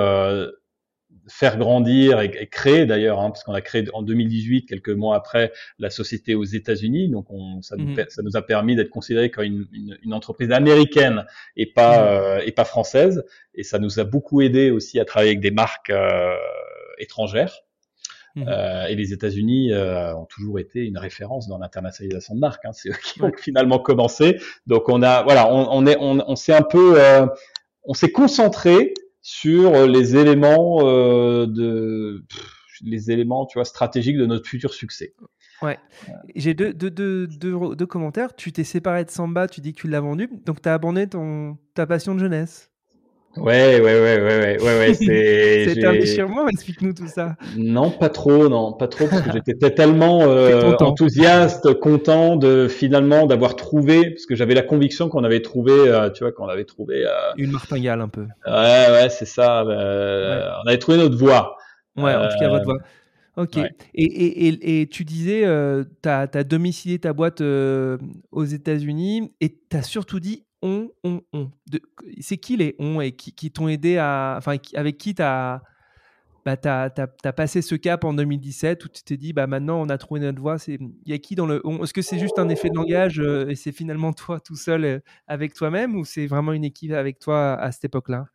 faire 1.29 1.57
grandir 1.57 2.21
et, 2.21 2.49
créer 2.49 2.87
d'ailleurs, 2.87 3.21
hein, 3.21 3.31
parce 3.31 3.45
qu'on 3.45 3.55
a 3.55 3.61
créé 3.61 3.85
en 3.93 4.03
2018, 4.03 4.67
quelques 4.67 4.91
mois 4.91 5.17
après, 5.17 5.53
la 5.79 5.91
société 5.91 6.35
aux 6.35 6.45
États-Unis. 6.45 7.09
Donc, 7.09 7.27
on, 7.31 7.63
ça, 7.63 7.77
nous, 7.77 7.87
mhm. 7.87 8.05
ça, 8.09 8.23
nous, 8.23 8.37
a 8.37 8.43
permis 8.43 8.77
d'être 8.77 8.91
considéré 8.91 9.31
comme 9.31 9.45
une, 9.45 9.67
une, 9.73 9.99
une, 10.03 10.15
entreprise 10.15 10.51
américaine 10.51 11.25
et 11.57 11.67
pas 11.67 11.99
mhm. 11.99 12.09
euh, 12.09 12.43
et 12.45 12.53
pas 12.53 12.65
française. 12.65 13.25
Et 13.55 13.63
ça 13.63 13.79
nous 13.79 14.01
a 14.01 14.05
beaucoup 14.05 14.41
aidé 14.41 14.71
aussi 14.71 15.01
à 15.01 15.05
travailler 15.05 15.31
avec 15.31 15.41
des 15.41 15.51
marques 15.51 15.91
euh, 15.91 16.35
étrangères. 16.99 17.65
Mhm. 18.37 18.47
Euh, 18.49 18.87
et 18.87 18.97
les 18.97 19.13
États-Unis 19.13 19.73
euh, 19.73 20.15
ont 20.17 20.27
toujours 20.27 20.59
été 20.59 20.85
une 20.85 20.99
référence 20.99 21.47
dans 21.47 21.59
l'internationalisation 21.59 22.35
de 22.35 22.41
marques. 22.41 22.65
Hein. 22.65 22.73
C'est 22.73 22.89
eux 22.91 22.97
qui 23.03 23.23
ont 23.23 23.31
finalement 23.37 23.79
commencé. 23.79 24.41
Donc 24.67 24.89
on 24.89 25.03
a, 25.03 25.23
voilà, 25.23 25.53
on, 25.53 25.69
on 25.71 25.87
est, 25.87 25.97
on, 26.01 26.19
on 26.27 26.37
s'est 26.37 26.53
un 26.53 26.63
peu, 26.63 27.01
euh, 27.01 27.27
on 27.85 27.95
s'est 27.95 28.11
concentré 28.11 28.95
sur 29.25 29.75
euh, 29.75 29.87
les 29.87 30.17
éléments 30.17 30.87
euh, 30.87 31.47
de 31.47 32.23
les 32.83 33.11
éléments 33.11 33.47
tu 33.47 33.57
vois 33.57 33.65
stratégiques 33.65 34.19
de 34.19 34.27
notre 34.27 34.47
futur 34.47 34.75
succès. 34.75 35.15
Ouais. 35.63 35.79
J'ai 36.37 36.53
deux, 36.53 36.75
deux, 36.75 36.91
deux, 36.91 37.27
deux, 37.27 37.87
commentaires. 37.87 38.37
Tu 38.37 38.53
t'es 38.53 38.65
séparé 38.65 39.05
de 39.05 39.11
Samba, 39.11 39.49
tu 39.49 39.63
dis 39.63 39.73
que 39.73 39.81
tu 39.81 39.89
l'as 39.89 40.01
vendu, 40.01 40.29
donc 40.45 40.61
tu 40.61 40.69
as 40.69 40.75
abandonné 40.75 41.09
ton, 41.09 41.57
ta 41.73 41.87
passion 41.87 42.15
de 42.15 42.21
jeunesse. 42.21 42.71
Ouais, 43.37 43.81
ouais, 43.81 44.01
ouais, 44.01 44.21
ouais, 44.21 44.59
ouais, 44.61 44.79
ouais, 44.79 44.95
c'est. 44.95 45.65
C'était 45.69 45.87
un 45.87 45.93
déchirement, 45.93 46.49
explique-nous 46.49 46.93
tout 46.93 47.09
ça. 47.09 47.37
Non, 47.57 47.91
pas 47.91 48.09
trop, 48.09 48.49
non, 48.49 48.73
pas 48.73 48.87
trop, 48.87 49.07
parce 49.09 49.23
que 49.23 49.31
j'étais 49.47 49.71
tellement 49.71 50.23
euh, 50.23 50.75
enthousiaste, 50.81 51.75
content 51.81 52.37
de 52.37 52.69
finalement 52.69 53.27
d'avoir 53.27 53.57
trouvé, 53.57 54.11
parce 54.11 54.27
que 54.27 54.37
j'avais 54.37 54.55
la 54.55 54.63
conviction 54.63 55.09
qu'on 55.09 55.25
avait 55.25 55.43
trouvé, 55.43 55.73
euh, 55.73 56.11
tu 56.11 56.23
vois, 56.23 56.33
qu'on 56.33 56.49
avait 56.49 56.65
trouvé. 56.65 57.05
Euh, 57.05 57.11
Une 57.37 57.51
martingale 57.51 58.01
un 58.01 58.09
peu. 58.09 58.27
Ouais, 58.47 58.87
ouais, 58.91 59.09
c'est 59.11 59.27
ça. 59.27 59.65
On 59.67 60.69
avait 60.69 60.79
trouvé 60.79 60.99
notre 60.99 61.17
voie. 61.17 61.57
Ouais, 61.97 62.15
en 62.15 62.29
tout 62.29 62.39
cas 62.39 62.49
votre 62.49 62.65
voie. 62.65 62.79
Ok. 63.37 63.57
Et, 63.57 63.73
et, 63.95 64.47
et, 64.47 64.81
et, 64.83 64.87
tu 64.87 65.05
disais, 65.05 65.43
tu 66.03 66.09
as, 66.09 66.29
as, 66.33 66.45
domicilié 66.45 67.01
ta 67.01 67.13
boîte 67.13 67.41
aux 67.41 68.45
États-Unis 68.45 69.33
et 69.41 69.51
tu 69.51 69.77
as 69.77 69.83
surtout 69.83 70.21
dit 70.21 70.44
C'est 72.21 72.39
qui 72.39 72.57
les 72.57 72.75
on 72.79 73.01
et 73.01 73.13
qui, 73.13 73.51
t'ont 73.51 73.69
aidé 73.69 73.99
à. 73.99 74.37
Enfin, 74.39 74.57
avec 74.75 74.99
qui 74.99 75.15
tu 75.15 75.23
as, 75.23 75.63
bah, 76.45 76.57
as, 76.65 77.33
passé 77.33 77.63
ce 77.63 77.75
cap 77.75 78.05
en 78.05 78.13
2017 78.13 78.85
où 78.85 78.89
tu 78.89 79.03
t'es 79.03 79.17
dit, 79.17 79.33
bah, 79.33 79.47
maintenant 79.47 79.81
on 79.81 79.89
a 79.89 79.97
trouvé 79.99 80.21
notre 80.21 80.41
voie. 80.41 80.57
Il 80.67 80.93
y 81.07 81.13
a 81.13 81.19
qui 81.19 81.35
dans 81.35 81.47
le 81.47 81.63
Est-ce 81.83 81.95
que 81.95 82.03
c'est 82.03 82.19
juste 82.19 82.39
un 82.39 82.49
effet 82.49 82.69
de 82.69 82.77
langage 82.77 83.21
euh, 83.21 83.49
et 83.49 83.55
c'est 83.55 83.73
finalement 83.73 84.13
toi 84.13 84.41
tout 84.41 84.57
seul 84.57 84.85
euh, 84.85 85.01
avec 85.27 85.55
toi-même 85.55 85.97
ou 85.97 86.05
c'est 86.05 86.27
vraiment 86.27 86.53
une 86.53 86.65
équipe 86.65 86.93
avec 86.93 87.19
toi 87.19 87.55
à 87.55 87.73
cette 87.73 87.87
époque-là? 87.87 88.27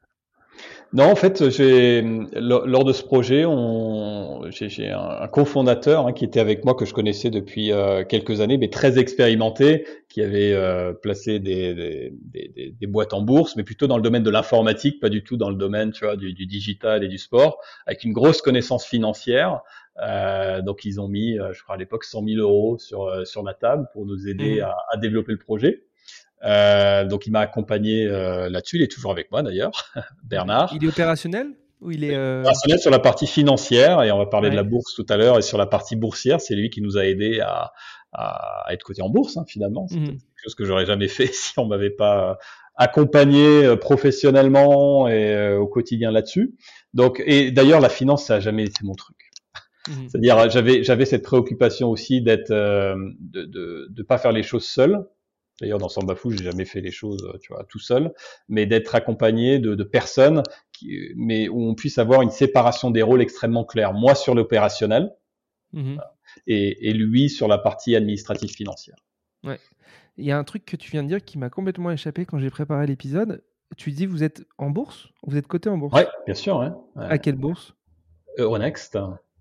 Non, 0.91 1.03
en 1.03 1.15
fait, 1.15 1.49
j'ai 1.51 2.01
lors 2.33 2.83
de 2.83 2.93
ce 2.93 3.03
projet, 3.03 3.45
j'ai 4.49 4.89
un, 4.89 5.27
cofondateur 5.27 6.07
hein, 6.07 6.13
qui 6.13 6.25
était 6.25 6.39
avec 6.39 6.65
moi 6.65 6.73
que 6.73 6.85
je 6.85 6.95
connaissais 6.95 7.29
depuis 7.29 7.71
euh, 7.71 8.03
quelques 8.03 8.41
années, 8.41 8.57
mais 8.57 8.69
très 8.69 8.97
expérimenté, 8.97 9.85
qui 10.09 10.23
avait 10.23 10.51
euh, 10.53 10.93
placé 10.93 11.37
des, 11.37 11.75
des, 11.75 12.73
des, 12.79 12.87
boîtes 12.87 13.13
en 13.13 13.21
bourse, 13.21 13.55
mais 13.55 13.63
plutôt 13.63 13.85
dans 13.85 13.97
le 13.97 14.01
domaine 14.01 14.23
de 14.23 14.31
l'informatique, 14.31 14.99
pas 14.99 15.09
du 15.09 15.23
tout 15.23 15.37
dans 15.37 15.51
le 15.51 15.57
domaine, 15.57 15.91
tu 15.91 16.05
vois, 16.05 16.15
du, 16.15 16.33
du, 16.33 16.47
digital 16.47 17.03
et 17.03 17.07
du 17.07 17.19
sport, 17.19 17.59
avec 17.85 18.03
une 18.03 18.13
grosse 18.13 18.41
connaissance 18.41 18.83
financière. 18.83 19.61
Euh, 20.01 20.63
donc, 20.63 20.85
ils 20.85 20.99
ont 20.99 21.07
mis, 21.07 21.37
euh, 21.37 21.53
je 21.53 21.61
crois 21.61 21.75
à 21.75 21.77
l'époque, 21.77 22.03
100 22.03 22.25
000 22.25 22.39
euros 22.39 22.79
sur 22.79 23.27
sur 23.27 23.43
la 23.43 23.53
table 23.53 23.87
pour 23.93 24.07
nous 24.07 24.27
aider 24.27 24.59
mmh. 24.61 24.63
à, 24.63 24.75
à 24.91 24.97
développer 24.97 25.33
le 25.33 25.37
projet. 25.37 25.83
Euh, 26.43 27.05
donc 27.05 27.27
il 27.27 27.31
m'a 27.31 27.41
accompagné 27.41 28.05
euh, 28.05 28.49
là-dessus. 28.49 28.77
Il 28.77 28.81
est 28.83 28.91
toujours 28.91 29.11
avec 29.11 29.31
moi 29.31 29.43
d'ailleurs, 29.43 29.91
Bernard. 30.23 30.71
Il 30.75 30.83
est 30.83 30.87
opérationnel 30.87 31.47
ou 31.81 31.91
il 31.91 32.03
est 32.03 32.15
euh... 32.15 32.41
opérationnel 32.41 32.79
sur 32.79 32.91
la 32.91 32.99
partie 32.99 33.27
financière 33.27 34.03
et 34.03 34.11
on 34.11 34.17
va 34.17 34.25
parler 34.25 34.49
de 34.49 34.55
la 34.55 34.63
bourse 34.63 34.93
tout 34.95 35.05
à 35.09 35.17
l'heure 35.17 35.37
et 35.37 35.41
sur 35.41 35.57
la 35.57 35.65
partie 35.65 35.95
boursière, 35.95 36.41
c'est 36.41 36.55
lui 36.55 36.69
qui 36.69 36.81
nous 36.81 36.97
a 36.97 37.05
aidé 37.05 37.39
à, 37.39 37.71
à, 38.13 38.65
être 38.71 38.83
coté 38.83 39.01
en 39.01 39.09
bourse 39.09 39.37
hein, 39.37 39.45
finalement. 39.47 39.87
C'est 39.87 39.97
mhm. 39.97 40.07
quelque 40.07 40.43
chose 40.43 40.55
que 40.55 40.65
j'aurais 40.65 40.85
jamais 40.85 41.07
fait 41.07 41.27
si 41.33 41.57
on 41.57 41.65
m'avait 41.65 41.89
pas 41.89 42.37
accompagné 42.75 43.65
euh, 43.65 43.75
professionnellement 43.75 45.07
et 45.07 45.33
euh, 45.33 45.59
au 45.59 45.67
quotidien 45.67 46.11
là-dessus. 46.11 46.55
Donc 46.93 47.21
et 47.25 47.51
d'ailleurs 47.51 47.81
la 47.81 47.89
finance 47.89 48.25
ça 48.25 48.35
a 48.35 48.39
jamais 48.39 48.63
été 48.63 48.83
mon 48.83 48.93
truc. 48.95 49.17
Mhm. 49.87 50.09
C'est-à-dire 50.09 50.49
j'avais 50.49 50.83
j'avais 50.83 51.05
cette 51.05 51.23
préoccupation 51.23 51.89
aussi 51.89 52.21
d'être 52.21 52.51
euh, 52.51 52.95
de, 53.19 53.43
de 53.43 53.87
de 53.89 54.03
pas 54.03 54.17
faire 54.17 54.31
les 54.31 54.43
choses 54.43 54.65
seul 54.65 55.05
D'ailleurs, 55.61 55.79
dans 55.79 55.89
Samba 55.89 56.15
Fou, 56.15 56.31
j'ai 56.31 56.43
jamais 56.43 56.65
fait 56.65 56.81
les 56.81 56.91
choses, 56.91 57.31
tu 57.41 57.53
vois, 57.53 57.65
tout 57.65 57.79
seul, 57.79 58.13
mais 58.47 58.65
d'être 58.65 58.95
accompagné 58.95 59.59
de, 59.59 59.75
de, 59.75 59.83
personnes, 59.83 60.43
qui, 60.71 61.11
mais 61.15 61.49
où 61.49 61.61
on 61.63 61.75
puisse 61.75 61.97
avoir 61.97 62.21
une 62.21 62.29
séparation 62.29 62.91
des 62.91 63.01
rôles 63.01 63.21
extrêmement 63.21 63.65
claire. 63.65 63.93
Moi 63.93 64.15
sur 64.15 64.35
l'opérationnel 64.35 65.11
mmh 65.73 65.97
et, 66.45 66.89
et, 66.89 66.93
lui 66.93 67.27
sur 67.27 67.47
la 67.47 67.57
partie 67.57 67.95
administrative 67.95 68.51
financière. 68.51 68.95
Ouais. 69.43 69.59
Il 70.15 70.25
y 70.25 70.31
a 70.31 70.37
un 70.37 70.43
truc 70.43 70.63
que 70.63 70.75
tu 70.75 70.91
viens 70.91 71.01
de 71.01 71.07
dire 71.07 71.23
qui 71.25 71.39
m'a 71.39 71.49
complètement 71.49 71.89
échappé 71.89 72.25
quand 72.25 72.37
j'ai 72.37 72.51
préparé 72.51 72.85
l'épisode. 72.85 73.43
Tu 73.75 73.91
dis 73.91 74.05
vous 74.05 74.23
êtes 74.23 74.45
en 74.59 74.69
bourse? 74.69 75.09
Vous 75.25 75.37
êtes 75.37 75.47
coté 75.47 75.69
en 75.69 75.77
bourse? 75.77 75.95
Oui, 75.97 76.03
bien 76.27 76.35
sûr. 76.35 76.57
Ouais. 76.59 76.69
À 76.95 77.17
quelle 77.17 77.35
bourse? 77.35 77.73
Euronext 78.37 78.97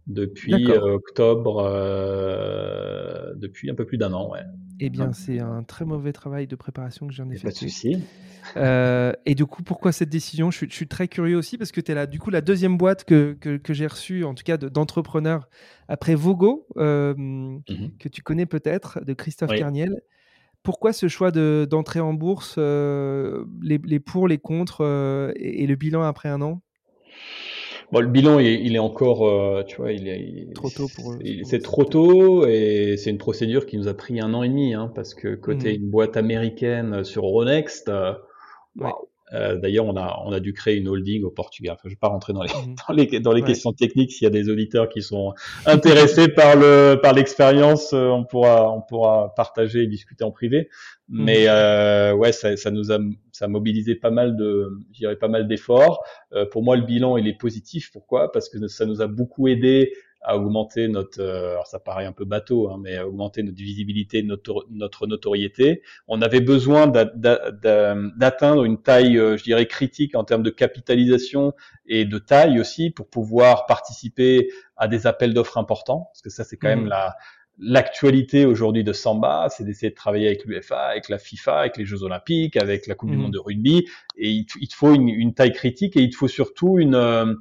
depuis 0.09 0.70
euh, 0.70 0.94
octobre, 0.94 1.62
euh, 1.64 3.07
depuis 3.36 3.70
un 3.70 3.74
peu 3.74 3.84
plus 3.84 3.98
d'un 3.98 4.12
an. 4.12 4.30
Ouais. 4.30 4.40
Eh 4.80 4.90
bien, 4.90 5.12
c'est 5.12 5.40
un 5.40 5.62
très 5.62 5.84
mauvais 5.84 6.12
travail 6.12 6.46
de 6.46 6.56
préparation 6.56 7.06
que 7.06 7.12
j'en 7.12 7.28
ai 7.30 7.36
fait. 7.36 7.48
Pas 7.48 7.52
de 7.52 7.56
souci. 7.56 8.02
Euh, 8.56 9.12
et 9.26 9.34
du 9.34 9.44
coup, 9.44 9.62
pourquoi 9.62 9.92
cette 9.92 10.08
décision? 10.08 10.50
Je 10.50 10.64
suis, 10.70 10.88
très 10.88 11.06
curieux 11.06 11.36
aussi 11.36 11.58
parce 11.58 11.70
que 11.70 11.82
tu 11.82 11.92
es 11.92 11.94
là, 11.94 12.06
du 12.06 12.18
coup, 12.18 12.30
la 12.30 12.40
deuxième 12.40 12.78
boîte 12.78 13.04
que, 13.04 13.34
que, 13.34 13.74
j'ai 13.74 13.86
reçue, 13.86 14.24
en 14.24 14.32
tout 14.32 14.42
cas 14.42 14.56
d'entrepreneurs, 14.56 15.50
après 15.86 16.14
Vogo, 16.14 16.66
mmh 16.76 17.58
que 17.98 18.08
tu 18.08 18.22
connais 18.22 18.46
peut-être, 18.46 19.04
de 19.04 19.12
Christophe 19.12 19.54
Carniel. 19.54 20.00
Pourquoi 20.62 20.94
ce 20.94 21.08
choix 21.08 21.30
d'entrer 21.30 22.00
en 22.00 22.14
bourse, 22.14 22.56
les, 22.56 23.78
les, 23.84 24.00
pour, 24.00 24.28
les 24.28 24.38
contre 24.38 25.34
et, 25.36 25.64
et 25.64 25.66
le 25.66 25.74
bilan 25.74 26.00
après 26.02 26.30
un 26.30 26.40
an? 26.40 26.62
Bon, 27.90 28.01
le 28.01 28.07
bilan, 28.07 28.38
il, 28.38 28.74
est 28.74 28.79
encore, 28.79 29.27
euh, 29.27 29.62
tu 29.66 29.77
vois, 29.77 29.92
il 29.92 30.09
est 30.09 30.55
trop 30.55 30.68
tôt 30.68 30.88
pour. 30.94 31.14
C'est 31.44 31.62
trop 31.62 31.85
tôt 31.85 32.46
et 32.46 32.96
c'est 32.98 33.11
une 33.11 33.18
procédure 33.18 33.64
qui 33.64 33.79
nous 33.79 33.88
a 33.88 33.94
pris 33.94 34.20
un 34.20 34.35
an 34.35 34.42
et 34.42 34.48
demi, 34.48 34.74
hein, 34.74 34.92
parce 34.94 35.14
que 35.14 35.35
côté 35.35 35.72
mmh. 35.72 35.83
une 35.83 35.90
boîte 35.90 36.16
américaine 36.18 37.03
sur 37.03 37.24
Euronext, 37.24 37.88
euh, 37.88 38.12
euh, 39.35 39.57
D'ailleurs, 39.57 39.85
on 39.87 39.96
a, 39.96 40.22
on 40.24 40.33
a 40.33 40.40
dû 40.40 40.53
créer 40.53 40.77
une 40.77 40.88
holding 40.88 41.24
au 41.24 41.31
Portugal. 41.31 41.74
Enfin, 41.74 41.83
je 41.85 41.90
vais 41.90 41.96
pas 41.96 42.09
rentrer 42.09 42.33
dans 42.33 42.42
les, 42.42 42.48
mmh. 42.48 42.74
dans 42.88 42.94
les, 42.94 43.20
dans 43.20 43.33
les 43.33 43.42
questions 43.42 43.72
techniques. 43.72 44.12
S'il 44.12 44.24
y 44.24 44.27
a 44.27 44.31
des 44.31 44.48
auditeurs 44.48 44.88
qui 44.88 45.03
sont 45.03 45.35
intéressés 45.66 46.29
par 46.29 46.57
le, 46.57 46.98
par 47.03 47.12
l'expérience, 47.12 47.92
euh, 47.92 48.09
on 48.09 48.24
pourra, 48.24 48.72
on 48.72 48.81
pourra 48.81 49.35
partager 49.35 49.83
et 49.83 49.87
discuter 49.87 50.24
en 50.24 50.31
privé. 50.31 50.68
Mais 51.09 51.44
mmh. 51.44 51.51
euh, 51.51 52.14
ouais, 52.14 52.33
ça, 52.33 52.57
ça, 52.57 52.70
nous 52.70 52.90
a, 52.90 52.98
ça 53.38 53.44
a 53.44 53.48
mobilisé 53.48 53.94
pas 53.94 54.11
mal 54.11 54.37
de, 54.37 54.81
je 54.92 54.98
dirais 54.98 55.16
pas 55.16 55.29
mal 55.29 55.46
d'efforts. 55.46 56.05
Euh, 56.33 56.44
pour 56.44 56.64
moi, 56.64 56.77
le 56.77 56.83
bilan 56.83 57.16
il 57.16 57.29
est 57.29 57.38
positif. 57.38 57.92
Pourquoi? 57.92 58.33
Parce 58.33 58.48
que 58.48 58.66
ça 58.66 58.85
nous 58.85 59.01
a 59.01 59.07
beaucoup 59.07 59.47
aidé 59.47 59.93
à 60.22 60.36
augmenter 60.36 60.89
notre, 60.89 61.20
euh, 61.20 61.53
alors 61.53 61.68
ça 61.68 61.78
paraît 61.78 62.05
un 62.05 62.12
peu 62.12 62.24
bateau, 62.24 62.68
hein, 62.68 62.78
mais 62.82 62.97
à 62.97 63.07
augmenter 63.07 63.45
notre 63.45 63.59
visibilité, 63.59 64.24
notre, 64.24 64.66
notre 64.70 65.07
notoriété. 65.07 65.82
On 66.09 66.20
avait 66.20 66.41
besoin 66.41 66.89
d'atteindre 66.89 68.64
une 68.64 68.82
taille, 68.82 69.16
euh, 69.16 69.36
je 69.36 69.45
dirais, 69.45 69.66
critique 69.66 70.16
en 70.16 70.24
termes 70.24 70.43
de 70.43 70.51
capitalisation 70.51 71.53
et 71.86 72.05
de 72.05 72.18
taille 72.18 72.59
aussi 72.59 72.91
pour 72.91 73.09
pouvoir 73.09 73.66
participer 73.66 74.49
à 74.76 74.89
des 74.89 75.07
appels 75.07 75.32
d'offres 75.32 75.59
importants, 75.59 76.09
parce 76.12 76.22
que 76.22 76.30
ça 76.30 76.43
c'est 76.43 76.57
quand 76.57 76.68
même 76.68 76.86
mmh. 76.86 76.89
la 76.89 77.16
l'actualité 77.61 78.44
aujourd'hui 78.44 78.84
de 78.84 78.92
Samba, 78.92 79.48
c'est 79.50 79.64
d'essayer 79.64 79.90
de 79.90 79.96
travailler 79.96 80.28
avec 80.28 80.44
l'UFA, 80.44 80.86
avec 80.86 81.09
la 81.09 81.18
FIFA, 81.18 81.61
avec 81.61 81.76
les 81.76 81.84
Jeux 81.84 82.02
Olympiques, 82.02 82.56
avec 82.56 82.86
la 82.86 82.94
Coupe 82.94 83.11
du 83.11 83.16
mmh. 83.16 83.20
Monde 83.20 83.32
de 83.32 83.38
rugby. 83.38 83.86
Et 84.16 84.30
il, 84.30 84.46
il 84.61 84.68
te 84.68 84.74
faut 84.74 84.94
une, 84.94 85.09
une, 85.09 85.34
taille 85.34 85.52
critique 85.52 85.96
et 85.96 86.00
il 86.00 86.11
te 86.11 86.16
faut 86.16 86.28
surtout 86.28 86.78
une, 86.78 86.94
euh, 86.94 87.34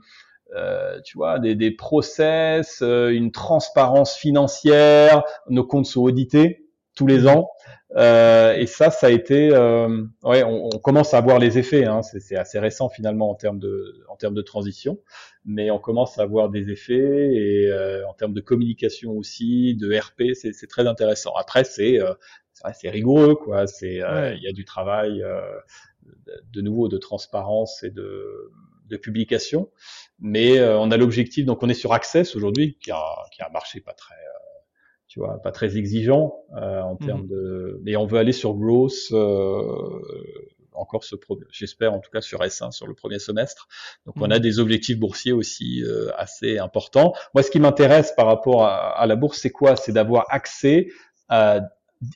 euh, 0.55 0.99
tu 1.01 1.17
vois, 1.17 1.39
des, 1.39 1.55
des 1.55 1.71
process, 1.71 2.79
euh, 2.81 3.09
une 3.09 3.31
transparence 3.31 4.15
financière, 4.15 5.23
nos 5.49 5.65
comptes 5.65 5.85
sont 5.85 6.01
audités. 6.01 6.66
Tous 6.97 7.07
les 7.07 7.27
ans. 7.27 7.49
Euh, 7.95 8.53
et 8.55 8.65
ça, 8.65 8.91
ça 8.91 9.07
a 9.07 9.09
été, 9.09 9.49
euh, 9.53 10.03
ouais, 10.23 10.43
on, 10.43 10.69
on, 10.73 10.79
commence 10.79 11.13
à 11.13 11.21
voir 11.21 11.39
les 11.39 11.57
effets. 11.57 11.85
Hein, 11.85 12.01
c'est 12.01 12.35
assez 12.35 12.59
récent 12.59 12.89
finalement 12.89 13.29
en 13.29 13.35
termes 13.35 13.59
de, 13.59 14.03
en 14.09 14.17
termes 14.17 14.33
de 14.33 14.41
transition, 14.41 14.99
mais 15.45 15.71
on 15.71 15.79
commence 15.79 16.19
à 16.19 16.25
voir 16.25 16.49
des 16.49 16.69
effets 16.69 17.33
et 17.33 17.67
euh, 17.71 18.05
en 18.07 18.13
termes 18.13 18.33
de 18.33 18.41
communication 18.41 19.13
aussi, 19.13 19.75
de 19.75 19.97
RP, 19.97 20.33
c'est 20.33 20.67
très 20.67 20.85
intéressant. 20.85 21.33
Après, 21.35 21.63
c'est 21.63 21.99
euh, 22.01 22.13
c'est 22.73 22.89
rigoureux, 22.89 23.35
quoi. 23.35 23.67
C'est, 23.67 24.01
euh, 24.01 24.33
il 24.35 24.43
y 24.43 24.47
a 24.47 24.51
du 24.51 24.65
travail 24.65 25.23
de 26.51 26.61
nouveau 26.61 26.89
de 26.89 26.97
transparence 26.97 27.83
et 27.83 27.91
de, 27.91 28.51
de 28.87 28.97
publication, 28.97 29.69
mais 30.19 30.61
on 30.61 30.91
a 30.91 30.97
l'objectif. 30.97 31.45
Donc, 31.45 31.63
on 31.63 31.69
est 31.69 31.75
sur 31.75 31.93
Access 31.93 32.35
aujourd'hui, 32.35 32.77
qui 32.81 32.91
a, 32.91 33.03
qui 33.31 33.41
a 33.41 33.47
un 33.47 33.51
marché 33.51 33.79
pas 33.79 33.93
très 33.93 34.15
tu 35.17 35.23
vois, 35.23 35.41
pas 35.41 35.51
très 35.51 35.77
exigeant 35.77 36.35
euh, 36.55 36.79
en 36.81 36.95
termes 36.95 37.23
mmh. 37.23 37.27
de. 37.27 37.81
Mais 37.83 37.95
on 37.95 38.05
veut 38.05 38.19
aller 38.19 38.33
sur 38.33 38.53
growth 38.53 38.93
euh, 39.13 39.63
encore 40.73 41.03
ce 41.03 41.15
j'espère 41.49 41.93
en 41.95 41.99
tout 41.99 42.11
cas 42.11 42.21
sur 42.21 42.39
S1 42.41 42.71
sur 42.71 42.85
le 42.85 42.93
premier 42.93 43.17
semestre. 43.17 43.67
Donc 44.05 44.13
on 44.19 44.29
a 44.29 44.37
mmh. 44.37 44.41
des 44.41 44.59
objectifs 44.59 44.99
boursiers 44.99 45.31
aussi 45.31 45.83
euh, 45.83 46.11
assez 46.17 46.59
importants. 46.59 47.13
Moi, 47.33 47.41
ce 47.41 47.49
qui 47.49 47.59
m'intéresse 47.59 48.13
par 48.15 48.27
rapport 48.27 48.65
à, 48.65 49.03
la 49.07 49.15
bourse, 49.15 49.39
c'est 49.39 49.49
quoi? 49.49 49.75
C'est 49.75 49.91
d'avoir 49.91 50.25
accès 50.29 50.89
à 51.29 51.61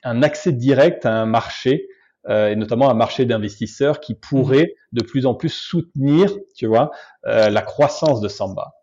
un 0.03 0.21
accès 0.21 0.51
direct 0.51 1.03
à 1.07 1.13
un 1.13 1.25
marché. 1.25 1.87
Euh, 2.29 2.49
et 2.49 2.55
notamment 2.55 2.87
un 2.91 2.93
marché 2.93 3.25
d'investisseurs 3.25 3.99
qui 3.99 4.13
pourrait 4.13 4.75
mmh. 4.75 4.97
de 4.99 5.03
plus 5.03 5.25
en 5.25 5.33
plus 5.33 5.49
soutenir, 5.49 6.31
tu 6.55 6.67
vois, 6.67 6.91
euh, 7.25 7.49
la 7.49 7.63
croissance 7.63 8.21
de 8.21 8.27
Samba. 8.27 8.75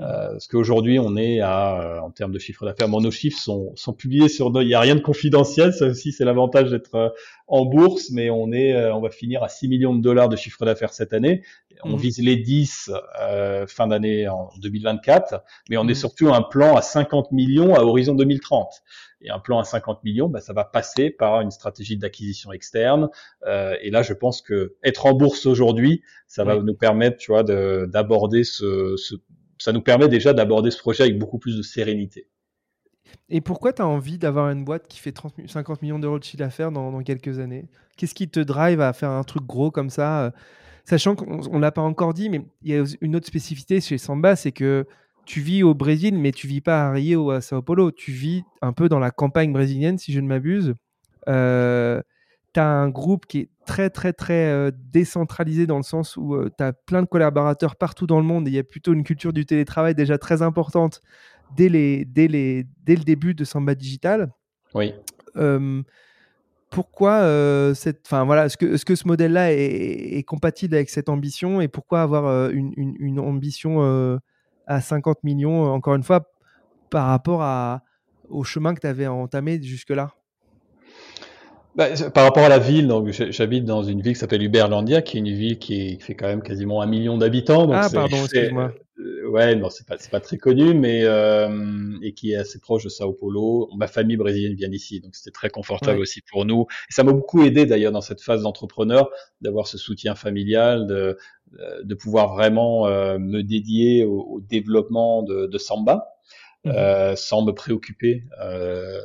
Euh, 0.00 0.32
parce 0.32 0.46
qu'aujourd'hui, 0.46 0.98
on 0.98 1.16
est 1.16 1.40
à, 1.40 1.80
euh, 1.80 2.00
en 2.00 2.10
termes 2.10 2.32
de 2.32 2.38
chiffre 2.38 2.66
d'affaires, 2.66 2.88
bon, 2.88 3.00
nos 3.00 3.10
chiffres 3.10 3.40
sont, 3.40 3.72
sont 3.76 3.94
publiés 3.94 4.28
sur 4.28 4.50
nos, 4.50 4.60
il 4.60 4.66
n'y 4.66 4.74
a 4.74 4.80
rien 4.80 4.94
de 4.94 5.00
confidentiel, 5.00 5.72
ça 5.72 5.86
aussi 5.86 6.12
c'est 6.12 6.24
l'avantage 6.24 6.70
d'être 6.70 6.94
euh, 6.94 7.08
en 7.48 7.64
bourse, 7.64 8.10
mais 8.10 8.28
on 8.28 8.52
est, 8.52 8.74
euh, 8.74 8.94
on 8.94 9.00
va 9.00 9.10
finir 9.10 9.42
à 9.42 9.48
6 9.48 9.68
millions 9.68 9.94
de 9.94 10.02
dollars 10.02 10.28
de 10.28 10.36
chiffre 10.36 10.64
d'affaires 10.64 10.92
cette 10.92 11.12
année. 11.12 11.42
On 11.84 11.96
mmh. 11.96 12.00
vise 12.00 12.18
les 12.18 12.36
10 12.36 12.90
euh, 13.20 13.66
fin 13.66 13.86
d'année 13.86 14.28
en 14.28 14.50
2024, 14.60 15.42
mais 15.70 15.76
on 15.76 15.86
est 15.86 15.92
mmh. 15.92 15.94
surtout 15.94 16.32
un 16.32 16.42
plan 16.42 16.76
à 16.76 16.82
50 16.82 17.32
millions 17.32 17.74
à 17.74 17.82
horizon 17.82 18.14
2030. 18.14 18.82
Et 19.22 19.30
un 19.30 19.38
plan 19.38 19.58
à 19.58 19.64
50 19.64 20.02
millions, 20.04 20.28
bah, 20.28 20.40
ça 20.40 20.52
va 20.52 20.64
passer 20.64 21.10
par 21.10 21.40
une 21.40 21.50
stratégie 21.50 21.96
d'acquisition 21.96 22.52
externe. 22.52 23.08
Euh, 23.46 23.76
et 23.80 23.90
là, 23.90 24.02
je 24.02 24.12
pense 24.12 24.42
que 24.42 24.74
être 24.82 25.06
en 25.06 25.14
bourse 25.14 25.46
aujourd'hui, 25.46 26.02
ça 26.26 26.44
va 26.44 26.56
nous 26.56 26.74
permettre, 26.74 27.16
tu 27.16 27.30
vois, 27.30 27.42
d'aborder 27.42 28.44
ce, 28.44 28.94
ce 28.96 29.14
ça 29.66 29.72
nous 29.72 29.80
permet 29.80 30.06
déjà 30.06 30.32
d'aborder 30.32 30.70
ce 30.70 30.78
projet 30.78 31.02
avec 31.02 31.18
beaucoup 31.18 31.40
plus 31.40 31.56
de 31.56 31.62
sérénité. 31.62 32.28
Et 33.28 33.40
pourquoi 33.40 33.72
tu 33.72 33.82
as 33.82 33.86
envie 33.88 34.16
d'avoir 34.16 34.48
une 34.50 34.64
boîte 34.64 34.86
qui 34.86 35.00
fait 35.00 35.10
30, 35.10 35.34
50 35.48 35.82
millions 35.82 35.98
d'euros 35.98 36.20
de 36.20 36.24
chiffre 36.24 36.36
d'affaires 36.36 36.70
dans, 36.70 37.02
quelques 37.02 37.40
années? 37.40 37.66
Qu'est-ce 37.96 38.14
qui 38.14 38.28
te 38.28 38.38
drive 38.38 38.80
à 38.80 38.92
faire 38.92 39.10
un 39.10 39.24
truc 39.24 39.42
gros 39.42 39.72
comme 39.72 39.90
ça 39.90 40.26
euh, 40.26 40.30
Sachant 40.84 41.16
qu'on 41.16 41.38
ne 41.38 41.58
l'a 41.58 41.72
pas 41.72 41.82
encore 41.82 42.14
dit, 42.14 42.30
mais 42.30 42.42
il 42.62 42.76
y 42.76 42.78
a 42.78 42.84
une 43.00 43.16
autre 43.16 43.26
spécificité 43.26 43.80
chez 43.80 43.98
Samba, 43.98 44.36
c'est 44.36 44.52
que 44.52 44.86
tu 45.24 45.40
vis 45.40 45.64
au 45.64 45.74
Brésil, 45.74 46.16
mais 46.16 46.30
tu 46.30 46.46
vis 46.46 46.60
pas 46.60 46.86
à 46.86 46.92
Rio 46.92 47.24
ou 47.24 47.30
à 47.32 47.40
Sao 47.40 47.60
Paulo. 47.60 47.90
Tu 47.90 48.12
vis 48.12 48.44
un 48.62 48.72
peu 48.72 48.88
dans 48.88 49.00
la 49.00 49.10
campagne 49.10 49.52
brésilienne, 49.52 49.98
si 49.98 50.12
je 50.12 50.20
ne 50.20 50.28
m'abuse. 50.28 50.74
Euh, 51.28 52.00
tu 52.56 52.60
as 52.60 52.66
un 52.66 52.88
groupe 52.88 53.26
qui 53.26 53.40
est 53.40 53.48
très, 53.66 53.90
très, 53.90 54.14
très 54.14 54.46
euh, 54.46 54.70
décentralisé 54.90 55.66
dans 55.66 55.76
le 55.76 55.82
sens 55.82 56.16
où 56.16 56.34
euh, 56.34 56.50
tu 56.56 56.64
as 56.64 56.72
plein 56.72 57.02
de 57.02 57.06
collaborateurs 57.06 57.76
partout 57.76 58.06
dans 58.06 58.16
le 58.16 58.24
monde 58.24 58.48
et 58.48 58.50
il 58.50 58.54
y 58.54 58.58
a 58.58 58.64
plutôt 58.64 58.94
une 58.94 59.04
culture 59.04 59.34
du 59.34 59.44
télétravail 59.44 59.94
déjà 59.94 60.16
très 60.16 60.40
importante 60.40 61.02
dès, 61.54 61.68
les, 61.68 62.06
dès, 62.06 62.28
les, 62.28 62.66
dès 62.84 62.96
le 62.96 63.04
début 63.04 63.34
de 63.34 63.44
Samba 63.44 63.74
Digital. 63.74 64.32
Oui. 64.74 64.94
pourquoi 66.70 67.74
cette, 67.74 68.00
enfin 68.06 68.24
voilà, 68.24 68.46
est-ce 68.46 68.56
que, 68.56 68.66
est 68.66 68.76
-ce, 68.76 68.84
que 68.86 68.94
ce 68.94 69.06
modèle-là 69.06 69.52
est, 69.52 70.22
compatible 70.26 70.74
avec 70.74 70.88
cette 70.88 71.10
ambition 71.10 71.60
et 71.60 71.68
pourquoi 71.68 72.00
avoir 72.00 72.50
une, 72.50 72.72
une, 72.76 72.94
une, 72.98 73.20
ambition 73.20 74.18
à 74.66 74.80
50 74.80 75.24
millions, 75.24 75.72
encore 75.72 75.94
une 75.94 76.02
fois, 76.02 76.30
par 76.90 77.06
rapport 77.08 77.42
à, 77.42 77.82
au 78.28 78.44
chemin 78.44 78.74
que 78.74 78.80
tu 78.80 78.86
avais 78.86 79.06
entamé 79.06 79.62
jusque-là? 79.62 80.14
Bah, 81.76 81.88
par 82.14 82.24
rapport 82.24 82.44
à 82.44 82.48
la 82.48 82.58
ville, 82.58 82.88
donc 82.88 83.10
j'habite 83.10 83.64
dans 83.64 83.82
une 83.82 84.00
ville 84.00 84.14
qui 84.14 84.18
s'appelle 84.18 84.42
Uberlandia, 84.42 85.02
qui 85.02 85.18
est 85.18 85.20
une 85.20 85.32
ville 85.32 85.58
qui, 85.58 85.98
fait 86.00 86.14
quand 86.14 86.26
même 86.26 86.42
quasiment 86.42 86.80
un 86.80 86.86
million 86.86 87.18
d'habitants. 87.18 87.70
Ah 87.70 87.88
pardon, 87.92 88.16
excuse-moi. 88.16 88.72
Euh, 88.98 89.28
ouais, 89.28 89.54
non, 89.56 89.68
c'est 89.68 89.86
pas 89.86 89.96
pas 90.10 90.20
très 90.20 90.38
connu, 90.38 90.72
mais 90.72 91.04
euh, 91.04 91.92
et 92.02 92.14
qui 92.14 92.32
est 92.32 92.36
assez 92.36 92.58
proche 92.60 92.84
de 92.84 92.88
Sao 92.88 93.12
Paulo. 93.12 93.68
Ma 93.76 93.88
famille 93.88 94.16
brésilienne 94.16 94.54
vient 94.54 94.70
d'ici, 94.70 95.00
donc 95.00 95.14
c'était 95.14 95.32
très 95.32 95.50
confortable 95.50 96.00
aussi 96.00 96.22
pour 96.22 96.46
nous. 96.46 96.62
Et 96.88 96.94
ça 96.94 97.04
m'a 97.04 97.12
beaucoup 97.12 97.44
aidé 97.44 97.66
d'ailleurs 97.66 97.92
dans 97.92 98.00
cette 98.00 98.22
phase 98.22 98.42
d'entrepreneur 98.42 99.10
d'avoir 99.42 99.66
ce 99.66 99.76
soutien 99.76 100.14
familial, 100.14 100.86
de 100.86 101.18
de 101.84 101.94
pouvoir 101.94 102.34
vraiment 102.34 102.86
euh, 102.86 103.18
me 103.18 103.42
dédier 103.42 104.04
au, 104.04 104.40
développement 104.40 105.22
de, 105.22 105.46
de 105.46 105.58
Samba. 105.58 106.16
Mmh 106.64 106.72
euh, 106.74 107.14
sans 107.14 107.44
me 107.44 107.52
préoccuper 107.52 108.24
euh, 108.42 108.98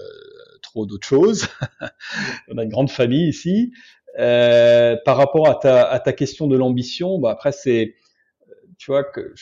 trop 0.71 0.85
d'autres 0.85 1.07
choses. 1.07 1.47
On 2.49 2.57
a 2.57 2.63
une 2.63 2.69
grande 2.69 2.89
famille 2.89 3.27
ici. 3.27 3.71
Euh, 4.19 4.97
par 5.05 5.17
rapport 5.17 5.47
à 5.47 5.55
ta, 5.55 5.83
à 5.83 5.99
ta 5.99 6.13
question 6.13 6.47
de 6.47 6.57
l'ambition, 6.57 7.17
bah 7.17 7.31
après 7.31 7.53
c'est, 7.53 7.95
tu 8.77 8.91
vois 8.91 9.05
que 9.05 9.33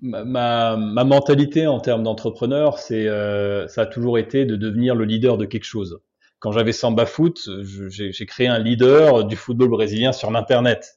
ma, 0.00 0.24
ma, 0.24 0.76
ma, 0.76 1.04
mentalité 1.04 1.66
en 1.66 1.80
termes 1.80 2.04
d'entrepreneur, 2.04 2.78
c'est 2.78 3.08
euh, 3.08 3.66
ça 3.66 3.82
a 3.82 3.86
toujours 3.86 4.18
été 4.18 4.44
de 4.44 4.54
devenir 4.54 4.94
le 4.94 5.04
leader 5.04 5.36
de 5.36 5.46
quelque 5.46 5.64
chose. 5.64 6.00
Quand 6.38 6.52
j'avais 6.52 6.70
Samba 6.70 7.06
Foot, 7.06 7.48
j'ai 7.88 8.26
créé 8.26 8.46
un 8.46 8.60
leader 8.60 9.24
du 9.24 9.34
football 9.34 9.70
brésilien 9.70 10.12
sur 10.12 10.30
l'internet. 10.30 10.96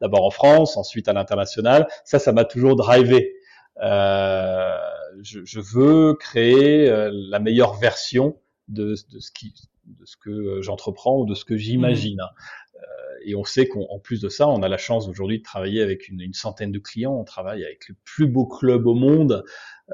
D'abord 0.00 0.24
en 0.24 0.30
France, 0.30 0.76
ensuite 0.76 1.08
à 1.08 1.12
l'international. 1.12 1.88
Ça, 2.04 2.20
ça 2.20 2.32
m'a 2.32 2.44
toujours 2.44 2.76
drivé. 2.76 3.34
Euh, 3.82 4.76
je, 5.22 5.40
je, 5.44 5.58
veux 5.58 6.14
créer 6.14 6.88
euh, 6.88 7.10
la 7.12 7.40
meilleure 7.40 7.74
version 7.74 8.38
de, 8.68 8.94
de 9.12 9.20
ce 9.20 9.30
qui 9.30 9.54
de 9.84 10.04
ce 10.04 10.16
que 10.16 10.30
euh, 10.30 10.62
j'entreprends 10.62 11.20
ou 11.20 11.26
de 11.26 11.34
ce 11.34 11.44
que 11.44 11.56
j'imagine. 11.56 12.18
Mmh. 12.18 12.76
Euh, 12.76 13.06
et 13.24 13.34
on 13.34 13.44
sait 13.44 13.66
qu'en 13.66 13.98
plus 13.98 14.20
de 14.20 14.28
ça, 14.28 14.48
on 14.48 14.62
a 14.62 14.68
la 14.68 14.78
chance 14.78 15.08
aujourd'hui 15.08 15.38
de 15.38 15.42
travailler 15.42 15.82
avec 15.82 16.08
une, 16.08 16.20
une, 16.20 16.34
centaine 16.34 16.72
de 16.72 16.78
clients. 16.78 17.14
On 17.14 17.24
travaille 17.24 17.64
avec 17.64 17.88
le 17.88 17.96
plus 18.04 18.26
beau 18.26 18.46
club 18.46 18.86
au 18.86 18.94
monde, 18.94 19.44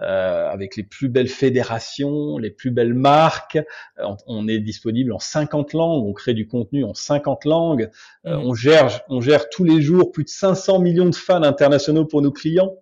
euh, 0.00 0.48
avec 0.48 0.76
les 0.76 0.82
plus 0.82 1.08
belles 1.08 1.28
fédérations, 1.28 2.38
les 2.38 2.50
plus 2.50 2.70
belles 2.70 2.94
marques. 2.94 3.56
Euh, 3.56 4.04
on, 4.04 4.16
on, 4.26 4.48
est 4.48 4.58
disponible 4.58 5.12
en 5.12 5.18
50 5.18 5.72
langues. 5.72 6.04
On 6.04 6.12
crée 6.12 6.34
du 6.34 6.46
contenu 6.46 6.84
en 6.84 6.94
50 6.94 7.44
langues. 7.44 7.90
Euh, 8.26 8.36
mmh. 8.36 8.40
on 8.40 8.54
gère, 8.54 9.00
on 9.08 9.20
gère 9.20 9.48
tous 9.48 9.64
les 9.64 9.80
jours 9.80 10.10
plus 10.12 10.24
de 10.24 10.30
500 10.30 10.80
millions 10.80 11.08
de 11.08 11.14
fans 11.14 11.42
internationaux 11.42 12.04
pour 12.04 12.22
nos 12.22 12.32
clients. 12.32 12.74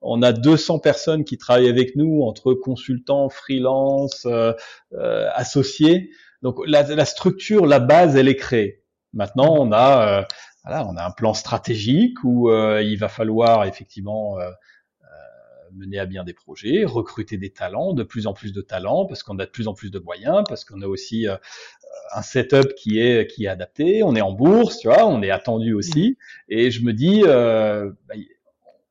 On 0.00 0.22
a 0.22 0.32
200 0.32 0.78
personnes 0.78 1.24
qui 1.24 1.38
travaillent 1.38 1.68
avec 1.68 1.96
nous 1.96 2.22
entre 2.22 2.54
consultants, 2.54 3.28
freelance, 3.28 4.24
euh, 4.26 4.52
euh, 4.94 5.28
associés. 5.34 6.10
Donc 6.42 6.56
la, 6.66 6.82
la, 6.82 7.04
structure, 7.04 7.66
la 7.66 7.80
base, 7.80 8.16
elle 8.16 8.28
est 8.28 8.36
créée. 8.36 8.82
Maintenant, 9.12 9.56
on 9.58 9.72
a, 9.72 10.20
euh, 10.20 10.24
voilà, 10.64 10.86
on 10.86 10.96
a 10.96 11.04
un 11.04 11.10
plan 11.10 11.34
stratégique 11.34 12.22
où 12.24 12.50
il 12.50 12.96
va 12.96 13.08
falloir 13.08 13.64
effectivement 13.64 14.38
mener 15.72 15.98
à 15.98 16.06
bien 16.06 16.24
des 16.24 16.32
projets, 16.32 16.84
recruter 16.84 17.36
des 17.36 17.50
talents, 17.50 17.92
de 17.92 18.02
plus 18.02 18.26
en 18.26 18.32
plus 18.32 18.52
de 18.52 18.62
talents, 18.62 19.04
parce 19.04 19.22
qu'on 19.22 19.38
a 19.38 19.44
de 19.44 19.50
plus 19.50 19.68
en 19.68 19.74
plus 19.74 19.90
de 19.90 19.98
moyens, 19.98 20.42
parce 20.48 20.64
qu'on 20.64 20.80
a 20.80 20.86
aussi 20.86 21.26
un 22.12 22.22
setup 22.22 22.74
qui 22.74 23.00
est 23.00 23.26
qui 23.26 23.44
est 23.44 23.48
adapté. 23.48 24.02
On 24.02 24.14
est 24.14 24.20
en 24.20 24.32
bourse, 24.32 24.78
tu 24.78 24.88
vois, 24.88 25.06
on 25.06 25.22
est 25.22 25.30
attendu 25.30 25.72
aussi. 25.72 26.18
Et 26.48 26.70
je 26.70 26.82
me 26.82 26.92
dis, 26.92 27.22
euh, 27.24 27.90
bah, 28.08 28.14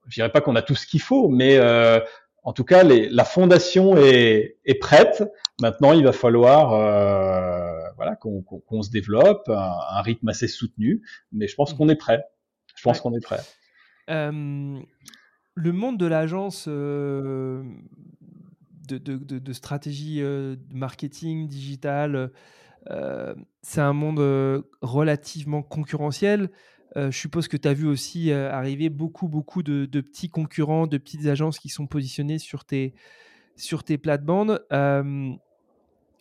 je 0.08 0.16
dirais 0.16 0.32
pas 0.32 0.42
qu'on 0.42 0.56
a 0.56 0.62
tout 0.62 0.76
ce 0.76 0.86
qu'il 0.86 1.02
faut, 1.02 1.30
mais 1.30 1.58
euh, 1.58 2.00
en 2.46 2.54
tout 2.54 2.64
cas, 2.64 2.84
les, 2.84 3.10
la 3.10 3.26
fondation 3.26 3.98
est, 3.98 4.58
est, 4.66 4.76
prête. 4.76 5.24
Maintenant, 5.60 5.94
il 5.94 6.04
va 6.04 6.12
falloir 6.12 6.74
euh, 6.74 7.90
voilà, 7.96 8.16
qu'on 8.16 8.82
se 8.84 8.92
développe, 8.92 9.50
un, 9.50 9.74
un, 9.90 10.02
rythme 10.02 10.30
assez 10.30 10.48
soutenu, 10.48 11.02
mais 11.32 11.48
je 11.48 11.56
pense 11.56 11.74
mmh. 11.74 11.78
qu'on 11.78 11.90
est 11.90 11.96
prêt. 11.96 12.24
Je 12.76 12.84
pense 12.84 13.02
qu'on 13.02 13.16
est 13.16 13.24
prêt. 13.24 13.40
Euh, 14.12 14.80
le 15.56 15.72
monde 15.72 15.98
de 15.98 16.06
l'agence 16.06 16.66
euh, 16.68 17.64
de, 18.88 19.00
de, 19.00 19.16
de, 19.16 19.40
de, 19.40 19.54
stratégie 19.54 20.22
marketing 20.70 21.48
digital, 21.48 22.32
c'est 23.64 23.82
un 23.82 23.94
monde 23.94 24.64
relativement 24.82 25.64
concurrentiel. 25.64 26.52
Euh, 26.98 27.12
je 27.12 27.18
suppose 27.18 27.48
que 27.48 27.58
tu 27.58 27.68
as 27.68 27.74
vu 27.74 27.88
aussi 27.88 28.32
euh, 28.32 28.52
arriver 28.52 28.90
beaucoup, 28.90 29.28
beaucoup 29.28 29.64
de, 29.64 29.86
petits 29.86 30.30
concurrents, 30.30 30.88
de 30.88 30.98
petites 30.98 31.26
agences 31.26 31.60
qui 31.60 31.70
sont 31.70 31.88
positionnées 31.88 32.40
sur 32.40 32.64
tes, 32.64 32.94
sur 33.56 33.84
tes 33.84 33.98
plates-bandes. 33.98 34.64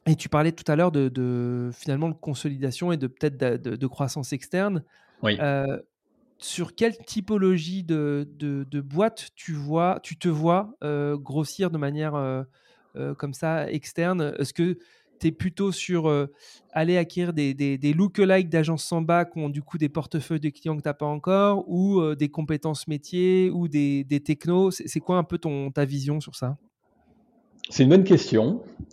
et 0.07 0.17
tu 0.17 0.29
parlais 0.29 0.53
tout 0.53 0.71
à 0.71 0.77
l'heure 0.77 0.93
de, 0.93 1.71
finalement 1.73 2.09
de 2.09 2.15
consolidation 2.15 2.93
et 2.93 2.97
de 2.97 3.07
peut-être 3.07 3.37
de, 3.37 3.87
croissance 3.87 4.33
externe. 4.33 4.83
Oui. 5.23 5.39
Euh, 5.41 5.79
sur 6.39 6.75
quelle 6.75 6.99
typologie 6.99 7.85
de, 7.85 8.29
de, 8.37 8.81
boîte 8.81 9.29
tu, 9.37 9.53
vois, 9.53 10.01
tu 10.03 10.19
te 10.19 10.29
vois 10.29 10.75
grossir 10.83 11.71
de 11.71 11.79
manière 11.79 12.45
comme 13.17 13.33
ça 13.33 13.71
externe? 13.71 14.35
Est-ce 14.39 14.53
que 14.53 14.79
tu 15.21 15.29
es 15.29 15.33
plutôt 15.33 15.73
sur 15.73 16.29
aller 16.73 16.97
acquérir 16.97 17.33
des, 17.33 17.55
des, 17.55 17.79
des 17.79 17.93
lookalikes 17.93 18.49
d'agences 18.49 18.85
Samba 18.85 19.25
qui 19.25 19.39
ont 19.39 19.49
du 19.49 19.63
coup 19.63 19.79
des 19.79 19.89
portefeuilles 19.89 20.41
de 20.41 20.51
clients 20.51 20.77
que 20.77 20.83
tu 20.83 20.89
n'as 20.89 20.95
pas 20.95 21.07
encore, 21.07 21.65
ou 21.69 22.15
des 22.15 22.29
compétences 22.29 22.89
métiers, 22.89 23.51
ou 23.51 23.69
des, 23.69 24.05
des 24.05 24.21
technos 24.21 24.71
C'est 24.71 25.01
quoi 25.01 25.17
un 25.17 25.25
peu 25.25 25.39
ton, 25.39 25.71
ta 25.71 25.85
vision 25.85 26.21
sur 26.21 26.35
ça? 26.35 26.57
C'est 27.71 27.85
une 27.85 27.91
bonne 27.91 28.05
question. 28.05 28.63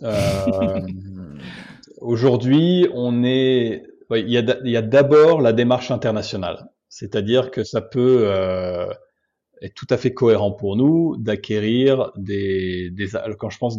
Aujourd'hui, 2.00 2.88
on 2.94 3.22
est. 3.24 3.84
Il 4.10 4.28
y 4.28 4.36
a 4.76 4.82
d'abord 4.82 5.40
la 5.40 5.52
démarche 5.52 5.90
internationale. 5.90 6.68
C'est-à-dire 6.88 7.50
que 7.50 7.64
ça 7.64 7.80
peut 7.80 8.28
être 9.62 9.74
tout 9.74 9.86
à 9.90 9.96
fait 9.96 10.12
cohérent 10.12 10.50
pour 10.50 10.76
nous 10.76 11.16
d'acquérir 11.16 12.10
des, 12.16 12.90
des, 12.90 13.08
quand 13.38 13.48
je 13.48 13.58
pense 13.58 13.78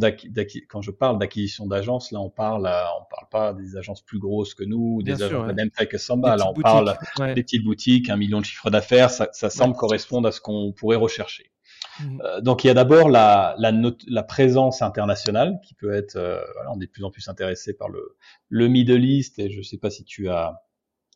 quand 0.69 0.81
je 0.81 0.91
parle 0.91 1.19
d'acquisition 1.19 1.67
d'agences, 1.67 2.11
là 2.11 2.19
on 2.21 2.29
parle, 2.29 2.65
on 2.67 3.05
parle 3.09 3.27
pas 3.29 3.53
des 3.53 3.75
agences 3.75 4.01
plus 4.01 4.19
grosses 4.19 4.53
que 4.53 4.63
nous, 4.63 5.03
des 5.03 5.21
agences 5.21 5.47
de 5.47 5.53
même 5.53 5.71
taille 5.71 5.89
que 5.89 5.97
Samba. 5.97 6.37
Là 6.37 6.49
on 6.49 6.53
parle 6.53 6.95
des 7.35 7.43
petites 7.43 7.63
boutiques, 7.63 8.09
un 8.09 8.17
million 8.17 8.39
de 8.39 8.45
chiffres 8.45 8.69
d'affaires. 8.69 9.09
Ça, 9.09 9.29
ça 9.33 9.49
semble 9.49 9.75
correspondre 9.75 10.27
à 10.27 10.31
ce 10.31 10.39
qu'on 10.39 10.71
pourrait 10.71 10.97
rechercher. 10.97 11.51
Mmh. 11.99 12.21
Euh, 12.23 12.41
donc 12.41 12.63
il 12.63 12.67
y 12.67 12.69
a 12.69 12.73
d'abord 12.73 13.09
la, 13.09 13.55
la, 13.59 13.71
la, 14.07 14.23
présence 14.23 14.81
internationale 14.81 15.59
qui 15.63 15.75
peut 15.75 15.93
être, 15.93 16.15
euh, 16.15 16.39
voilà, 16.55 16.71
on 16.71 16.79
est 16.79 16.85
de 16.85 16.91
plus 16.91 17.03
en 17.03 17.11
plus 17.11 17.27
intéressé 17.27 17.73
par 17.73 17.89
le, 17.89 18.15
le 18.49 18.67
Middle 18.67 19.03
East 19.05 19.37
et 19.37 19.51
je 19.51 19.61
sais 19.61 19.77
pas 19.77 19.91
si 19.91 20.03
tu 20.03 20.27
as 20.29 20.63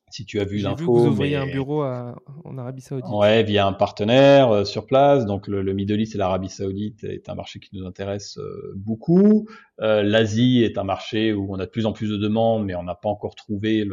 si 0.10 0.26
tu 0.26 0.40
as 0.40 0.46
vu 0.46 0.58
l'info. 0.58 0.94
Vous 0.94 1.08
ouvriez 1.08 1.36
un 1.36 1.48
bureau 1.48 1.84
en 1.84 2.58
Arabie 2.58 2.82
Saoudite. 2.82 3.10
Ouais, 3.12 3.44
via 3.44 3.68
un 3.68 3.74
partenaire 3.74 4.50
euh, 4.52 4.64
sur 4.64 4.86
place. 4.86 5.26
Donc 5.26 5.48
le, 5.48 5.62
le, 5.62 5.74
Middle 5.74 6.00
East 6.00 6.16
et 6.16 6.18
l'Arabie 6.18 6.50
Saoudite 6.50 7.04
est 7.04 7.30
un 7.30 7.36
marché 7.36 7.60
qui 7.60 7.76
nous 7.76 7.86
intéresse 7.86 8.38
euh, 8.38 8.74
beaucoup. 8.76 9.48
Euh, 9.82 10.04
L'Asie 10.04 10.64
est 10.64 10.78
un 10.78 10.84
marché 10.84 11.34
où 11.34 11.54
on 11.54 11.60
a 11.60 11.66
de 11.66 11.70
plus 11.70 11.86
en 11.86 11.92
plus 11.92 12.10
de 12.10 12.18
demandes, 12.18 12.66
mais 12.66 12.76
on 12.76 12.84
n'a 12.84 12.96
pas 12.96 13.10
encore 13.10 13.36
trouvé 13.36 13.86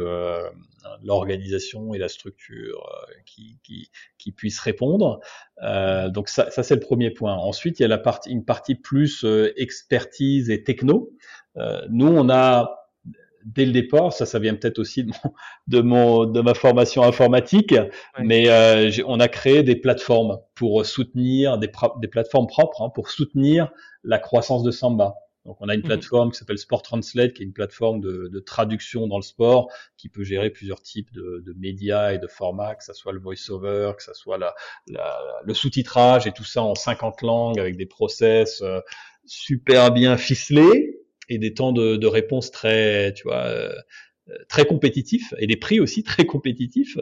l'organisation 1.03 1.93
et 1.93 1.97
la 1.97 2.07
structure 2.07 2.89
qui, 3.25 3.59
qui, 3.63 3.91
qui 4.17 4.31
puisse 4.31 4.59
répondre. 4.59 5.19
donc 5.61 6.29
ça, 6.29 6.49
ça 6.49 6.63
c'est 6.63 6.75
le 6.75 6.79
premier 6.79 7.11
point. 7.11 7.35
Ensuite, 7.35 7.79
il 7.79 7.83
y 7.83 7.85
a 7.85 7.89
la 7.89 7.97
partie, 7.97 8.31
une 8.31 8.45
partie 8.45 8.75
plus 8.75 9.25
expertise 9.57 10.49
et 10.49 10.63
techno. 10.63 11.11
nous, 11.89 12.07
on 12.07 12.29
a 12.29 12.84
dès 13.45 13.65
le 13.65 13.71
départ, 13.71 14.11
ça, 14.11 14.25
ça 14.25 14.39
vient 14.39 14.55
peut-être 14.55 14.79
aussi 14.79 15.03
de, 15.03 15.11
mon, 15.11 15.31
de, 15.67 15.81
mon, 15.81 16.25
de 16.25 16.41
ma 16.41 16.53
formation 16.53 17.03
informatique, 17.03 17.75
mais 18.19 18.49
euh, 18.49 18.91
on 19.05 19.19
a 19.19 19.27
créé 19.27 19.63
des 19.63 19.75
plateformes 19.75 20.39
pour 20.55 20.85
soutenir 20.85 21.57
des, 21.57 21.69
des 22.01 22.07
plateformes 22.07 22.47
propres 22.47 22.81
hein, 22.81 22.89
pour 22.93 23.09
soutenir 23.09 23.71
la 24.03 24.19
croissance 24.19 24.63
de 24.63 24.71
Samba. 24.71 25.15
Donc, 25.45 25.57
on 25.59 25.69
a 25.69 25.75
une 25.75 25.81
mhm. 25.81 25.85
plateforme 25.85 26.31
qui 26.31 26.39
s'appelle 26.39 26.57
Sport 26.57 26.81
Translate, 26.81 27.33
qui 27.33 27.43
est 27.43 27.45
une 27.45 27.53
plateforme 27.53 28.01
de, 28.01 28.29
de, 28.33 28.39
traduction 28.39 29.07
dans 29.07 29.17
le 29.17 29.23
sport, 29.23 29.69
qui 29.95 30.09
peut 30.09 30.23
gérer 30.23 30.49
plusieurs 30.49 30.81
types 30.81 31.13
de, 31.13 31.43
de 31.45 31.53
médias 31.53 32.13
et 32.13 32.17
de 32.17 32.25
formats, 32.25 32.73
que 32.73 32.83
ce 32.83 32.93
soit 32.93 33.13
le 33.13 33.19
voice-over, 33.19 33.91
que 33.95 34.01
ce 34.01 34.13
soit 34.15 34.39
la, 34.39 34.55
la, 34.87 35.19
le 35.43 35.53
sous-titrage 35.53 36.25
et 36.25 36.31
tout 36.31 36.43
ça 36.43 36.63
en 36.63 36.73
50 36.73 37.21
langues 37.21 37.59
avec 37.59 37.77
des 37.77 37.85
process 37.85 38.63
euh, 38.63 38.81
super 39.23 39.91
bien 39.91 40.17
ficelés 40.17 41.04
et 41.29 41.37
des 41.37 41.53
temps 41.53 41.71
de, 41.71 41.95
de 41.95 42.07
réponse 42.07 42.51
très, 42.51 43.13
tu 43.13 43.23
vois, 43.23 43.45
euh, 43.45 43.73
très 44.49 44.65
compétitifs 44.65 45.33
et 45.37 45.47
des 45.47 45.55
prix 45.55 45.79
aussi 45.79 46.03
très 46.03 46.25
compétitifs. 46.25 46.97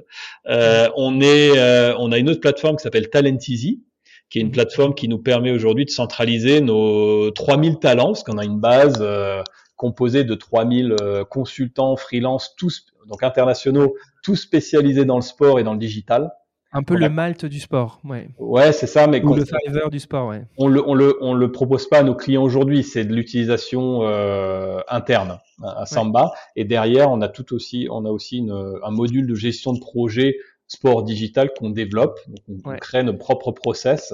Euh, 0.48 0.90
on 0.96 1.22
est, 1.22 1.58
euh, 1.58 1.96
on 1.98 2.12
a 2.12 2.18
une 2.18 2.30
autre 2.30 2.42
plateforme 2.42 2.78
qui 2.78 2.84
s'appelle 2.84 3.10
Talent 3.10 3.38
Easy, 3.48 3.84
qui 4.30 4.40
est 4.40 4.42
une 4.42 4.48
mhm. 4.48 4.54
plateforme 4.54 4.96
qui 4.96 5.08
nous 5.08 5.20
permet 5.20 5.52
aujourd'hui 5.52 5.86
de 5.86 5.90
centraliser 5.90 6.62
nos 6.62 7.32
3000 7.32 7.80
talents, 7.80 8.08
parce 8.08 8.24
qu'on 8.24 8.38
a 8.38 8.46
une 8.46 8.60
base 8.60 8.98
euh, 9.02 9.44
composée 9.76 10.24
de 10.24 10.36
3000 10.36 10.96
consultants, 11.30 11.96
freelance, 11.98 12.56
tous 12.58 12.86
donc 13.08 13.24
internationaux, 13.24 13.96
tous 14.24 14.36
spécialisés 14.36 15.04
dans 15.04 15.18
le 15.18 15.22
sport 15.22 15.60
et 15.60 15.64
dans 15.64 15.74
le 15.74 15.80
digital. 15.80 16.32
Un 16.74 16.84
peu 16.84 16.96
le 16.96 17.10
Malte 17.10 17.46
du 17.46 17.60
sport, 17.60 18.02
ouais. 18.04 18.30
Ouais, 18.40 18.74
c'est 18.74 18.88
ça, 18.88 19.06
mais 19.08 19.24
Ou 19.24 19.36
le 19.36 19.46
Fiverr 19.46 19.90
du 19.92 20.00
sport, 20.00 20.30
ouais. 20.30 20.44
On 20.58 20.68
le, 20.68 20.88
on 20.88 20.96
le, 20.96 21.18
on 21.22 21.34
le 21.34 21.52
propose 21.52 21.88
pas 21.88 22.00
à 22.00 22.04
nos 22.04 22.16
clients 22.16 22.44
aujourd'hui. 22.44 22.84
C'est 22.84 23.06
de 23.06 23.14
l'utilisation 23.14 24.02
euh, 24.04 24.80
interne 24.88 25.40
à 25.64 25.86
Samba. 25.86 26.32
Et 26.56 26.66
derrière, 26.66 27.12
on 27.12 27.22
a 27.22 27.30
tout 27.30 27.54
aussi, 27.54 27.88
on 27.92 28.06
a 28.06 28.10
aussi 28.10 28.40
une, 28.40 28.80
un 28.84 28.92
module 28.92 29.28
de 29.28 29.36
gestion 29.36 29.74
de 29.74 29.80
projet 29.80 30.38
sport 30.68 31.04
digital 31.04 31.52
qu'on 31.58 31.70
développe. 31.70 32.20
Donc 32.28 32.60
on, 32.66 32.76
crée 32.78 33.04
nos 33.04 33.14
propres 33.14 33.52
process. 33.52 34.14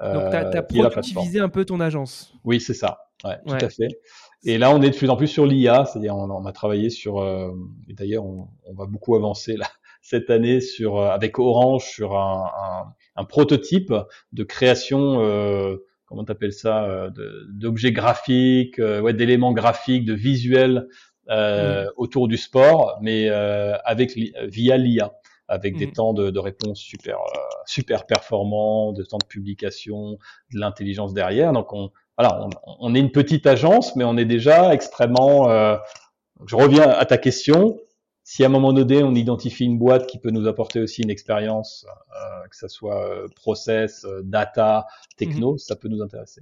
Euh, 0.00 0.14
Donc, 0.14 0.50
tu 0.50 0.56
as, 0.56 0.62
productivisé 0.62 1.38
un 1.38 1.48
peu 1.48 1.64
ton 1.64 1.78
agence. 1.78 2.32
Oui, 2.44 2.60
c'est 2.60 2.74
ça. 2.74 2.98
Ouais, 3.24 3.38
tout 3.46 3.64
à 3.64 3.68
fait. 3.68 4.00
Et 4.44 4.58
là, 4.58 4.74
on 4.74 4.82
est 4.82 4.90
de 4.90 4.96
plus 4.96 5.08
en 5.08 5.16
plus 5.16 5.28
sur 5.28 5.46
l'IA, 5.46 5.84
c'est-à-dire 5.84 6.16
on, 6.16 6.28
on, 6.28 6.44
a 6.44 6.52
travaillé 6.52 6.90
sur, 6.90 7.20
euh, 7.20 7.52
et 7.88 7.92
d'ailleurs, 7.92 8.24
on, 8.24 8.48
on, 8.64 8.74
va 8.74 8.86
beaucoup 8.86 9.14
avancer 9.14 9.56
là 9.56 9.68
cette 10.02 10.28
année 10.28 10.60
sur 10.60 10.98
euh, 10.98 11.08
avec 11.08 11.38
Orange 11.38 11.84
sur 11.84 12.16
un, 12.16 12.50
un, 12.60 12.84
un 13.16 13.24
prototype 13.24 13.94
de 14.32 14.44
création 14.44 15.22
euh, 15.22 15.76
comment 16.12 16.24
t'appelles 16.24 16.52
ça 16.52 16.84
euh, 16.84 17.10
d'objets 17.48 17.92
graphiques 17.92 18.78
euh, 18.78 19.00
ouais 19.00 19.14
d'éléments 19.14 19.52
graphiques 19.52 20.04
de 20.04 20.12
visuels 20.12 20.88
euh, 21.30 21.86
autour 21.96 22.28
du 22.28 22.36
sport 22.36 22.98
mais 23.00 23.28
avec 23.30 24.14
via 24.14 24.76
l'IA 24.76 25.12
avec 25.48 25.76
des 25.76 25.90
temps 25.90 26.14
de, 26.14 26.30
de, 26.30 26.38
réponse 26.38 26.80
super 26.80 27.18
super 27.66 28.06
performants 28.06 28.92
de 28.92 29.04
temps 29.04 29.18
de 29.18 29.26
publication 29.26 30.18
de 30.52 30.58
l'intelligence 30.58 31.14
derrière. 31.14 31.52
Donc 31.52 31.72
on 31.72 31.90
voilà 32.18 32.44
on, 32.44 32.50
on, 32.80 32.94
est 32.94 32.98
une 32.98 33.12
petite 33.12 33.46
agence 33.46 33.94
mais 33.96 34.04
on 34.04 34.16
est 34.16 34.24
déjà 34.24 34.74
extrêmement 34.74 35.48
je 36.46 36.56
reviens 36.56 36.88
à 36.88 37.04
ta 37.04 37.18
question 37.18 37.78
si 38.32 38.42
à 38.44 38.46
un 38.46 38.48
moment 38.48 38.72
donné 38.72 39.02
on 39.02 39.14
identifie 39.14 39.66
une 39.66 39.76
boîte 39.76 40.06
qui 40.06 40.18
peut 40.18 40.30
nous 40.30 40.46
apporter 40.48 40.80
aussi 40.80 41.02
une 41.02 41.10
expérience, 41.10 41.84
euh, 42.16 42.48
que 42.48 42.56
ce 42.56 42.66
soit 42.66 43.06
euh, 43.06 43.26
process, 43.36 44.06
euh, 44.06 44.22
data, 44.24 44.86
techno, 45.18 45.52
mhm. 45.52 45.58
ça 45.58 45.76
peut 45.76 45.88
nous 45.88 46.00
intéresser. 46.00 46.40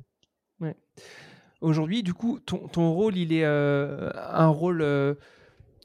Ouais. 0.60 0.76
Aujourd'hui, 1.60 2.04
du 2.04 2.14
coup, 2.14 2.38
ton, 2.46 2.68
ton, 2.68 2.92
rôle, 2.92 3.16
il 3.16 3.32
est 3.32 3.44
un 3.44 4.46
rôle 4.46 4.86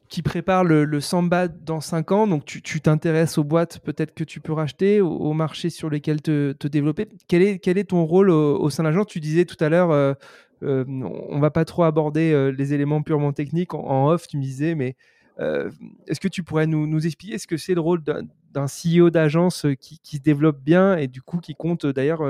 qui 0.07 0.21
prépare 0.21 0.63
le, 0.63 1.01
Samba 1.01 1.47
dans 1.47 1.81
5 1.81 2.11
ans. 2.11 2.27
Donc, 2.27 2.45
tu 2.45 2.81
t'intéresses 2.81 3.39
aux 3.39 3.43
boîtes 3.43 3.79
peut-être 3.79 4.13
que 4.13 4.23
tu 4.23 4.39
peux 4.39 4.53
racheter, 4.53 5.01
aux, 5.01 5.33
marchés 5.33 5.71
sur 5.71 5.89
lesquels 5.89 6.21
te, 6.21 6.51
te, 6.51 6.67
développer. 6.67 7.09
Quel 7.27 7.41
est, 7.41 7.57
quel 7.57 7.79
est 7.79 7.89
ton 7.89 8.05
rôle 8.05 8.29
au, 8.29 8.69
sein 8.69 8.83
de 8.83 8.89
l'agence? 8.89 9.07
Tu 9.07 9.19
disais 9.19 9.45
tout 9.45 9.61
à 9.61 9.69
l'heure, 9.69 9.91
euh, 9.91 10.13
on 10.61 11.39
va 11.39 11.49
pas 11.49 11.65
trop 11.65 11.83
aborder 11.83 12.51
les 12.55 12.73
éléments 12.73 13.01
purement 13.01 13.33
techniques. 13.33 13.73
En, 13.73 13.79
en, 13.79 14.09
off, 14.11 14.27
tu 14.27 14.37
me 14.37 14.43
disais, 14.43 14.75
mais 14.75 14.95
euh, 15.39 15.69
est-ce 16.07 16.19
que 16.19 16.27
tu 16.27 16.43
pourrais 16.43 16.67
nous, 16.67 16.87
nous 16.87 17.05
expliquer 17.05 17.37
ce 17.37 17.47
que 17.47 17.57
c'est 17.57 17.73
le 17.73 17.81
rôle 17.81 18.01
d'un 18.03 18.65
CEO 18.65 19.09
d'agence 19.09 19.65
euh, 19.65 19.73
qui, 19.73 19.99
qui, 19.99 20.17
se 20.17 20.21
développe 20.21 20.59
bien 20.59 20.95
et 20.95 21.07
du 21.07 21.21
coup 21.21 21.39
qui 21.39 21.55
compte 21.55 21.85
euh, 21.85 21.93
d'ailleurs, 21.93 22.21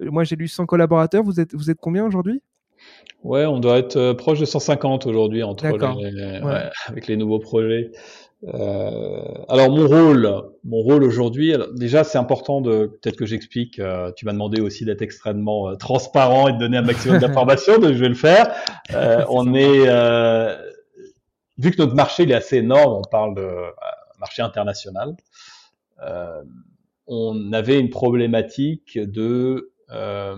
moi 0.00 0.24
j'ai 0.24 0.36
lu 0.36 0.48
100 0.48 0.66
collaborateurs, 0.66 1.22
vous 1.22 1.40
êtes, 1.40 1.54
vous 1.54 1.70
êtes 1.70 1.78
combien 1.80 2.04
aujourd'hui? 2.04 2.42
Ouais, 3.24 3.44
on 3.44 3.58
doit 3.58 3.78
être 3.78 4.12
proche 4.12 4.38
de 4.38 4.44
150 4.44 5.06
aujourd'hui 5.06 5.42
entre 5.42 5.66
les, 5.66 5.72
ouais. 6.42 6.70
avec 6.86 7.06
les 7.06 7.16
nouveaux 7.16 7.40
projets. 7.40 7.90
Euh, 8.46 9.20
alors 9.48 9.70
mon 9.70 9.88
rôle, 9.88 10.42
mon 10.62 10.78
rôle 10.78 11.02
aujourd'hui, 11.02 11.54
déjà 11.74 12.04
c'est 12.04 12.18
important 12.18 12.60
de 12.60 12.86
peut-être 12.86 13.16
que 13.16 13.26
j'explique. 13.26 13.80
Euh, 13.80 14.12
tu 14.14 14.26
m'as 14.26 14.32
demandé 14.32 14.60
aussi 14.60 14.84
d'être 14.84 15.02
extrêmement 15.02 15.70
euh, 15.70 15.74
transparent 15.74 16.46
et 16.46 16.52
de 16.52 16.58
donner 16.58 16.76
un 16.76 16.82
maximum 16.82 17.18
d'informations, 17.20 17.78
donc 17.78 17.94
je 17.94 17.98
vais 17.98 18.08
le 18.08 18.14
faire. 18.14 18.54
on 19.28 19.54
est 19.54 19.88
vu 21.58 21.72
que 21.72 21.78
notre 21.78 21.94
marché 21.94 22.22
est 22.28 22.34
assez 22.34 22.56
énorme, 22.56 22.94
on 22.94 23.08
parle 23.10 23.34
de 23.34 23.42
euh, 23.42 23.70
marché 24.18 24.42
international, 24.42 25.16
euh, 26.02 26.42
on 27.06 27.52
avait 27.52 27.78
une 27.78 27.90
problématique 27.90 28.98
de 28.98 29.72
euh, 29.90 30.36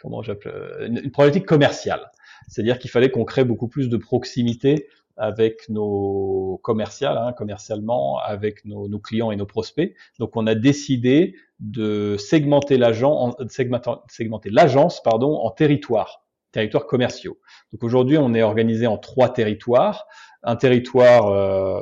comment 0.00 0.22
j'appelle 0.22 1.02
une, 1.04 1.10
problématique 1.10 1.46
commerciale, 1.46 2.10
c'est-à-dire 2.48 2.78
qu'il 2.78 2.90
fallait 2.90 3.10
qu'on 3.10 3.24
crée 3.24 3.44
beaucoup 3.44 3.68
plus 3.68 3.88
de 3.88 3.96
proximité 3.96 4.88
avec 5.16 5.68
nos 5.68 6.58
commerciales, 6.64 7.16
hein, 7.18 7.32
commercialement, 7.32 8.18
avec 8.18 8.64
nos, 8.64 8.88
nos, 8.88 8.98
clients 8.98 9.30
et 9.30 9.36
nos 9.36 9.46
prospects. 9.46 9.94
Donc, 10.18 10.36
on 10.36 10.46
a 10.48 10.56
décidé 10.56 11.36
de 11.60 12.16
segmenter 12.18 12.78
l'agent, 12.78 13.36
segmenter 13.48 14.50
l'agence, 14.50 15.02
pardon, 15.02 15.36
en 15.36 15.50
territoires, 15.50 16.24
territoires 16.50 16.86
commerciaux. 16.86 17.38
Donc, 17.72 17.84
aujourd'hui, 17.84 18.18
on 18.18 18.34
est 18.34 18.42
organisé 18.42 18.88
en 18.88 18.98
trois 18.98 19.32
territoires 19.32 20.06
un 20.44 20.56
territoire 20.56 21.28
euh, 21.28 21.80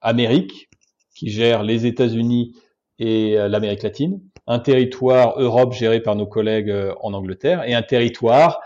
Amérique 0.00 0.68
qui 1.14 1.30
gère 1.30 1.62
les 1.62 1.86
États-Unis 1.86 2.54
et 2.98 3.38
euh, 3.38 3.48
l'Amérique 3.48 3.82
latine, 3.82 4.20
un 4.46 4.58
territoire 4.58 5.38
Europe 5.38 5.72
géré 5.72 6.00
par 6.00 6.16
nos 6.16 6.26
collègues 6.26 6.70
euh, 6.70 6.94
en 7.00 7.12
Angleterre 7.14 7.64
et 7.68 7.74
un 7.74 7.82
territoire 7.82 8.60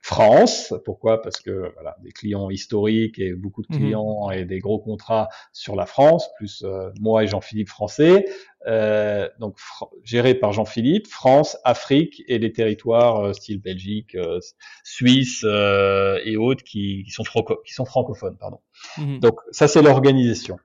France. 0.00 0.74
Pourquoi? 0.84 1.22
Parce 1.22 1.40
que 1.40 1.72
voilà, 1.74 1.96
des 2.02 2.12
clients 2.12 2.50
historiques 2.50 3.18
et 3.18 3.32
beaucoup 3.32 3.62
de 3.62 3.68
Mhm. 3.70 3.76
clients 3.78 4.30
et 4.30 4.44
des 4.44 4.58
gros 4.58 4.78
contrats 4.78 5.28
sur 5.52 5.76
la 5.76 5.86
France, 5.86 6.28
plus 6.36 6.62
euh, 6.62 6.90
moi 7.00 7.24
et 7.24 7.26
Jean-Philippe 7.26 7.70
français. 7.70 8.26
Euh, 8.66 9.28
donc 9.40 9.58
géré 10.04 10.34
par 10.34 10.52
Jean-Philippe, 10.52 11.06
France, 11.08 11.58
Afrique 11.64 12.22
et 12.28 12.38
les 12.38 12.52
territoires 12.52 13.20
euh, 13.26 13.32
style 13.34 13.60
Belgique, 13.60 14.14
euh, 14.14 14.40
Suisse 14.84 15.42
euh, 15.44 16.18
et 16.24 16.36
autres 16.36 16.64
qui, 16.64 17.02
qui 17.04 17.10
sont 17.10 17.24
franco- 17.24 17.60
qui 17.66 17.74
sont 17.74 17.84
francophones, 17.84 18.38
pardon. 18.38 18.60
Mhm. 18.96 19.20
Donc 19.20 19.38
ça 19.50 19.68
c'est 19.68 19.82
l'organisation. 19.82 20.58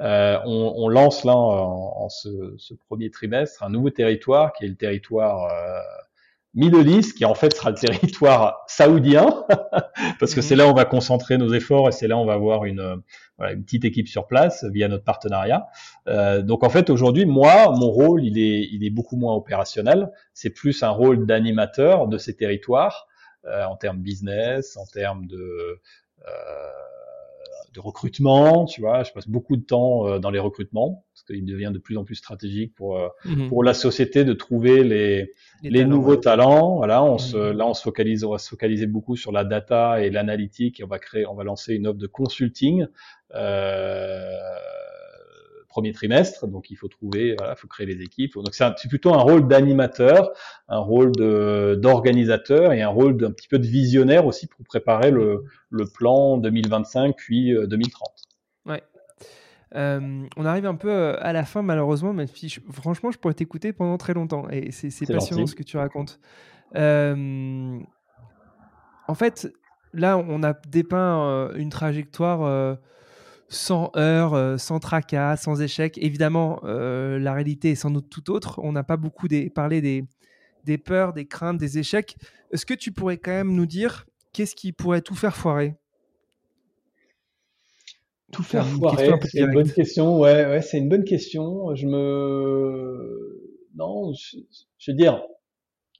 Euh, 0.00 0.38
on, 0.44 0.74
on 0.76 0.88
lance 0.88 1.24
là 1.24 1.34
en, 1.34 2.04
en 2.04 2.08
ce, 2.08 2.54
ce 2.58 2.74
premier 2.74 3.10
trimestre 3.10 3.62
un 3.62 3.70
nouveau 3.70 3.90
territoire 3.90 4.52
qui 4.52 4.64
est 4.64 4.68
le 4.68 4.76
territoire 4.76 5.50
euh, 5.50 5.80
Middle 6.54 6.88
East, 6.88 7.16
qui 7.16 7.24
en 7.24 7.34
fait 7.34 7.54
sera 7.54 7.70
le 7.70 7.76
territoire 7.76 8.64
saoudien, 8.66 9.44
parce 10.20 10.34
que 10.34 10.40
Mhm. 10.40 10.42
c'est 10.42 10.56
là 10.56 10.66
où 10.66 10.70
on 10.70 10.74
va 10.74 10.84
concentrer 10.84 11.38
nos 11.38 11.52
efforts 11.52 11.88
et 11.88 11.92
c'est 11.92 12.08
là 12.08 12.16
où 12.16 12.20
on 12.20 12.24
va 12.26 12.32
avoir 12.34 12.64
une, 12.64 12.80
euh, 12.80 12.96
voilà, 13.36 13.52
une 13.52 13.62
petite 13.64 13.84
équipe 13.84 14.08
sur 14.08 14.26
place 14.26 14.64
via 14.72 14.88
notre 14.88 15.04
partenariat. 15.04 15.66
Euh, 16.08 16.42
donc 16.42 16.64
en 16.64 16.70
fait 16.70 16.90
aujourd'hui, 16.90 17.26
moi, 17.26 17.70
mon 17.76 17.90
rôle, 17.90 18.24
il 18.24 18.38
est, 18.38 18.68
il 18.72 18.84
est 18.84 18.90
beaucoup 18.90 19.16
moins 19.16 19.34
opérationnel. 19.34 20.10
C'est 20.34 20.50
plus 20.50 20.82
un 20.82 20.90
rôle 20.90 21.26
d'animateur 21.26 22.08
de 22.08 22.18
ces 22.18 22.34
territoires 22.34 23.06
euh, 23.44 23.64
en 23.64 23.76
termes 23.76 23.98
business, 23.98 24.76
en 24.76 24.86
termes 24.86 25.26
de 25.26 25.80
euh, 26.26 26.30
de 27.74 27.80
recrutement, 27.80 28.64
tu 28.64 28.80
vois, 28.80 29.02
je 29.02 29.12
passe 29.12 29.28
beaucoup 29.28 29.56
de 29.56 29.62
temps 29.62 30.06
euh, 30.06 30.18
dans 30.18 30.30
les 30.30 30.38
recrutements 30.38 31.04
parce 31.12 31.22
qu'il 31.24 31.44
devient 31.44 31.70
de 31.72 31.78
plus 31.78 31.96
en 31.98 32.04
plus 32.04 32.14
stratégique 32.14 32.74
pour 32.74 32.98
euh, 32.98 33.08
Mhm. 33.24 33.48
pour 33.48 33.62
la 33.64 33.74
société 33.74 34.24
de 34.24 34.32
trouver 34.32 34.84
les 34.84 35.32
les, 35.62 35.80
talents, 35.80 35.88
nouveaux 35.90 36.10
ouais. 36.12 36.20
talents. 36.20 36.76
Voilà, 36.76 37.04
on 37.04 37.18
se 37.18 37.36
Mhm. 37.36 37.56
là 37.58 37.66
on 37.66 37.74
se 37.74 37.82
focalise, 37.82 38.24
on 38.24 38.30
va 38.32 38.38
se 38.38 38.48
focaliser 38.48 38.86
beaucoup 38.86 39.16
sur 39.16 39.32
la 39.32 39.44
data 39.44 40.00
et 40.02 40.10
l'analytique 40.10 40.80
et 40.80 40.84
on 40.84 40.88
va 40.88 40.98
créer, 40.98 41.26
on 41.26 41.34
va 41.34 41.44
lancer 41.44 41.74
une 41.74 41.86
offre 41.86 41.98
de 41.98 42.06
consulting. 42.06 42.86
Euh, 43.34 44.30
premier 45.78 45.92
trimestre, 45.92 46.48
donc 46.48 46.70
il 46.70 46.76
faut 46.76 46.88
trouver, 46.88 47.36
voilà, 47.38 47.54
faut 47.54 47.68
créer 47.68 47.86
les 47.86 48.02
équipes. 48.02 48.34
Donc 48.34 48.52
c'est 48.52 48.88
plutôt 48.88 49.14
un 49.14 49.18
rôle 49.22 49.46
d'animateur, 49.46 50.30
un 50.68 50.78
rôle 50.80 51.12
d'organisateur 51.12 52.72
et 52.72 52.82
un 52.82 52.88
rôle 52.88 53.16
d'un 53.16 53.30
petit 53.30 53.46
peu 53.46 53.58
de 53.60 53.66
visionnaire 53.66 54.26
aussi 54.26 54.48
pour 54.48 54.64
préparer 54.64 55.12
le, 55.12 55.44
le 55.70 55.84
plan 55.86 56.36
2025 56.38 57.14
puis 57.16 57.54
euh, 57.54 57.66
2030. 57.68 58.08
Ouais. 58.66 58.82
Euh, 59.76 60.24
on 60.36 60.44
arrive 60.46 60.66
un 60.66 60.74
peu 60.74 60.90
euh, 60.90 61.14
à 61.20 61.32
la 61.32 61.44
fin 61.44 61.62
malheureusement, 61.62 62.12
mais 62.12 62.26
je- 62.26 62.60
franchement 62.72 63.10
je 63.12 63.18
pourrais 63.18 63.34
t'écouter 63.34 63.72
pendant 63.72 63.98
très 63.98 64.14
longtemps 64.14 64.48
et 64.50 64.72
c'est 64.72 64.88
passionnant 65.06 65.42
gentil. 65.42 65.50
ce 65.50 65.54
que 65.54 65.62
tu 65.62 65.76
racontes. 65.76 66.18
Euh, 66.74 67.78
en 69.06 69.14
fait, 69.14 69.52
là 69.92 70.18
on 70.18 70.42
a 70.42 70.54
dépeint 70.68 71.20
euh, 71.28 71.54
une 71.54 71.70
trajectoire 71.70 72.42
euh, 72.42 72.74
sans 73.48 73.90
heurts, 73.96 74.34
euh, 74.34 74.58
sans 74.58 74.78
tracas, 74.78 75.36
sans 75.36 75.60
échecs. 75.60 75.98
Évidemment, 75.98 76.60
euh, 76.64 77.18
la 77.18 77.32
réalité 77.32 77.70
est 77.70 77.74
sans 77.76 77.90
doute 77.90 78.08
tout 78.10 78.30
autre. 78.30 78.60
On 78.62 78.72
n'a 78.72 78.84
pas 78.84 78.96
beaucoup 78.96 79.28
des- 79.28 79.50
parlé 79.50 79.80
des, 79.80 80.04
des 80.64 80.78
peurs, 80.78 81.12
des 81.12 81.26
craintes, 81.26 81.58
des 81.58 81.78
échecs. 81.78 82.16
Est-ce 82.52 82.66
que 82.66 82.74
tu 82.74 82.92
pourrais 82.92 83.16
quand 83.18 83.30
même 83.30 83.54
nous 83.54 83.66
dire 83.66 84.06
qu'est-ce 84.32 84.54
qui 84.54 84.72
pourrait 84.72 85.02
tout 85.02 85.14
faire 85.14 85.36
foirer? 85.36 85.76
Tout 88.30 88.42
Faire 88.42 88.66
foirer, 88.66 89.08
un 89.08 89.18
c'est 89.22 89.38
une 89.40 89.52
bonne 89.52 89.72
question. 89.72 90.18
Ouais, 90.18 90.44
ouais, 90.44 90.60
c'est 90.60 90.76
une 90.78 90.88
bonne 90.90 91.04
question. 91.04 91.74
Je 91.74 91.86
me, 91.86 93.40
non, 93.74 94.12
je, 94.12 94.36
je 94.76 94.90
veux 94.90 94.96
dire, 94.96 95.22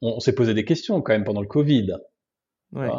on, 0.03 0.17
on 0.17 0.21
s'est 0.21 0.35
posé 0.35 0.53
des 0.53 0.67
questions 0.67 1.01
quand 1.01 1.13
même 1.15 1.25
pendant 1.25 1.41
le 1.41 1.47
Covid, 1.49 1.95
Ouais. 2.73 2.91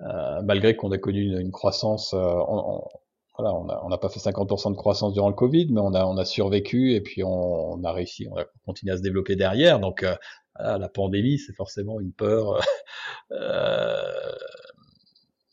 Euh, 0.00 0.42
malgré 0.42 0.74
qu'on 0.74 0.90
a 0.92 0.98
connu 0.98 1.20
une, 1.22 1.38
une 1.38 1.52
croissance. 1.52 2.14
euh, 2.14 2.18
on- 2.48 2.88
voilà, 3.36 3.54
on 3.54 3.64
n'a 3.64 3.80
on 3.84 3.88
n'a 3.88 3.98
pas 3.98 4.08
fait 4.08 4.20
50% 4.20 4.70
de 4.70 4.76
croissance 4.76 5.12
durant 5.12 5.28
le 5.28 5.34
Covid, 5.34 5.68
mais 5.70 5.80
on 5.80 5.94
a 5.94 6.04
on 6.06 6.16
a 6.16 6.24
survécu 6.24 6.92
et 6.94 7.00
puis 7.00 7.24
on, 7.24 7.72
on 7.72 7.84
a 7.84 7.92
réussi, 7.92 8.28
on 8.30 8.36
a 8.36 8.44
continué 8.64 8.92
à 8.92 8.96
se 8.96 9.02
développer 9.02 9.36
derrière. 9.36 9.80
Donc 9.80 10.02
euh, 10.04 10.14
voilà, 10.56 10.78
la 10.78 10.88
pandémie, 10.88 11.38
c'est 11.38 11.54
forcément 11.54 12.00
une 12.00 12.12
peur. 12.12 12.60
euh, 13.32 14.02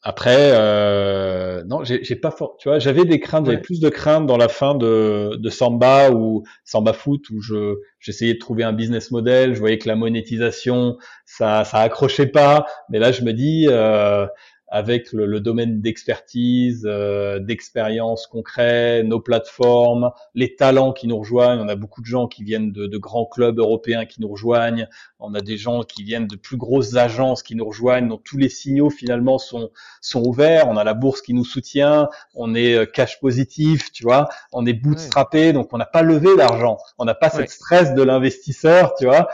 après, 0.04 0.52
euh, 0.56 1.64
non, 1.66 1.84
j'ai 1.84 2.16
pas 2.16 2.32
fort, 2.32 2.58
tu 2.58 2.70
vois, 2.70 2.80
j'avais 2.80 3.06
des 3.06 3.20
craintes, 3.20 3.46
j'avais 3.46 3.60
plus 3.62 3.80
de 3.80 3.88
craintes 3.90 4.26
dans 4.26 4.38
la 4.38 4.48
fin 4.50 4.74
de, 4.74 5.36
de 5.40 5.50
Samba 5.52 6.10
ou 6.10 6.44
Samba 6.66 6.94
Foot 6.94 7.30
où 7.30 7.40
je 7.40 7.76
j'essayais 8.00 8.34
de 8.34 8.40
trouver 8.40 8.64
un 8.64 8.74
business 8.74 9.12
model, 9.12 9.54
je 9.54 9.60
voyais 9.60 9.78
que 9.78 9.88
la 9.88 9.96
monétisation 9.96 10.98
ça 11.26 11.66
ça 11.66 11.78
accrochait 11.82 12.26
pas, 12.26 12.66
mais 12.90 12.98
là 12.98 13.12
je 13.12 13.22
me 13.22 13.32
dis 13.32 13.68
euh, 13.70 14.26
avec 14.72 15.12
le, 15.12 15.26
le 15.26 15.42
domaine 15.42 15.82
d'expertise, 15.82 16.88
euh, 16.90 17.40
d'expérience 17.40 18.26
concrète, 18.26 19.06
nos 19.06 19.20
plateformes, 19.20 20.12
les 20.34 20.56
talents 20.56 20.94
qui 20.94 21.08
nous 21.08 21.20
rejoignent, 21.20 21.60
on 21.60 21.68
a 21.68 21.76
beaucoup 21.76 22.02
de 22.02 22.06
gens 22.06 22.28
qui 22.28 22.46
viennent 22.46 22.72
de, 22.72 22.88
de 22.88 22.98
grands 22.98 23.26
clubs 23.26 23.60
européens 23.60 24.06
qui 24.06 24.22
nous 24.22 24.30
rejoignent, 24.30 24.88
on 25.20 25.36
a 25.36 25.42
des 25.42 25.58
gens 25.58 25.84
qui 25.84 26.04
viennent 26.04 26.26
de 26.26 26.38
plus 26.38 26.56
grosses 26.56 26.96
agences 26.96 27.44
qui 27.44 27.56
nous 27.56 27.66
rejoignent, 27.66 28.08
donc 28.08 28.24
tous 28.24 28.38
les 28.38 28.48
signaux 28.48 28.90
finalement 28.90 29.38
sont 29.38 29.70
sont 30.00 30.24
ouverts. 30.26 30.70
On 30.70 30.78
a 30.78 30.86
la 30.86 30.94
bourse 30.94 31.22
qui 31.22 31.34
nous 31.34 31.46
soutient, 31.46 32.08
on 32.34 32.56
est 32.56 32.74
euh, 32.74 32.86
cash 32.86 33.20
positif, 33.20 33.92
tu 33.92 34.04
vois, 34.04 34.30
on 34.54 34.66
est 34.66 34.74
bootstrappé, 34.74 35.52
donc 35.52 35.74
on 35.74 35.78
n'a 35.78 35.86
pas 35.86 36.02
levé 36.02 36.36
d'argent, 36.38 36.78
on 36.98 37.04
n'a 37.04 37.14
pas 37.14 37.30
cette 37.30 37.50
stress 37.50 37.94
de 37.94 38.02
l'investisseur, 38.02 38.96
tu 38.96 39.06
vois. 39.06 39.28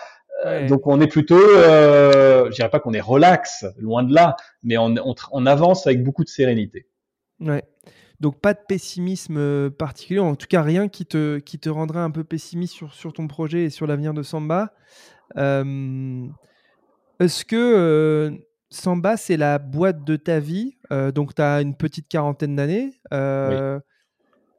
Euh, 0.45 0.61
Ouais. 0.61 0.67
Donc 0.67 0.85
on 0.85 1.01
est 1.01 1.07
plutôt, 1.07 1.35
euh, 1.39 2.45
je 2.51 2.55
dirais 2.55 2.69
pas 2.69 2.79
qu'on 2.79 2.93
est 2.93 3.01
relax, 3.01 3.65
loin 3.79 4.03
de 4.03 4.13
là, 4.13 4.35
mais 4.61 4.77
on, 4.77 4.93
on, 5.03 5.15
on 5.31 5.45
avance 5.47 5.88
avec 5.88 6.03
beaucoup 6.03 6.23
de 6.23 6.29
sérénité. 6.29 6.88
Ouais. 7.39 7.63
Donc 8.19 8.39
pas 8.39 8.53
de 8.53 8.59
pessimisme 8.67 9.38
euh, 9.38 9.69
particulier, 9.71 10.19
en 10.19 10.35
tout 10.35 10.47
cas 10.47 10.61
rien 10.61 10.89
qui 10.89 11.05
te, 11.05 11.39
qui 11.39 11.57
te 11.59 11.69
rendrait 11.69 12.01
un 12.01 12.11
peu 12.11 12.23
pessimiste 12.23 12.73
sur, 12.73 12.93
sur 12.93 13.13
ton 13.13 13.27
projet 13.27 13.63
et 13.63 13.69
sur 13.71 13.88
l'avenir 13.88 14.13
de 14.13 14.21
Samba. 14.21 14.73
Euh, 15.38 16.27
Est-ce 17.19 17.43
que 17.43 17.55
euh, 17.55 18.31
Samba, 18.69 19.17
c'est 19.17 19.38
la 19.38 19.57
boîte 19.57 20.03
de 20.03 20.17
ta 20.17 20.39
vie? 20.39 20.77
Donc 21.15 21.33
tu 21.35 21.41
as 21.41 21.61
une 21.61 21.75
petite 21.75 22.07
quarantaine 22.09 22.55
d'années. 22.55 22.93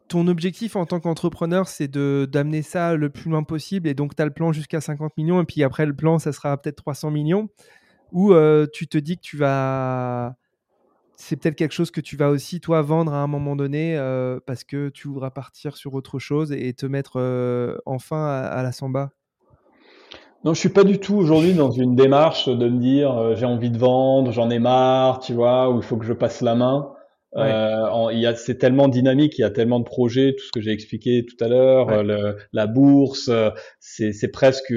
Ton 0.08 0.26
objectif 0.26 0.74
en 0.76 0.86
tant 0.86 1.00
qu'entrepreneur, 1.00 1.68
c'est 1.68 1.90
d'amener 1.90 2.62
ça 2.62 2.94
le 2.94 3.10
plus 3.10 3.30
loin 3.30 3.42
possible 3.42 3.88
et 3.88 3.94
donc 3.94 4.16
tu 4.16 4.22
as 4.22 4.24
le 4.24 4.30
plan 4.30 4.52
jusqu'à 4.52 4.80
50 4.80 5.16
millions 5.18 5.40
et 5.42 5.44
puis 5.44 5.62
après 5.62 5.84
le 5.84 5.94
plan, 5.94 6.18
ça 6.18 6.32
sera 6.32 6.56
peut-être 6.56 6.76
300 6.76 7.10
millions. 7.10 7.48
Ou 8.12 8.32
euh, 8.32 8.66
tu 8.72 8.88
te 8.88 8.96
dis 8.96 9.16
que 9.16 9.22
tu 9.22 9.36
vas 9.36 10.34
c'est 11.16 11.36
peut-être 11.36 11.56
quelque 11.56 11.72
chose 11.72 11.90
que 11.90 12.00
tu 12.00 12.16
vas 12.16 12.30
aussi, 12.30 12.60
toi, 12.60 12.80
vendre 12.80 13.12
à 13.12 13.16
un 13.16 13.26
moment 13.26 13.56
donné 13.56 13.98
euh, 13.98 14.38
parce 14.46 14.62
que 14.62 14.88
tu 14.88 15.08
voudras 15.08 15.30
partir 15.30 15.76
sur 15.76 15.94
autre 15.94 16.20
chose 16.20 16.52
et 16.52 16.72
te 16.74 16.86
mettre 16.86 17.14
euh, 17.16 17.76
enfin 17.86 18.24
à, 18.24 18.46
à 18.46 18.62
la 18.62 18.72
samba. 18.72 19.10
Non, 20.44 20.54
je 20.54 20.60
suis 20.60 20.68
pas 20.68 20.84
du 20.84 21.00
tout 21.00 21.16
aujourd'hui 21.16 21.54
dans 21.54 21.72
une 21.72 21.96
démarche 21.96 22.48
de 22.48 22.68
me 22.68 22.78
dire 22.78 23.34
j'ai 23.34 23.46
envie 23.46 23.70
de 23.70 23.78
vendre, 23.78 24.30
j'en 24.30 24.48
ai 24.48 24.60
marre, 24.60 25.18
tu 25.18 25.34
vois, 25.34 25.68
ou 25.70 25.78
il 25.78 25.82
faut 25.82 25.96
que 25.96 26.06
je 26.06 26.12
passe 26.12 26.40
la 26.40 26.54
main. 26.54 26.92
Ouais. 27.34 27.42
Euh, 27.42 27.86
en- 27.90 28.08
il 28.10 28.20
y 28.20 28.26
a, 28.26 28.34
c'est 28.34 28.56
tellement 28.56 28.88
dynamique, 28.88 29.38
il 29.38 29.42
y 29.42 29.44
a 29.44 29.50
tellement 29.50 29.80
de 29.80 29.84
projets, 29.84 30.34
tout 30.34 30.44
ce 30.44 30.52
que 30.52 30.60
j'ai 30.60 30.70
expliqué 30.72 31.26
tout 31.26 31.42
à 31.44 31.48
l'heure, 31.48 31.88
Ouais. 31.88 32.10
euh, 32.10 32.32
la 32.52 32.66
bourse, 32.66 33.28
euh, 33.28 33.50
c'est, 33.80 34.28
presque 34.32 34.72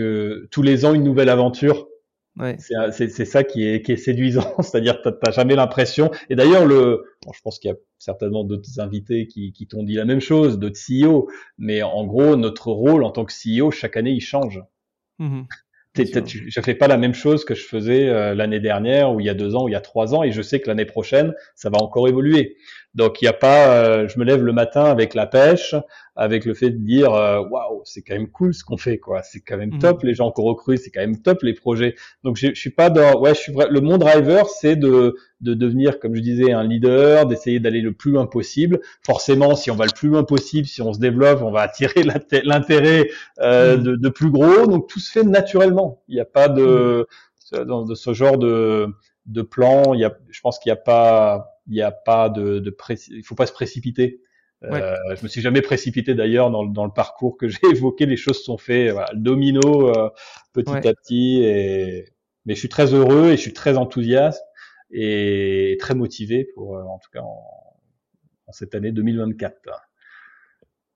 tous 0.51 0.61
les 0.61 0.83
ans 0.85 0.93
une 0.93 1.03
nouvelle 1.03 1.29
aventure. 1.29 1.87
Ouais. 2.37 2.57
C'est, 2.59 3.09
c'est 3.09 3.25
ça 3.25 3.43
qui 3.43 3.67
est, 3.67 3.81
qui 3.81 3.91
est 3.93 3.97
séduisant, 3.97 4.53
c'est-à-dire 4.59 5.01
t'as, 5.01 5.31
jamais 5.31 5.55
l'impression. 5.55 6.11
Et 6.29 6.35
d'ailleurs, 6.35 6.65
le, 6.65 7.03
bon, 7.25 7.31
je 7.33 7.41
pense 7.41 7.59
qu'il 7.59 7.69
y 7.69 7.73
a 7.73 7.77
certainement 7.99 8.43
d'autres 8.43 8.79
invités 8.79 9.27
qui, 9.27 9.51
qui 9.53 9.67
t'ont 9.67 9.83
dit 9.83 9.95
la 9.95 10.05
même 10.05 10.21
chose, 10.21 10.57
d'autres 10.59 10.79
CEO, 10.79 11.29
mais 11.57 11.83
en 11.83 12.05
gros, 12.05 12.35
notre 12.37 12.71
rôle 12.71 13.03
en 13.03 13.11
tant 13.11 13.25
que 13.25 13.33
CEO, 13.33 13.71
chaque 13.71 13.95
année, 13.97 14.11
il 14.11 14.21
change. 14.21 14.61
Mhm. 15.19 15.45
Je 15.93 16.61
fais 16.61 16.75
pas 16.75 16.87
la 16.87 16.97
même 16.97 17.13
chose 17.13 17.43
que 17.43 17.53
je 17.53 17.65
faisais 17.65 18.07
euh, 18.07 18.33
l'année 18.33 18.61
dernière 18.61 19.13
ou 19.13 19.19
il 19.19 19.25
y 19.25 19.29
a 19.29 19.33
deux 19.33 19.55
ans 19.55 19.65
ou 19.65 19.69
il 19.69 19.73
y 19.73 19.75
a 19.75 19.81
trois 19.81 20.15
ans 20.15 20.23
et 20.23 20.31
je 20.31 20.41
sais 20.41 20.61
que 20.61 20.67
l'année 20.69 20.85
prochaine 20.85 21.33
ça 21.55 21.69
va 21.69 21.79
encore 21.79 22.07
évoluer. 22.07 22.55
Donc 22.93 23.21
il 23.21 23.25
y 23.25 23.27
a 23.27 23.33
pas, 23.33 23.73
euh, 23.75 24.07
je 24.07 24.17
me 24.19 24.23
lève 24.25 24.41
le 24.43 24.53
matin 24.53 24.85
avec 24.85 25.13
la 25.13 25.25
pêche, 25.27 25.75
avec 26.15 26.45
le 26.45 26.53
fait 26.53 26.69
de 26.71 26.77
dire 26.77 27.13
euh, 27.13 27.41
waouh 27.49 27.81
c'est 27.85 28.01
quand 28.03 28.13
même 28.15 28.29
cool 28.29 28.53
ce 28.53 28.63
qu'on 28.63 28.77
fait 28.77 28.99
quoi, 28.99 29.21
c'est 29.23 29.41
quand 29.41 29.57
même 29.57 29.71
Mhm. 29.71 29.79
top 29.79 30.03
les 30.03 30.13
gens 30.13 30.31
qu'on 30.31 30.43
recrute, 30.43 30.79
c'est 30.79 30.91
quand 30.91 31.01
même 31.01 31.21
top 31.21 31.41
les 31.43 31.53
projets. 31.53 31.95
Donc 32.23 32.37
je, 32.37 32.47
je 32.53 32.59
suis 32.59 32.69
pas 32.71 32.89
dans, 32.89 33.19
ouais 33.19 33.33
je 33.35 33.39
suis 33.39 33.51
vrai, 33.53 33.67
le 33.69 33.81
mon 33.81 33.97
driver 33.97 34.47
c'est 34.49 34.75
de 34.77 35.15
de 35.41 35.53
devenir 35.53 35.99
comme 35.99 36.15
je 36.15 36.21
disais 36.21 36.51
un 36.51 36.63
leader, 36.63 37.25
d'essayer 37.25 37.59
d'aller 37.59 37.81
le 37.81 37.93
plus 37.93 38.11
loin 38.11 38.25
possible. 38.27 38.79
Forcément 39.03 39.55
si 39.55 39.71
on 39.71 39.75
va 39.75 39.85
le 39.85 39.91
plus 39.91 40.09
loin 40.09 40.23
possible, 40.23 40.67
si 40.67 40.81
on 40.81 40.93
se 40.93 40.99
développe, 40.99 41.41
on 41.41 41.51
va 41.51 41.61
attirer 41.61 42.03
l'intérêt 42.43 43.09
euh, 43.41 43.77
Mhm. 43.77 43.83
de, 43.83 43.95
de 43.95 44.09
plus 44.09 44.29
gros. 44.31 44.67
Donc 44.67 44.87
tout 44.87 44.99
se 44.99 45.11
fait 45.11 45.23
naturellement. 45.23 46.03
Il 46.07 46.15
n'y 46.15 46.21
a 46.21 46.25
pas 46.25 46.47
de 46.49 47.05
dans 47.65 47.83
de 47.85 47.95
ce 47.95 48.13
genre 48.13 48.37
de 48.37 48.87
de 49.25 49.41
plan. 49.41 49.93
Il 49.93 49.99
y 49.99 50.05
a, 50.05 50.17
je 50.29 50.41
pense 50.41 50.59
qu'il 50.59 50.69
n'y 50.71 50.77
a 50.77 50.81
pas 50.81 51.47
il 51.67 51.75
y 51.75 51.81
a 51.81 51.91
pas 51.91 52.29
de, 52.29 52.59
de 52.59 52.69
préci- 52.71 53.11
il 53.13 53.23
faut 53.23 53.35
pas 53.35 53.45
se 53.45 53.53
précipiter. 53.53 54.21
Euh, 54.63 54.95
je 55.17 55.23
me 55.23 55.27
suis 55.27 55.41
jamais 55.41 55.61
précipité 55.61 56.13
d'ailleurs 56.13 56.51
dans, 56.51 56.63
le- 56.63 56.71
dans 56.71 56.85
le 56.85 56.91
parcours 56.91 57.37
que 57.37 57.47
j'ai 57.49 57.59
évoqué. 57.71 58.05
Les 58.05 58.17
choses 58.17 58.43
sont 58.43 58.57
faites 58.57 58.91
voilà, 58.91 59.09
domino 59.15 59.89
euh, 59.89 60.09
petit 60.53 60.71
Ouais. 60.71 60.87
à 60.87 60.93
petit. 60.93 61.41
Et 61.43 62.05
mais 62.45 62.55
je 62.55 62.59
suis 62.59 62.69
très 62.69 62.93
heureux 62.93 63.27
et 63.29 63.37
je 63.37 63.41
suis 63.41 63.53
très 63.53 63.77
enthousiaste. 63.77 64.43
Et 64.91 65.77
très 65.79 65.95
motivé 65.95 66.47
pour, 66.53 66.73
en 66.73 66.99
tout 66.99 67.09
cas, 67.11 67.21
en, 67.21 67.43
en 68.47 68.51
cette 68.51 68.75
année 68.75 68.91
2024. 68.91 69.55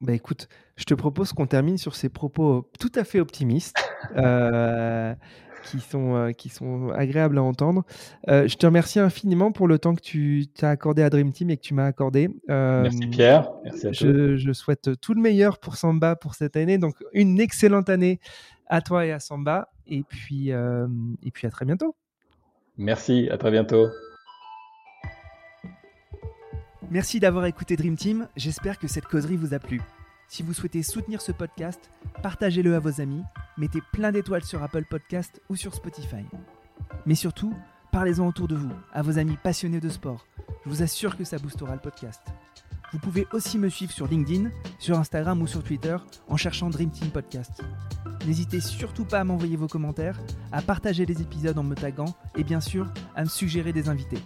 Bah 0.02 0.14
écoute, 0.14 0.50
je 0.76 0.84
te 0.84 0.94
propose 0.94 1.32
qu'on 1.32 1.48
termine 1.48 1.78
sur 1.78 1.96
ces 1.96 2.10
propos 2.10 2.70
tout 2.80 2.92
à 2.96 3.06
fait 3.06 3.22
optimistes, 3.22 3.78
euh, 4.18 5.16
qui, 5.64 5.80
sont, 5.80 6.16
euh, 6.16 6.32
qui 6.32 6.50
sont 6.50 6.90
agréables 6.90 7.38
à 7.38 7.44
entendre. 7.44 7.86
Euh, 8.28 8.48
je 8.48 8.58
te 8.58 8.66
remercie 8.66 9.00
infiniment 9.00 9.54
pour 9.54 9.68
le 9.68 9.80
temps 9.80 9.96
que 9.96 10.02
tu 10.02 10.48
as 10.62 10.70
accordé 10.70 11.02
à 11.02 11.10
Dream 11.10 11.32
Team 11.32 11.50
et 11.50 11.58
que 11.58 11.62
tu 11.62 11.74
m'as 11.74 11.86
accordé. 11.86 12.30
Merci 12.50 13.08
Pierre, 13.08 13.50
merci 13.64 13.88
à 13.88 13.92
je, 13.94 14.36
je, 14.36 14.54
souhaite 14.54 15.00
tout 15.00 15.14
le 15.14 15.22
meilleur 15.22 15.60
pour 15.60 15.78
Samba 15.78 16.18
pour 16.18 16.36
cette 16.36 16.58
année. 16.58 16.78
Donc 16.78 16.96
une 17.14 17.40
excellente 17.40 17.90
année 17.90 18.20
à 18.68 18.82
toi 18.82 19.06
et 19.06 19.12
à 19.12 19.20
Samba. 19.20 19.70
Et 19.88 20.04
puis, 20.04 20.50
et 20.50 21.32
puis 21.32 21.48
à 21.48 21.52
très 21.52 21.66
bientôt. 21.66 21.96
Merci, 22.78 23.30
à 23.30 23.38
très 23.38 23.52
bientôt. 23.52 23.88
Merci 26.92 27.20
d'avoir 27.20 27.46
écouté 27.46 27.76
Dream 27.76 27.96
Team, 27.96 28.28
j'espère 28.36 28.78
que 28.78 28.88
cette 28.88 29.06
causerie 29.06 29.38
vous 29.38 29.54
a 29.54 29.60
plu. 29.60 29.82
Si 30.28 30.44
vous 30.44 30.54
souhaitez 30.54 30.84
soutenir 30.84 31.22
ce 31.22 31.32
podcast, 31.32 31.90
partagez-le 32.22 32.76
à 32.76 32.80
vos 32.80 33.02
amis, 33.02 33.24
mettez 33.58 33.80
plein 33.92 34.12
d'étoiles 34.12 34.44
sur 34.44 34.62
Apple 34.62 34.86
Podcast 34.90 35.42
ou 35.50 35.56
sur 35.56 35.74
Spotify. 35.74 36.26
Mais 37.06 37.16
surtout, 37.16 37.54
parlez-en 37.92 38.28
autour 38.28 38.48
de 38.48 38.56
vous, 38.56 38.72
à 38.94 39.02
vos 39.02 39.18
amis 39.18 39.38
passionnés 39.42 39.80
de 39.80 39.90
sport. 39.90 40.26
Je 40.64 40.70
vous 40.70 40.84
assure 40.84 41.18
que 41.18 41.24
ça 41.24 41.38
boostera 41.38 41.74
le 41.74 41.82
podcast. 41.82 42.22
Vous 42.92 43.00
pouvez 43.00 43.28
aussi 43.34 43.58
me 43.58 43.70
suivre 43.70 43.92
sur 43.92 44.08
LinkedIn, 44.08 44.52
sur 44.80 44.98
Instagram 44.98 45.42
ou 45.42 45.48
sur 45.48 45.64
Twitter 45.64 45.98
en 46.28 46.38
cherchant 46.38 46.70
Dream 46.70 46.92
Team 46.92 47.10
Podcast. 47.10 47.62
N'hésitez 48.26 48.60
surtout 48.60 49.06
pas 49.06 49.20
à 49.20 49.24
m'envoyer 49.24 49.56
vos 49.56 49.68
commentaires, 49.68 50.20
à 50.52 50.62
partager 50.62 51.06
les 51.06 51.22
épisodes 51.22 51.58
en 51.58 51.64
me 51.64 51.76
taguant 51.76 52.16
et 52.36 52.44
bien 52.44 52.60
sûr 52.60 52.92
à 53.16 53.24
me 53.24 53.30
suggérer 53.30 53.72
des 53.72 53.88
invités. 53.88 54.20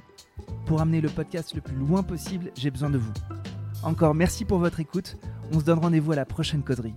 Pour 0.66 0.82
amener 0.82 1.02
le 1.02 1.10
podcast 1.10 1.54
le 1.54 1.62
plus 1.62 1.76
loin 1.76 2.04
possible, 2.04 2.52
j'ai 2.56 2.72
besoin 2.72 2.90
de 2.90 2.98
vous. 2.98 3.12
Encore 3.84 4.16
merci 4.16 4.46
pour 4.46 4.60
votre 4.60 4.80
écoute. 4.80 5.18
On 5.54 5.60
se 5.60 5.66
donne 5.66 5.80
rendez-vous 5.80 6.12
à 6.12 6.16
la 6.16 6.26
prochaine 6.26 6.64
causerie. 6.64 6.96